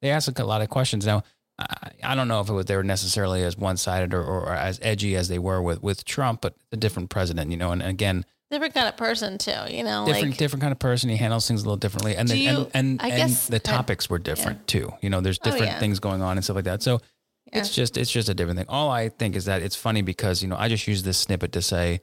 they 0.02 0.10
asked 0.10 0.38
a 0.38 0.44
lot 0.44 0.60
of 0.60 0.68
questions. 0.68 1.06
Now, 1.06 1.22
I, 1.58 1.90
I 2.02 2.14
don't 2.14 2.26
know 2.28 2.40
if 2.40 2.48
it 2.48 2.52
was 2.52 2.66
they 2.66 2.76
were 2.76 2.82
necessarily 2.82 3.42
as 3.44 3.56
one 3.56 3.76
sided 3.76 4.12
or, 4.14 4.22
or 4.24 4.52
as 4.52 4.78
edgy 4.82 5.14
as 5.16 5.28
they 5.28 5.38
were 5.38 5.62
with 5.62 5.82
with 5.82 6.04
Trump, 6.04 6.40
but 6.40 6.54
a 6.72 6.76
different 6.76 7.10
president. 7.10 7.50
You 7.50 7.56
know, 7.56 7.70
and 7.72 7.82
again, 7.82 8.24
Different 8.50 8.74
kind 8.74 8.86
of 8.88 8.96
person 8.96 9.38
too, 9.38 9.52
you 9.68 9.82
know, 9.82 10.04
different 10.06 10.28
like 10.30 10.36
different 10.38 10.60
kind 10.60 10.70
of 10.72 10.78
person. 10.78 11.08
He 11.10 11.16
handles 11.16 11.48
things 11.48 11.62
a 11.62 11.64
little 11.64 11.76
differently, 11.78 12.14
and 12.16 12.28
Do 12.28 12.34
then, 12.34 12.42
you- 12.42 12.70
and 12.74 13.00
and, 13.00 13.02
I 13.02 13.08
and 13.08 13.16
guess- 13.16 13.46
the 13.48 13.58
topics 13.58 14.08
were 14.10 14.18
different 14.18 14.66
too. 14.68 14.92
You 15.00 15.10
know, 15.10 15.20
there's 15.20 15.38
Oh, 15.42 15.44
different 15.50 15.72
yeah. 15.72 15.78
things 15.80 15.98
going 15.98 16.22
on 16.22 16.36
and 16.36 16.44
stuff 16.44 16.56
like 16.56 16.66
that. 16.66 16.82
So 16.82 17.00
Yeah. 17.52 17.60
it's 17.60 17.74
just 17.74 17.96
it's 17.96 18.10
just 18.12 18.28
a 18.28 18.34
different 18.34 18.58
thing. 18.58 18.66
All 18.68 18.90
I 18.90 19.08
think 19.08 19.34
is 19.34 19.46
that 19.46 19.62
it's 19.62 19.74
funny 19.76 20.02
because 20.02 20.42
you 20.42 20.48
know 20.48 20.56
I 20.56 20.68
just 20.68 20.86
use 20.86 21.02
this 21.02 21.18
snippet 21.18 21.52
to 21.52 21.62
say, 21.62 22.00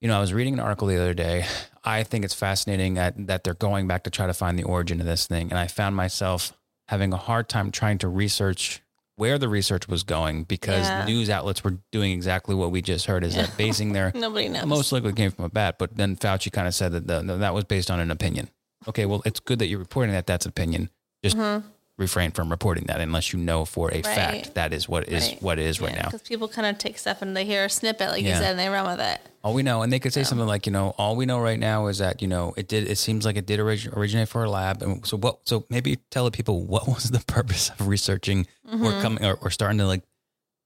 you 0.00 0.08
know, 0.08 0.16
I 0.16 0.20
was 0.20 0.32
reading 0.32 0.54
an 0.54 0.60
article 0.60 0.88
the 0.88 0.96
other 0.96 1.14
day. 1.14 1.46
I 1.84 2.02
think 2.02 2.24
it's 2.24 2.34
fascinating 2.34 2.94
that 2.94 3.26
that 3.26 3.44
they're 3.44 3.54
going 3.54 3.86
back 3.86 4.04
to 4.04 4.10
try 4.10 4.26
to 4.26 4.34
find 4.34 4.58
the 4.58 4.64
origin 4.64 5.00
of 5.00 5.06
this 5.06 5.26
thing, 5.26 5.50
and 5.50 5.58
I 5.58 5.66
found 5.68 5.94
myself 5.96 6.52
having 6.88 7.12
a 7.12 7.16
hard 7.16 7.48
time 7.48 7.70
trying 7.70 7.98
to 7.98 8.08
research 8.08 8.82
where 9.16 9.38
the 9.38 9.48
research 9.48 9.88
was 9.88 10.02
going 10.02 10.44
because 10.44 10.86
Yeah. 10.86 11.04
news 11.06 11.30
outlets 11.30 11.64
were 11.64 11.78
doing 11.90 12.12
exactly 12.12 12.54
what 12.54 12.70
we 12.70 12.82
just 12.82 13.06
heard 13.06 13.24
is 13.24 13.34
that 13.34 13.56
basing 13.56 13.92
their 13.92 14.12
nobody 14.14 14.48
knows. 14.48 14.66
most 14.66 14.92
likely 14.92 15.12
came 15.14 15.30
from 15.30 15.46
a 15.46 15.48
bat, 15.48 15.76
but 15.78 15.96
then 15.96 16.16
Fauci 16.16 16.52
kind 16.52 16.68
of 16.68 16.74
said 16.74 16.92
that 16.92 17.06
the, 17.06 17.36
that 17.38 17.54
was 17.54 17.64
based 17.64 17.90
on 17.90 17.98
an 17.98 18.10
opinion. 18.10 18.50
Okay, 18.86 19.06
well, 19.06 19.22
it's 19.24 19.40
good 19.40 19.58
that 19.58 19.66
you're 19.68 19.78
reporting 19.78 20.12
that 20.12 20.26
that's 20.26 20.44
opinion. 20.46 20.90
Just 21.24 21.36
mm-hmm. 21.36 21.66
refrain 21.98 22.30
from 22.30 22.50
reporting 22.50 22.84
that 22.88 23.00
unless 23.00 23.32
you 23.32 23.38
know 23.38 23.64
for 23.64 23.90
a 23.90 24.02
fact 24.02 24.54
that 24.54 24.74
is 24.74 24.86
what 24.86 25.08
is 25.08 25.28
Right. 25.28 25.42
what 25.42 25.58
it 25.58 25.64
is 25.64 25.80
right 25.80 25.94
now. 25.94 26.04
Because 26.04 26.22
people 26.22 26.46
kind 26.46 26.66
of 26.66 26.76
take 26.76 26.98
stuff 26.98 27.22
and 27.22 27.34
they 27.34 27.46
hear 27.46 27.64
a 27.64 27.70
snippet, 27.70 28.10
like 28.10 28.22
you 28.22 28.34
said, 28.34 28.50
and 28.50 28.58
they 28.58 28.68
run 28.68 28.84
with 28.86 29.00
it. 29.00 29.20
All 29.46 29.54
we 29.54 29.62
know, 29.62 29.82
and 29.82 29.92
they 29.92 30.00
could 30.00 30.12
say 30.12 30.24
something 30.24 30.44
like, 30.48 30.66
you 30.66 30.72
know, 30.72 30.92
all 30.98 31.14
we 31.14 31.24
know 31.24 31.38
right 31.38 31.58
now 31.60 31.86
is 31.86 31.98
that 31.98 32.20
you 32.20 32.26
know 32.26 32.52
it 32.56 32.66
did. 32.66 32.90
It 32.90 32.98
seems 32.98 33.24
like 33.24 33.36
it 33.36 33.46
did 33.46 33.60
orig- 33.60 33.96
originate 33.96 34.28
for 34.28 34.42
a 34.42 34.50
lab, 34.50 34.82
and 34.82 35.06
so 35.06 35.16
what? 35.16 35.46
So 35.48 35.64
maybe 35.70 35.98
tell 36.10 36.24
the 36.24 36.32
people 36.32 36.64
what 36.64 36.88
was 36.94 37.12
the 37.12 37.20
purpose 37.20 37.70
of 37.78 37.86
researching 37.86 38.48
or 38.68 38.90
coming 39.02 39.24
or, 39.24 39.34
or 39.40 39.50
starting 39.52 39.78
to 39.78 39.86
like 39.86 40.02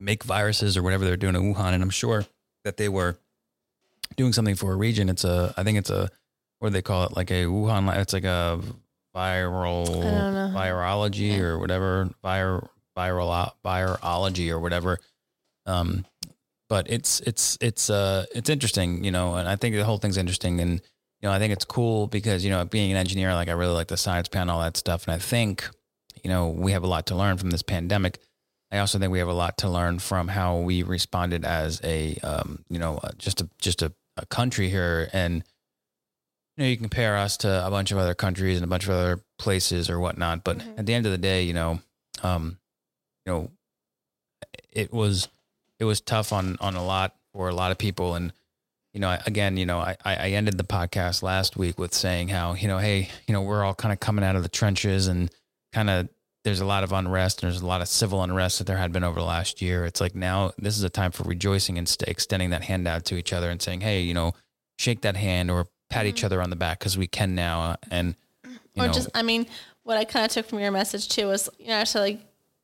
make 0.00 0.24
viruses 0.24 0.78
or 0.78 0.82
whatever 0.82 1.04
they're 1.04 1.18
doing 1.18 1.34
in 1.34 1.52
Wuhan. 1.54 1.74
And 1.74 1.82
I'm 1.82 1.90
sure 1.90 2.24
that 2.64 2.78
they 2.78 2.88
were 2.88 3.18
doing 4.16 4.32
something 4.32 4.54
for 4.54 4.72
a 4.72 4.76
region. 4.76 5.10
It's 5.10 5.24
a, 5.24 5.52
I 5.58 5.62
think 5.62 5.76
it's 5.76 5.90
a, 5.90 6.08
what 6.60 6.68
do 6.68 6.72
they 6.72 6.80
call 6.80 7.04
it? 7.04 7.14
Like 7.14 7.30
a 7.30 7.44
Wuhan. 7.44 7.94
It's 7.98 8.14
like 8.14 8.24
a 8.24 8.60
viral 9.14 9.86
virology 10.54 11.38
or 11.38 11.58
whatever 11.58 12.08
vir 12.22 12.66
viral 12.96 13.52
virology 13.62 14.50
or 14.50 14.58
whatever. 14.58 14.98
Um, 15.66 16.06
but 16.70 16.88
it's 16.88 17.20
it's 17.20 17.58
it's 17.60 17.90
uh 17.90 18.24
it's 18.34 18.48
interesting, 18.48 19.04
you 19.04 19.10
know, 19.10 19.34
and 19.34 19.46
I 19.46 19.56
think 19.56 19.74
the 19.74 19.84
whole 19.84 19.98
thing's 19.98 20.16
interesting, 20.16 20.60
and 20.60 20.80
you 21.20 21.28
know, 21.28 21.32
I 21.32 21.38
think 21.38 21.52
it's 21.52 21.66
cool 21.66 22.06
because 22.06 22.42
you 22.44 22.50
know, 22.50 22.64
being 22.64 22.90
an 22.92 22.96
engineer, 22.96 23.34
like 23.34 23.48
I 23.48 23.52
really 23.52 23.74
like 23.74 23.88
the 23.88 23.98
science 23.98 24.28
panel, 24.28 24.42
and 24.42 24.50
all 24.52 24.62
that 24.62 24.76
stuff, 24.78 25.04
and 25.06 25.12
I 25.12 25.18
think 25.18 25.68
you 26.24 26.30
know 26.30 26.48
we 26.48 26.72
have 26.72 26.84
a 26.84 26.86
lot 26.86 27.06
to 27.06 27.14
learn 27.16 27.36
from 27.36 27.50
this 27.50 27.62
pandemic. 27.62 28.18
I 28.72 28.78
also 28.78 29.00
think 29.00 29.10
we 29.10 29.18
have 29.18 29.28
a 29.28 29.32
lot 29.34 29.58
to 29.58 29.68
learn 29.68 29.98
from 29.98 30.28
how 30.28 30.58
we 30.58 30.84
responded 30.84 31.44
as 31.44 31.80
a 31.82 32.16
um, 32.22 32.64
you 32.70 32.78
know 32.78 32.98
uh, 33.02 33.10
just 33.18 33.40
a 33.40 33.50
just 33.60 33.82
a, 33.82 33.92
a 34.16 34.24
country 34.26 34.68
here, 34.70 35.10
and 35.12 35.42
you 36.56 36.64
know 36.64 36.68
you 36.70 36.76
compare 36.76 37.16
us 37.16 37.36
to 37.38 37.66
a 37.66 37.70
bunch 37.70 37.90
of 37.90 37.98
other 37.98 38.14
countries 38.14 38.58
and 38.58 38.64
a 38.64 38.68
bunch 38.68 38.84
of 38.84 38.90
other 38.90 39.20
places 39.40 39.90
or 39.90 39.98
whatnot, 39.98 40.44
but 40.44 40.58
Mhm. 40.58 40.78
at 40.78 40.86
the 40.86 40.94
end 40.94 41.04
of 41.04 41.10
the 41.10 41.18
day, 41.18 41.42
you 41.42 41.52
know, 41.52 41.80
um, 42.22 42.58
you 43.26 43.32
know, 43.32 43.50
it 44.72 44.92
was 44.92 45.26
it 45.80 45.84
was 45.84 46.00
tough 46.00 46.32
on 46.32 46.56
on 46.60 46.76
a 46.76 46.84
lot 46.84 47.16
for 47.32 47.48
a 47.48 47.54
lot 47.54 47.72
of 47.72 47.78
people. 47.78 48.14
And 48.14 48.32
you 48.92 49.00
know 49.00 49.08
I- 49.08 49.22
again 49.26 49.56
you 49.56 49.66
know 49.66 49.78
I, 49.78 49.96
I 50.04 50.30
ended 50.30 50.58
the 50.58 50.64
podcast 50.64 51.22
last 51.22 51.56
week 51.56 51.78
with 51.78 51.94
saying 51.94 52.26
how 52.28 52.54
you 52.54 52.66
know 52.66 52.78
hey 52.78 53.08
you 53.28 53.32
know 53.32 53.42
we're 53.42 53.62
all 53.62 53.74
kind 53.74 53.92
of 53.92 54.00
coming 54.00 54.24
out 54.24 54.34
of 54.34 54.42
the 54.42 54.48
trenches 54.48 55.06
and 55.06 55.30
kind 55.72 55.88
of 55.88 56.08
there's 56.42 56.60
a 56.60 56.64
lot 56.64 56.82
of 56.82 56.92
unrest 56.92 57.42
and 57.42 57.52
there's 57.52 57.62
a 57.62 57.66
lot 57.66 57.82
of 57.82 57.88
civil 57.88 58.20
unrest 58.22 58.58
that 58.58 58.66
there 58.66 58.78
had 58.78 58.92
been 58.92 59.04
over 59.04 59.20
the 59.20 59.26
last 59.26 59.60
year. 59.60 59.84
It's 59.84 60.00
like 60.00 60.14
now 60.14 60.52
this 60.58 60.76
is 60.76 60.82
a 60.82 60.90
time 60.90 61.12
for 61.12 61.22
rejoicing 61.22 61.78
and 61.78 61.88
st- 61.88 62.08
extending 62.08 62.50
that 62.50 62.62
hand 62.62 62.88
out 62.88 63.04
to 63.06 63.16
each 63.16 63.32
other 63.32 63.48
and 63.48 63.62
saying 63.62 63.82
hey 63.82 64.00
you 64.00 64.14
know 64.14 64.34
shake 64.80 65.02
that 65.02 65.16
hand 65.16 65.50
or 65.50 65.66
pat 65.90 66.06
each 66.06 66.16
mm-hmm. 66.16 66.26
other 66.26 66.40
on 66.40 66.48
the 66.48 66.56
back 66.56 66.78
because 66.78 66.96
we 66.96 67.06
can 67.06 67.34
now. 67.34 67.76
And 67.90 68.14
you 68.44 68.82
or 68.82 68.86
know 68.86 68.92
just, 68.92 69.10
I 69.14 69.22
mean, 69.22 69.46
what 69.82 69.98
I 69.98 70.04
kind 70.04 70.24
of 70.24 70.32
took 70.32 70.46
from 70.46 70.60
your 70.60 70.70
message 70.70 71.08
too 71.08 71.26
was, 71.26 71.50
you 71.58 71.68
know, 71.68 71.84
to 71.84 71.98
like, 72.00 72.20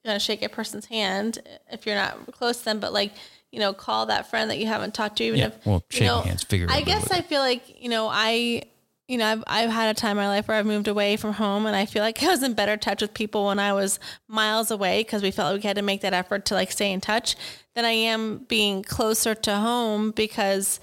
you 0.07 0.13
know, 0.13 0.19
shake 0.19 0.43
a 0.43 0.49
person's 0.49 0.87
hand 0.87 1.41
if 1.73 1.85
you're 1.85 1.97
not 1.97 2.31
close 2.31 2.59
to 2.59 2.65
them, 2.67 2.79
but 2.79 2.93
like, 2.93 3.13
you 3.51 3.59
know, 3.59 3.73
call 3.73 4.07
that 4.07 4.31
friend 4.31 4.51
that 4.51 4.59
you 4.59 4.67
haven't 4.67 4.95
talked 4.95 5.17
to, 5.17 5.25
even 5.25 5.41
Yeah, 5.41 5.47
if, 5.47 5.67
well, 5.67 5.85
you 5.91 5.99
shaking 5.99 6.07
know, 6.07 6.21
hands 6.21 6.45
figuratively, 6.45 6.81
I 6.81 6.85
guess 6.85 7.11
I 7.11 7.23
feel 7.23 7.41
like, 7.41 7.83
you 7.83 7.89
know, 7.89 8.09
I, 8.09 8.63
you 9.09 9.19
know, 9.19 9.27
I've, 9.27 9.45
I've 9.49 9.71
had 9.71 9.97
a 9.97 9.99
time 9.99 10.13
in 10.13 10.17
my 10.19 10.29
life 10.29 10.47
where 10.47 10.57
I've 10.57 10.67
moved 10.67 10.87
away 10.87 11.17
from 11.17 11.33
home 11.33 11.67
and 11.67 11.75
I 11.75 11.87
feel 11.87 12.03
like 12.03 12.23
I 12.23 12.29
was 12.29 12.45
in 12.45 12.55
better 12.55 12.77
touch 12.77 13.03
with 13.03 13.15
people 13.15 13.47
when 13.47 13.59
I 13.59 13.73
was 13.73 13.99
miles 14.29 14.71
away 14.71 15.01
because 15.01 15.23
we 15.23 15.33
felt 15.33 15.53
like 15.53 15.63
we 15.65 15.67
had 15.67 15.77
to 15.77 15.83
make 15.83 16.03
that 16.03 16.15
effort 16.15 16.45
to 16.47 16.55
like 16.55 16.71
stay 16.71 16.93
in 16.93 17.01
touch 17.01 17.35
than 17.75 17.85
I 17.85 17.91
am 17.91 18.39
being 18.47 18.85
closer 18.85 19.35
to 19.35 19.57
home 19.57 20.13
because, 20.13 20.79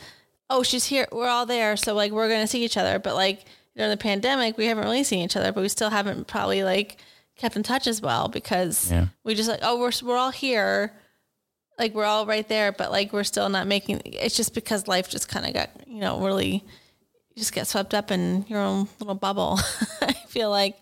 oh, 0.50 0.64
she's 0.64 0.86
here. 0.86 1.08
We're 1.14 1.30
all 1.30 1.46
there. 1.46 1.78
So 1.78 1.94
like, 1.94 2.12
we're 2.12 2.28
going 2.28 2.42
to 2.42 2.48
see 2.48 2.66
each 2.66 2.76
other. 2.76 3.00
But 3.00 3.16
like 3.16 3.46
during 3.74 3.90
the 3.90 3.98
pandemic, 3.98 4.58
we 4.58 4.66
haven't 4.66 4.84
really 4.84 5.06
seen 5.06 5.24
each 5.24 5.38
other, 5.38 5.54
but 5.54 5.62
we 5.62 5.70
still 5.70 5.92
haven't 5.92 6.28
probably 6.28 6.64
like 6.66 6.98
kept 7.38 7.56
in 7.56 7.64
touch 7.64 7.88
as 7.88 8.02
well 8.02 8.28
because 8.28 8.92
Yeah. 8.92 9.08
we 9.24 9.36
just 9.36 9.50
like, 9.50 9.60
oh, 9.64 9.80
we're, 9.80 9.92
we're 10.04 10.18
all 10.18 10.32
here. 10.32 10.94
Like 11.80 11.94
we're 11.96 12.06
all 12.06 12.26
right 12.28 12.48
there, 12.48 12.72
but 12.72 12.92
like 12.92 13.12
we're 13.14 13.24
still 13.24 13.50
not 13.50 13.66
making. 13.66 14.02
It's 14.06 14.38
just 14.38 14.54
because 14.54 14.88
life 14.88 15.10
just 15.10 15.28
kind 15.28 15.46
of 15.48 15.54
got 15.56 15.70
you 15.88 16.00
know 16.02 16.20
really, 16.24 16.54
you 16.56 17.36
just 17.36 17.52
get 17.52 17.66
swept 17.66 17.96
up 17.96 18.12
in 18.12 18.46
your 18.48 18.60
own 18.62 18.88
little 19.00 19.16
bubble. 19.16 19.60
I 20.02 20.14
feel 20.28 20.52
like 20.52 20.76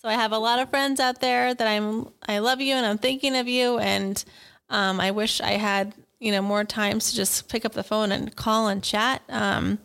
so. 0.00 0.08
I 0.08 0.14
have 0.14 0.32
a 0.32 0.38
lot 0.38 0.58
of 0.58 0.70
friends 0.70 0.98
out 0.98 1.20
there 1.20 1.52
that 1.52 1.66
I'm. 1.68 2.08
I 2.26 2.38
love 2.38 2.62
you 2.62 2.74
and 2.74 2.86
I'm 2.86 2.96
thinking 2.96 3.36
of 3.36 3.48
you, 3.48 3.78
and 3.78 4.24
um, 4.70 4.98
I 4.98 5.10
wish 5.10 5.42
I 5.42 5.52
had 5.58 5.92
you 6.20 6.32
know 6.32 6.40
more 6.40 6.64
times 6.64 7.10
to 7.10 7.16
just 7.16 7.50
pick 7.50 7.66
up 7.66 7.72
the 7.72 7.84
phone 7.84 8.10
and 8.10 8.34
call 8.34 8.68
and 8.68 8.82
chat. 8.82 9.20
Um, 9.28 9.78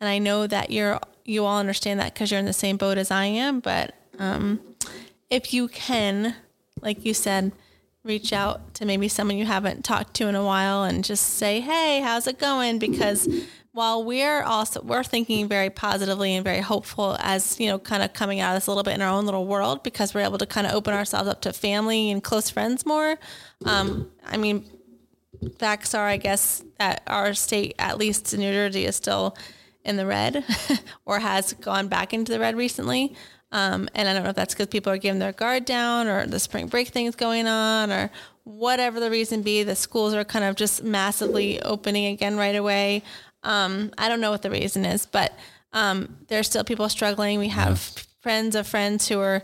and 0.00 0.08
I 0.08 0.18
know 0.18 0.46
that 0.46 0.70
you're 0.70 1.00
you 1.24 1.44
all 1.46 1.58
understand 1.58 1.98
that 1.98 2.14
because 2.14 2.30
you're 2.30 2.38
in 2.38 2.46
the 2.46 2.52
same 2.52 2.76
boat 2.76 2.96
as 2.96 3.10
I 3.10 3.24
am. 3.24 3.58
But 3.58 3.92
um, 4.20 4.60
if 5.30 5.54
you 5.54 5.68
can, 5.68 6.34
like 6.82 7.04
you 7.04 7.14
said, 7.14 7.52
reach 8.02 8.32
out 8.32 8.74
to 8.74 8.84
maybe 8.84 9.08
someone 9.08 9.36
you 9.36 9.46
haven't 9.46 9.84
talked 9.84 10.14
to 10.14 10.26
in 10.26 10.34
a 10.34 10.44
while 10.44 10.84
and 10.84 11.04
just 11.04 11.34
say, 11.34 11.60
"Hey, 11.60 12.00
how's 12.00 12.26
it 12.26 12.38
going?" 12.38 12.78
Because 12.78 13.28
while 13.72 14.02
we're 14.02 14.42
also 14.42 14.82
we're 14.82 15.04
thinking 15.04 15.46
very 15.46 15.70
positively 15.70 16.34
and 16.34 16.44
very 16.44 16.60
hopeful 16.60 17.16
as 17.20 17.58
you 17.60 17.68
know, 17.68 17.78
kind 17.78 18.02
of 18.02 18.12
coming 18.12 18.40
out 18.40 18.50
of 18.50 18.56
this 18.56 18.66
a 18.66 18.70
little 18.70 18.82
bit 18.82 18.94
in 18.94 19.02
our 19.02 19.10
own 19.10 19.26
little 19.26 19.46
world 19.46 19.82
because 19.82 20.12
we're 20.12 20.22
able 20.24 20.38
to 20.38 20.46
kind 20.46 20.66
of 20.66 20.72
open 20.72 20.92
ourselves 20.92 21.28
up 21.28 21.40
to 21.42 21.52
family 21.52 22.10
and 22.10 22.24
close 22.24 22.50
friends 22.50 22.84
more. 22.84 23.16
Um, 23.64 24.10
I 24.26 24.36
mean, 24.36 24.64
facts 25.58 25.94
are, 25.94 26.06
I 26.06 26.16
guess, 26.16 26.64
that 26.78 27.02
our 27.06 27.34
state, 27.34 27.74
at 27.78 27.98
least 27.98 28.34
in 28.34 28.40
New 28.40 28.52
Jersey, 28.52 28.84
is 28.86 28.96
still 28.96 29.36
in 29.84 29.96
the 29.96 30.06
red 30.06 30.44
or 31.06 31.20
has 31.20 31.52
gone 31.54 31.88
back 31.88 32.12
into 32.12 32.32
the 32.32 32.40
red 32.40 32.56
recently. 32.56 33.14
Um, 33.52 33.88
and 33.94 34.08
I 34.08 34.14
don't 34.14 34.22
know 34.22 34.30
if 34.30 34.36
that's 34.36 34.54
because 34.54 34.68
people 34.68 34.92
are 34.92 34.98
giving 34.98 35.18
their 35.18 35.32
guard 35.32 35.64
down 35.64 36.06
or 36.06 36.26
the 36.26 36.38
spring 36.38 36.68
break 36.68 36.88
thing 36.88 37.06
is 37.06 37.16
going 37.16 37.46
on 37.48 37.90
or 37.90 38.10
whatever 38.44 39.00
the 39.00 39.10
reason 39.10 39.42
be. 39.42 39.62
The 39.62 39.74
schools 39.74 40.14
are 40.14 40.24
kind 40.24 40.44
of 40.44 40.56
just 40.56 40.84
massively 40.84 41.60
opening 41.62 42.06
again 42.06 42.36
right 42.36 42.54
away. 42.54 43.02
Um, 43.42 43.92
I 43.98 44.08
don't 44.08 44.20
know 44.20 44.30
what 44.30 44.42
the 44.42 44.50
reason 44.50 44.84
is, 44.84 45.06
but 45.06 45.32
um, 45.72 46.16
there's 46.28 46.46
still 46.46 46.64
people 46.64 46.88
struggling. 46.88 47.38
We 47.38 47.48
have 47.48 47.78
friends 48.20 48.54
of 48.54 48.66
friends 48.66 49.08
who 49.08 49.18
are, 49.18 49.42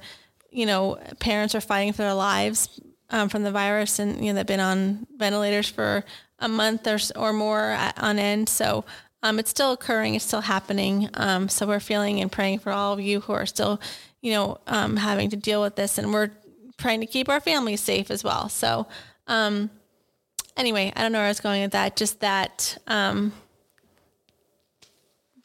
you 0.51 0.67
know, 0.67 0.99
parents 1.19 1.55
are 1.55 1.61
fighting 1.61 1.93
for 1.93 2.03
their 2.03 2.15
lives 2.15 2.81
um, 3.11 3.29
from 3.29 3.43
the 3.43 3.51
virus 3.51 3.99
and, 3.99 4.25
you 4.25 4.33
know, 4.33 4.37
they've 4.37 4.47
been 4.47 4.61
on 4.61 5.07
ventilators 5.17 5.69
for 5.69 6.05
a 6.39 6.49
month 6.49 6.87
or, 6.87 6.99
or 7.17 7.33
more 7.33 7.77
on 7.97 8.19
end. 8.19 8.49
So 8.49 8.85
um, 9.27 9.41
it's 9.41 9.51
still 9.51 9.73
occurring. 9.73 10.15
It's 10.15 10.25
still 10.25 10.41
happening. 10.41 11.11
Um, 11.15 11.49
so 11.49 11.67
we're 11.67 11.81
feeling 11.81 12.21
and 12.21 12.31
praying 12.31 12.61
for 12.61 12.71
all 12.71 12.93
of 12.93 13.01
you 13.01 13.21
who 13.21 13.33
are 13.33 13.47
still, 13.47 13.81
you 14.21 14.33
know, 14.33 14.59
um, 14.69 14.97
having 14.97 15.31
to 15.31 15.37
deal 15.37 15.61
with 15.61 15.75
this. 15.75 15.99
And 15.99 16.13
we're 16.13 16.31
trying 16.79 17.01
to 17.01 17.07
keep 17.07 17.29
our 17.29 17.41
families 17.41 17.81
safe 17.81 18.11
as 18.13 18.23
well. 18.23 18.49
So 18.49 18.87
um, 19.27 19.71
anyway, 20.57 20.93
I 20.95 21.03
don't 21.03 21.11
know 21.11 21.19
where 21.19 21.27
I 21.27 21.31
was 21.31 21.41
going 21.41 21.63
with 21.63 21.73
that. 21.73 21.97
Just 21.97 22.21
that 22.21 22.79
um, 22.87 23.33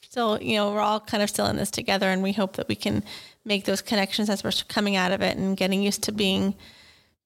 still, 0.01 0.39
you 0.39 0.57
know, 0.57 0.71
we're 0.71 0.79
all 0.79 0.99
kind 0.99 1.23
of 1.23 1.29
still 1.29 1.47
in 1.47 1.55
this 1.55 1.71
together, 1.71 2.07
and 2.07 2.21
we 2.21 2.33
hope 2.33 2.57
that 2.57 2.67
we 2.67 2.75
can 2.75 3.03
make 3.45 3.65
those 3.65 3.81
connections 3.81 4.29
as 4.29 4.43
we're 4.43 4.51
coming 4.67 4.95
out 4.95 5.11
of 5.11 5.21
it 5.21 5.37
and 5.37 5.57
getting 5.57 5.81
used 5.81 6.03
to 6.03 6.11
being 6.11 6.53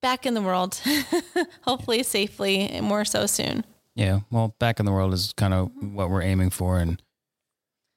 back 0.00 0.24
in 0.24 0.32
the 0.32 0.40
world, 0.40 0.80
hopefully 1.62 2.02
safely 2.02 2.60
and 2.60 2.86
more 2.86 3.04
so 3.04 3.26
soon. 3.26 3.64
Yeah, 3.96 4.20
well, 4.30 4.54
back 4.58 4.78
in 4.78 4.86
the 4.86 4.92
world 4.92 5.12
is 5.14 5.32
kind 5.36 5.52
of 5.54 5.70
what 5.80 6.10
we're 6.10 6.22
aiming 6.22 6.50
for, 6.50 6.78
and 6.78 7.02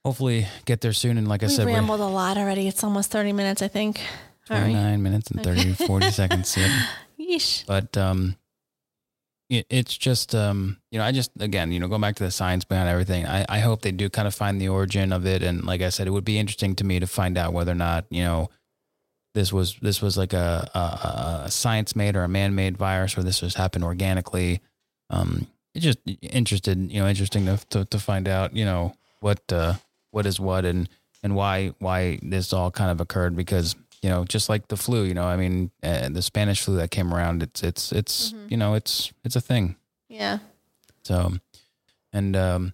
hopefully 0.03 0.47
get 0.65 0.81
there 0.81 0.93
soon. 0.93 1.17
And 1.17 1.27
like 1.27 1.43
I 1.43 1.47
We 1.47 1.51
said, 1.53 1.65
we're 1.67 1.73
rambled 1.73 1.99
a 1.99 2.05
lot 2.05 2.37
already. 2.37 2.67
It's 2.67 2.83
almost 2.83 3.11
30 3.11 3.33
minutes, 3.33 3.61
I 3.61 3.67
think. 3.67 3.99
All 4.49 4.57
right. 4.57 4.63
29 4.63 5.03
minutes 5.03 5.29
and 5.29 5.43
30, 5.43 5.73
40 5.73 6.11
seconds. 6.11 6.57
Yeah. 6.57 6.85
Yeesh. 7.19 7.65
But 7.67 7.95
um, 7.97 8.37
it, 9.49 9.65
it's 9.69 9.97
just 9.97 10.35
um 10.35 10.77
you 10.91 10.99
know 10.99 11.05
i 11.05 11.11
just 11.11 11.31
again 11.39 11.71
you 11.71 11.79
know 11.79 11.87
going 11.87 12.01
back 12.01 12.15
to 12.15 12.23
the 12.23 12.31
science 12.31 12.63
behind 12.63 12.87
everything 12.87 13.25
I, 13.25 13.45
I 13.49 13.59
hope 13.59 13.81
they 13.81 13.91
do 13.91 14.09
kind 14.09 14.27
of 14.27 14.35
find 14.35 14.61
the 14.61 14.69
origin 14.69 15.11
of 15.11 15.25
it 15.25 15.41
and 15.41 15.65
like 15.65 15.81
i 15.81 15.89
said 15.89 16.07
it 16.07 16.11
would 16.11 16.23
be 16.23 16.37
interesting 16.37 16.75
to 16.75 16.83
me 16.83 16.99
to 16.99 17.07
find 17.07 17.37
out 17.37 17.51
whether 17.51 17.71
or 17.71 17.75
not 17.75 18.05
you 18.11 18.23
know 18.23 18.49
this 19.33 19.51
was 19.51 19.75
this 19.81 20.01
was 20.01 20.17
like 20.17 20.33
a 20.33 20.69
a, 20.75 21.45
a 21.45 21.51
science 21.51 21.95
made 21.95 22.15
or 22.15 22.23
a 22.23 22.29
man 22.29 22.53
made 22.53 22.77
virus 22.77 23.17
or 23.17 23.23
this 23.23 23.39
has 23.39 23.55
happened 23.55 23.83
organically 23.83 24.61
um 25.09 25.47
just 25.79 25.99
interested 26.21 26.91
you 26.91 27.01
know 27.01 27.07
interesting 27.07 27.45
to, 27.45 27.57
to 27.69 27.85
to 27.85 27.99
find 27.99 28.27
out 28.27 28.55
you 28.55 28.65
know 28.65 28.93
what 29.19 29.41
uh 29.51 29.73
what 30.11 30.25
is 30.25 30.39
what 30.39 30.65
and 30.65 30.89
and 31.23 31.35
why 31.35 31.73
why 31.79 32.19
this 32.21 32.53
all 32.53 32.71
kind 32.71 32.91
of 32.91 33.01
occurred 33.01 33.35
because 33.35 33.75
you 34.01 34.09
know, 34.09 34.23
just 34.23 34.49
like 34.49 34.67
the 34.67 34.77
flu, 34.77 35.03
you 35.03 35.13
know, 35.13 35.25
I 35.25 35.35
mean, 35.35 35.71
uh, 35.83 36.09
the 36.09 36.21
Spanish 36.21 36.61
flu 36.61 36.77
that 36.77 36.91
came 36.91 37.13
around, 37.13 37.43
it's, 37.43 37.63
it's, 37.63 37.91
it's, 37.91 38.31
mm-hmm. 38.31 38.47
you 38.49 38.57
know, 38.57 38.73
it's, 38.73 39.11
it's 39.25 39.35
a 39.35 39.41
thing. 39.41 39.75
Yeah. 40.07 40.39
So, 41.03 41.33
and, 42.13 42.35
um, 42.35 42.73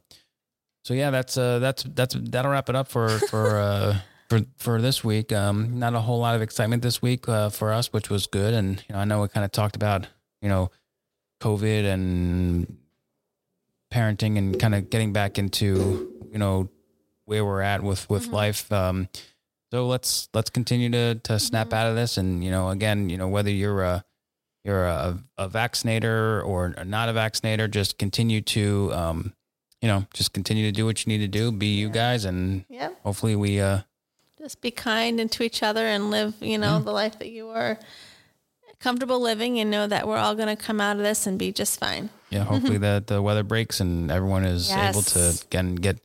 so 0.83 0.93
yeah, 0.93 1.09
that's, 1.09 1.37
uh, 1.37 1.59
that's, 1.59 1.83
that's, 1.83 2.15
that'll 2.15 2.51
wrap 2.51 2.69
it 2.69 2.75
up 2.75 2.87
for, 2.87 3.09
for, 3.29 3.57
uh, 3.57 3.97
for, 4.29 4.41
for 4.57 4.81
this 4.81 5.03
week. 5.03 5.31
Um, 5.31 5.79
not 5.79 5.95
a 5.95 6.01
whole 6.01 6.19
lot 6.19 6.35
of 6.35 6.41
excitement 6.41 6.83
this 6.83 7.01
week, 7.01 7.27
uh, 7.27 7.49
for 7.49 7.73
us, 7.73 7.91
which 7.91 8.09
was 8.09 8.27
good. 8.27 8.53
And, 8.53 8.83
you 8.87 8.93
know, 8.93 9.01
I 9.01 9.05
know 9.05 9.21
we 9.21 9.27
kind 9.27 9.45
of 9.45 9.51
talked 9.51 9.75
about, 9.75 10.07
you 10.41 10.49
know, 10.49 10.69
COVID 11.41 11.85
and 11.85 12.77
parenting 13.95 14.37
and 14.37 14.59
kind 14.59 14.75
of 14.75 14.89
getting 14.89 15.13
back 15.13 15.39
into, 15.39 16.11
you 16.31 16.37
know, 16.37 16.69
where 17.25 17.45
we're 17.45 17.61
at 17.61 17.81
with, 17.81 18.09
with 18.09 18.23
mm-hmm. 18.23 18.35
life. 18.35 18.71
Um, 18.71 19.07
so 19.71 19.87
let's 19.87 20.29
let's 20.33 20.49
continue 20.49 20.89
to 20.91 21.15
to 21.15 21.39
snap 21.39 21.67
mm-hmm. 21.67 21.75
out 21.75 21.87
of 21.87 21.95
this, 21.95 22.17
and 22.17 22.43
you 22.43 22.51
know, 22.51 22.69
again, 22.69 23.09
you 23.09 23.17
know, 23.17 23.27
whether 23.27 23.49
you're 23.49 23.83
a 23.83 24.05
you're 24.63 24.85
a, 24.85 25.17
a 25.37 25.49
vaccinator 25.49 26.41
or 26.43 26.75
not 26.85 27.09
a 27.09 27.13
vaccinator, 27.13 27.67
just 27.67 27.97
continue 27.97 28.41
to, 28.41 28.91
um, 28.93 29.33
you 29.81 29.87
know, 29.87 30.05
just 30.13 30.33
continue 30.33 30.65
to 30.65 30.71
do 30.71 30.85
what 30.85 31.05
you 31.05 31.11
need 31.11 31.25
to 31.25 31.27
do. 31.27 31.51
Be 31.51 31.75
you 31.75 31.89
guys, 31.89 32.25
and 32.25 32.65
yeah. 32.69 32.89
hopefully 33.03 33.35
we 33.35 33.59
uh, 33.59 33.81
just 34.37 34.61
be 34.61 34.71
kind 34.71 35.19
and 35.19 35.31
to 35.33 35.43
each 35.43 35.61
other 35.63 35.85
and 35.85 36.09
live, 36.09 36.35
you 36.39 36.57
know, 36.57 36.79
the 36.79 36.91
life 36.91 37.19
that 37.19 37.29
you 37.29 37.49
are 37.49 37.77
comfortable 38.79 39.19
living, 39.19 39.59
and 39.59 39.69
know 39.71 39.87
that 39.87 40.07
we're 40.07 40.17
all 40.17 40.35
going 40.35 40.55
to 40.55 40.61
come 40.61 40.81
out 40.81 40.97
of 40.97 41.03
this 41.03 41.27
and 41.27 41.39
be 41.39 41.51
just 41.51 41.79
fine. 41.79 42.09
Yeah, 42.29 42.43
hopefully 42.45 42.77
that 42.79 43.07
the 43.07 43.21
weather 43.21 43.43
breaks 43.43 43.79
and 43.79 44.11
everyone 44.11 44.45
is 44.45 44.69
yes. 44.69 44.95
able 44.95 45.03
to 45.03 45.41
again 45.45 45.75
get 45.75 45.99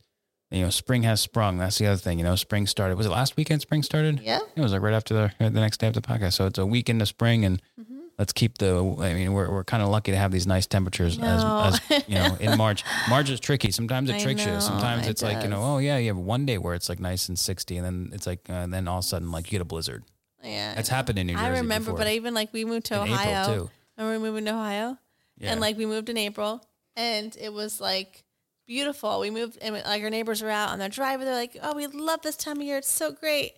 you 0.51 0.63
know, 0.63 0.69
spring 0.69 1.03
has 1.03 1.21
sprung. 1.21 1.57
That's 1.57 1.77
the 1.77 1.87
other 1.87 1.97
thing. 1.97 2.19
You 2.19 2.25
know, 2.25 2.35
spring 2.35 2.67
started. 2.67 2.97
Was 2.97 3.05
it 3.05 3.09
last 3.09 3.37
weekend? 3.37 3.61
Spring 3.61 3.83
started. 3.83 4.19
Yeah, 4.19 4.39
it 4.55 4.61
was 4.61 4.73
like 4.73 4.81
right 4.81 4.93
after 4.93 5.13
the 5.13 5.31
the 5.39 5.49
next 5.49 5.77
day 5.77 5.87
of 5.87 5.93
the 5.93 6.01
podcast. 6.01 6.33
So 6.33 6.45
it's 6.45 6.59
a 6.59 6.65
week 6.65 6.89
into 6.89 7.05
spring, 7.05 7.45
and 7.45 7.61
mm-hmm. 7.79 7.99
let's 8.19 8.33
keep 8.33 8.57
the. 8.57 8.75
I 8.99 9.13
mean, 9.13 9.31
we're 9.31 9.49
we're 9.49 9.63
kind 9.63 9.81
of 9.81 9.87
lucky 9.87 10.11
to 10.11 10.17
have 10.17 10.31
these 10.31 10.45
nice 10.45 10.67
temperatures 10.67 11.17
as, 11.19 11.79
as 11.89 12.03
you 12.05 12.15
know 12.15 12.35
in 12.41 12.57
March. 12.57 12.83
March 13.09 13.29
is 13.29 13.39
tricky. 13.39 13.71
Sometimes 13.71 14.09
it 14.09 14.19
tricks 14.19 14.45
know, 14.45 14.55
you. 14.55 14.61
Sometimes 14.61 15.07
it's 15.07 15.23
like 15.23 15.41
you 15.41 15.49
know, 15.49 15.63
oh 15.63 15.77
yeah, 15.77 15.97
you 15.97 16.09
have 16.09 16.17
one 16.17 16.45
day 16.45 16.57
where 16.57 16.75
it's 16.75 16.89
like 16.89 16.99
nice 16.99 17.29
and 17.29 17.39
sixty, 17.39 17.77
and 17.77 17.85
then 17.85 18.09
it's 18.13 18.27
like, 18.27 18.41
uh, 18.49 18.53
and 18.53 18.73
then 18.73 18.89
all 18.89 18.99
of 18.99 19.05
a 19.05 19.07
sudden 19.07 19.31
like 19.31 19.45
you 19.45 19.51
get 19.51 19.61
a 19.61 19.65
blizzard. 19.65 20.03
Yeah, 20.43 20.73
it's 20.77 20.89
happened 20.89 21.19
in 21.19 21.27
New 21.27 21.33
Jersey. 21.33 21.45
I 21.45 21.49
remember, 21.59 21.91
before. 21.91 21.97
but 21.99 22.07
I 22.07 22.13
even 22.13 22.33
like 22.33 22.51
we 22.53 22.65
moved 22.65 22.87
to 22.87 22.95
in 22.95 23.11
Ohio. 23.11 23.41
April 23.41 23.55
too. 23.55 23.71
Remember 23.97 24.23
we 24.23 24.31
moved 24.31 24.47
to 24.47 24.53
Ohio, 24.53 24.97
yeah. 25.37 25.51
and 25.51 25.61
like 25.61 25.77
we 25.77 25.85
moved 25.85 26.09
in 26.09 26.17
April, 26.17 26.65
and 26.95 27.35
it 27.39 27.53
was 27.53 27.79
like 27.79 28.23
beautiful. 28.67 29.19
We 29.19 29.29
moved 29.29 29.57
and 29.61 29.75
like 29.75 30.01
our 30.01 30.09
neighbors 30.09 30.41
were 30.41 30.49
out 30.49 30.69
on 30.69 30.79
their 30.79 30.89
driveway. 30.89 31.25
They're 31.25 31.35
like, 31.35 31.57
"Oh, 31.61 31.75
we 31.75 31.87
love 31.87 32.21
this 32.21 32.35
time 32.35 32.57
of 32.57 32.63
year. 32.63 32.77
It's 32.77 32.91
so 32.91 33.11
great." 33.11 33.53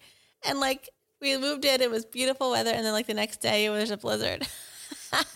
And 0.45 0.59
like 0.59 0.89
we 1.21 1.37
moved 1.37 1.65
in, 1.65 1.81
it 1.81 1.89
was 1.89 2.05
beautiful 2.05 2.51
weather, 2.51 2.71
and 2.71 2.85
then 2.85 2.93
like 2.93 3.07
the 3.07 3.13
next 3.13 3.41
day, 3.41 3.65
it 3.65 3.69
was 3.69 3.91
a 3.91 3.97
blizzard. 3.97 4.47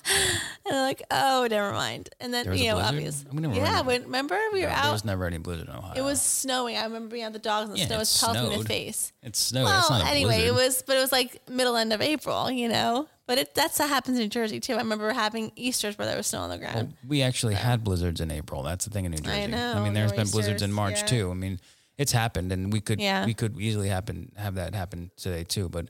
and 0.68 0.76
they're 0.76 0.84
like, 0.84 1.04
"Oh, 1.12 1.48
never 1.50 1.72
mind." 1.72 2.10
And 2.20 2.34
then 2.34 2.54
you 2.54 2.68
know, 2.68 2.78
obviously, 2.78 3.30
yeah. 3.54 3.82
When, 3.82 4.04
remember 4.04 4.38
we 4.54 4.64
were 4.64 4.70
out. 4.70 4.84
There 4.84 4.92
was 4.92 5.06
never 5.06 5.26
any 5.26 5.38
blizzard 5.38 5.70
in 5.70 5.76
Ohio. 5.76 5.94
It 5.96 6.02
was 6.02 6.22
snowing. 6.22 6.78
I 6.78 6.84
remember 6.84 7.10
being 7.10 7.26
on 7.26 7.34
the 7.34 7.40
dogs, 7.40 7.70
and 7.70 7.78
the 7.78 7.82
yeah, 7.82 7.88
snow 7.88 7.98
was 8.00 8.20
pelting 8.20 8.52
in 8.52 8.60
the 8.60 8.66
face. 8.66 9.14
It's 9.24 9.40
snowed. 9.40 9.66
Well, 9.66 9.94
anyway, 10.04 10.46
it 10.46 10.54
was, 10.54 10.84
but 10.86 10.98
it 10.98 11.00
was 11.00 11.12
like 11.12 11.50
middle 11.50 11.76
end 11.76 11.94
of 11.94 12.02
April. 12.02 12.52
You 12.52 12.70
know, 12.70 13.08
but 13.26 13.38
it, 13.38 13.54
that's 13.54 13.80
what 13.80 13.90
happens 13.90 14.20
in 14.20 14.30
Jersey 14.30 14.60
too. 14.60 14.74
I 14.74 14.78
remember 14.78 15.12
having 15.12 15.52
Easter's 15.56 15.98
where 15.98 16.08
there 16.08 16.18
was 16.18 16.28
snow 16.28 16.42
on 16.42 16.50
the 16.50 16.58
ground. 16.58 16.94
We 17.08 17.22
actually 17.22 17.56
had 17.56 17.84
blizzards 17.84 18.22
in 18.22 18.32
April. 18.32 18.64
That's 18.64 18.86
the 18.86 18.92
thing 18.92 19.06
in 19.06 19.12
New 19.12 19.18
Jersey. 19.18 19.44
I 19.44 19.46
know. 19.48 19.74
I 19.74 19.84
mean, 19.84 19.94
there's 19.94 20.14
been 20.14 20.28
blizzards 20.28 20.62
in 20.62 20.72
March 20.72 21.00
yeah. 21.02 21.08
too. 21.08 21.32
I 21.32 21.34
mean, 21.34 21.60
it's 21.98 22.12
happened, 22.12 22.52
and 22.52 22.72
we 22.72 22.82
could 22.82 23.00
yeah. 23.00 23.26
we 23.26 23.34
could 23.34 23.60
easily 23.60 23.90
happen 23.90 24.32
have 24.38 24.56
that 24.56 24.76
happen 24.76 25.12
today 25.18 25.44
too. 25.44 25.70
But 25.70 25.90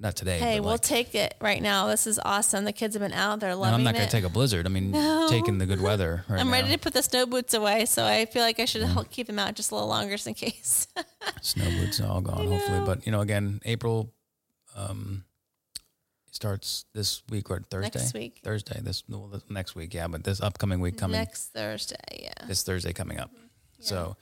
not 0.00 0.16
today. 0.16 0.38
Hey, 0.38 0.60
we'll 0.60 0.72
like, 0.72 0.80
take 0.80 1.14
it 1.14 1.34
right 1.40 1.60
now. 1.60 1.86
This 1.88 2.06
is 2.06 2.18
awesome. 2.24 2.64
The 2.64 2.72
kids 2.72 2.94
have 2.94 3.02
been 3.02 3.12
out 3.12 3.40
there 3.40 3.54
loving 3.54 3.72
it. 3.72 3.76
I'm 3.76 3.84
not 3.84 3.94
going 3.94 4.06
to 4.06 4.10
take 4.10 4.24
a 4.24 4.30
blizzard. 4.30 4.66
I 4.66 4.70
mean, 4.70 4.90
no. 4.92 5.28
taking 5.28 5.58
the 5.58 5.66
good 5.66 5.80
weather. 5.80 6.24
Right 6.28 6.40
I'm 6.40 6.46
now. 6.46 6.54
ready 6.54 6.72
to 6.72 6.78
put 6.78 6.94
the 6.94 7.02
snow 7.02 7.26
boots 7.26 7.52
away, 7.52 7.84
so 7.84 8.04
I 8.04 8.24
feel 8.24 8.42
like 8.42 8.58
I 8.58 8.64
should 8.64 8.82
mm. 8.82 9.10
keep 9.10 9.26
them 9.26 9.38
out 9.38 9.54
just 9.54 9.70
a 9.70 9.74
little 9.74 9.88
longer 9.88 10.14
just 10.14 10.26
in 10.26 10.34
case. 10.34 10.88
snow 11.42 11.70
boots 11.70 12.00
are 12.00 12.08
all 12.08 12.20
gone, 12.20 12.46
hopefully. 12.46 12.80
But 12.84 13.06
you 13.06 13.12
know, 13.12 13.20
again, 13.20 13.60
April. 13.64 14.12
Um, 14.76 15.24
starts 16.30 16.86
this 16.94 17.22
week 17.28 17.50
or 17.50 17.60
Thursday. 17.60 17.98
Next 17.98 18.14
week. 18.14 18.40
Thursday. 18.42 18.80
This 18.80 19.02
well, 19.08 19.42
next 19.50 19.74
week, 19.74 19.92
yeah. 19.92 20.08
But 20.08 20.24
this 20.24 20.40
upcoming 20.40 20.80
week 20.80 20.96
coming 20.96 21.18
next 21.18 21.52
Thursday, 21.52 21.96
yeah. 22.22 22.46
This 22.46 22.62
Thursday 22.62 22.92
coming 22.92 23.18
up. 23.18 23.30
Mm-hmm. 23.30 23.46
Yeah. 23.80 23.86
So, 23.86 24.16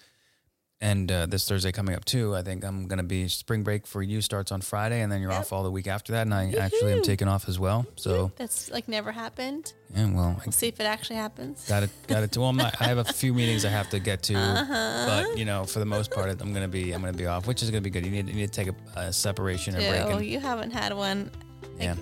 and 0.81 1.11
uh, 1.11 1.27
this 1.27 1.49
Thursday 1.49 1.73
coming 1.73 1.95
up 1.95 2.05
too. 2.05 2.37
I 2.37 2.43
think 2.43 2.65
I'm 2.65 2.87
gonna 2.87 3.03
be 3.03 3.29
spring 3.29 3.63
break 3.63 3.87
for 3.87 4.03
you 4.03 4.21
starts 4.21 4.53
on 4.53 4.61
Friday, 4.61 5.01
and 5.01 5.11
then 5.11 5.21
you're 5.21 5.31
yep. 5.31 5.41
off 5.41 5.53
all 5.53 5.63
the 5.63 5.71
week 5.71 5.87
after 5.87 6.13
that. 6.13 6.23
And 6.23 6.35
I 6.35 6.47
Woo-hoo. 6.47 6.59
actually 6.59 6.93
am 6.93 7.03
taking 7.03 7.29
off 7.29 7.49
as 7.49 7.59
well. 7.59 7.87
So 7.97 8.31
that's 8.37 8.71
like 8.71 8.89
never 8.89 9.13
happened. 9.13 9.73
Yeah, 9.95 10.05
well, 10.07 10.37
we'll 10.39 10.43
I, 10.47 10.51
see 10.51 10.69
if 10.69 10.81
it 10.81 10.85
actually 10.85 11.17
happens. 11.17 11.67
Got 11.69 11.85
it. 11.85 11.91
Got 12.07 12.23
it. 12.23 12.37
Well, 12.37 12.49
I'm 12.49 12.57
not, 12.57 12.81
I 12.81 12.85
have 12.85 12.99
a 12.99 13.05
few 13.05 13.33
meetings 13.35 13.65
I 13.65 13.71
have 13.71 13.89
to 13.91 13.99
get 13.99 14.23
to, 14.25 14.37
uh-huh. 14.37 15.07
but 15.07 15.39
you 15.39 15.45
know, 15.45 15.65
for 15.65 15.79
the 15.79 15.87
most 15.87 16.11
part, 16.11 16.31
I'm 16.31 16.53
gonna 16.53 16.69
be 16.69 16.93
I'm 16.93 17.01
gonna 17.01 17.13
be 17.13 17.27
off, 17.27 17.47
which 17.47 17.63
is 17.63 17.71
gonna 17.71 17.81
be 17.81 17.91
good. 17.91 18.05
You 18.05 18.13
need, 18.13 18.29
you 18.29 18.35
need 18.35 18.53
to 18.53 18.65
take 18.65 18.69
a, 18.69 19.01
a 19.01 19.13
separation 19.13 19.75
or 19.75 19.79
break. 19.79 20.03
Oh, 20.05 20.19
you 20.19 20.39
haven't 20.39 20.71
had 20.71 20.93
one 20.93 21.31
yeah. 21.81 21.95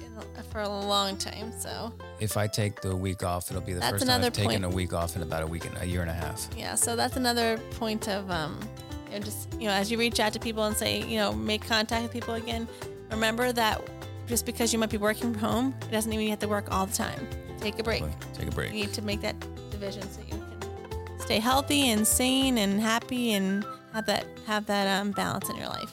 for 0.51 0.61
a 0.61 0.69
long 0.69 1.17
time. 1.17 1.53
So 1.59 1.93
if 2.21 2.37
I 2.37 2.47
take 2.47 2.81
the 2.81 2.95
week 2.95 3.23
off, 3.23 3.51
it'll 3.51 3.62
be 3.62 3.73
the 3.73 3.81
that's 3.81 3.93
first 3.93 4.07
time 4.07 4.23
I've 4.23 4.33
point. 4.33 4.51
taken 4.51 4.65
a 4.65 4.69
week 4.69 4.93
off 4.93 5.17
in 5.17 5.23
about 5.23 5.43
a 5.43 5.47
week 5.47 5.65
and 5.65 5.77
a 5.79 5.87
year 5.87 6.03
and 6.03 6.11
a 6.11 6.15
half. 6.15 6.49
Yeah, 6.57 6.75
so 6.75 6.97
that's 6.97 7.17
another 7.17 7.59
point 7.73 8.09
of 8.09 8.31
um, 8.31 8.59
you 9.07 9.19
know, 9.19 9.25
just 9.25 9.53
you 9.55 9.69
know, 9.69 9.75
as 9.75 9.91
you 9.91 9.99
reach 9.99 10.21
out 10.21 10.33
to 10.33 10.41
people 10.41 10.65
and 10.65 10.77
say, 10.77 11.03
you 11.03 11.17
know, 11.17 11.33
make 11.33 11.67
contact 11.67 12.03
with 12.03 12.12
people 12.12 12.35
again. 12.35 12.69
Remember 13.11 13.53
that 13.53 13.81
just 14.27 14.47
because 14.47 14.73
you 14.73 14.79
might 14.79 14.91
be 14.91 14.97
working 14.97 15.33
from 15.33 15.41
home, 15.41 15.75
it 15.83 15.93
doesn't 15.93 16.11
mean 16.11 16.21
you 16.21 16.31
have 16.31 16.41
to 16.41 16.49
work 16.49 16.73
all 16.73 16.87
the 16.87 16.93
time. 16.93 17.29
Take 17.61 17.79
a 17.79 17.83
break. 17.83 18.03
Take 18.35 18.49
a 18.49 18.51
break. 18.51 18.73
You 18.73 18.87
need 18.87 18.95
to 18.95 19.03
make 19.03 19.21
that 19.21 19.37
division 19.71 20.03
so 20.11 20.21
you 20.23 20.31
can 20.31 21.21
stay 21.21 21.39
healthy 21.39 21.91
and 21.91 22.07
sane 22.07 22.59
and 22.59 22.81
happy 22.81 23.33
and 23.33 23.65
have 23.93 24.07
that 24.07 24.27
have 24.47 24.67
that 24.67 25.01
um, 25.01 25.12
balance 25.12 25.49
in 25.49 25.57
your 25.57 25.69
life 25.69 25.93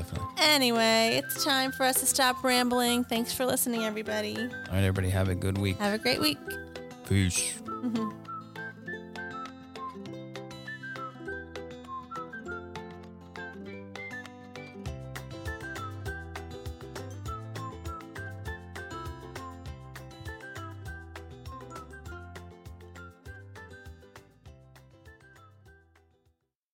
definitely. 0.00 0.29
Anyway, 0.40 1.22
it's 1.22 1.44
time 1.44 1.70
for 1.70 1.84
us 1.84 2.00
to 2.00 2.06
stop 2.06 2.42
rambling. 2.42 3.04
Thanks 3.04 3.32
for 3.32 3.44
listening, 3.44 3.84
everybody. 3.84 4.36
All 4.36 4.46
right, 4.46 4.78
everybody, 4.78 5.10
have 5.10 5.28
a 5.28 5.34
good 5.34 5.58
week. 5.58 5.76
Have 5.78 5.94
a 5.94 5.98
great 5.98 6.20
week. 6.20 6.38
Peace. 7.06 7.60
Mm-hmm. 7.64 8.19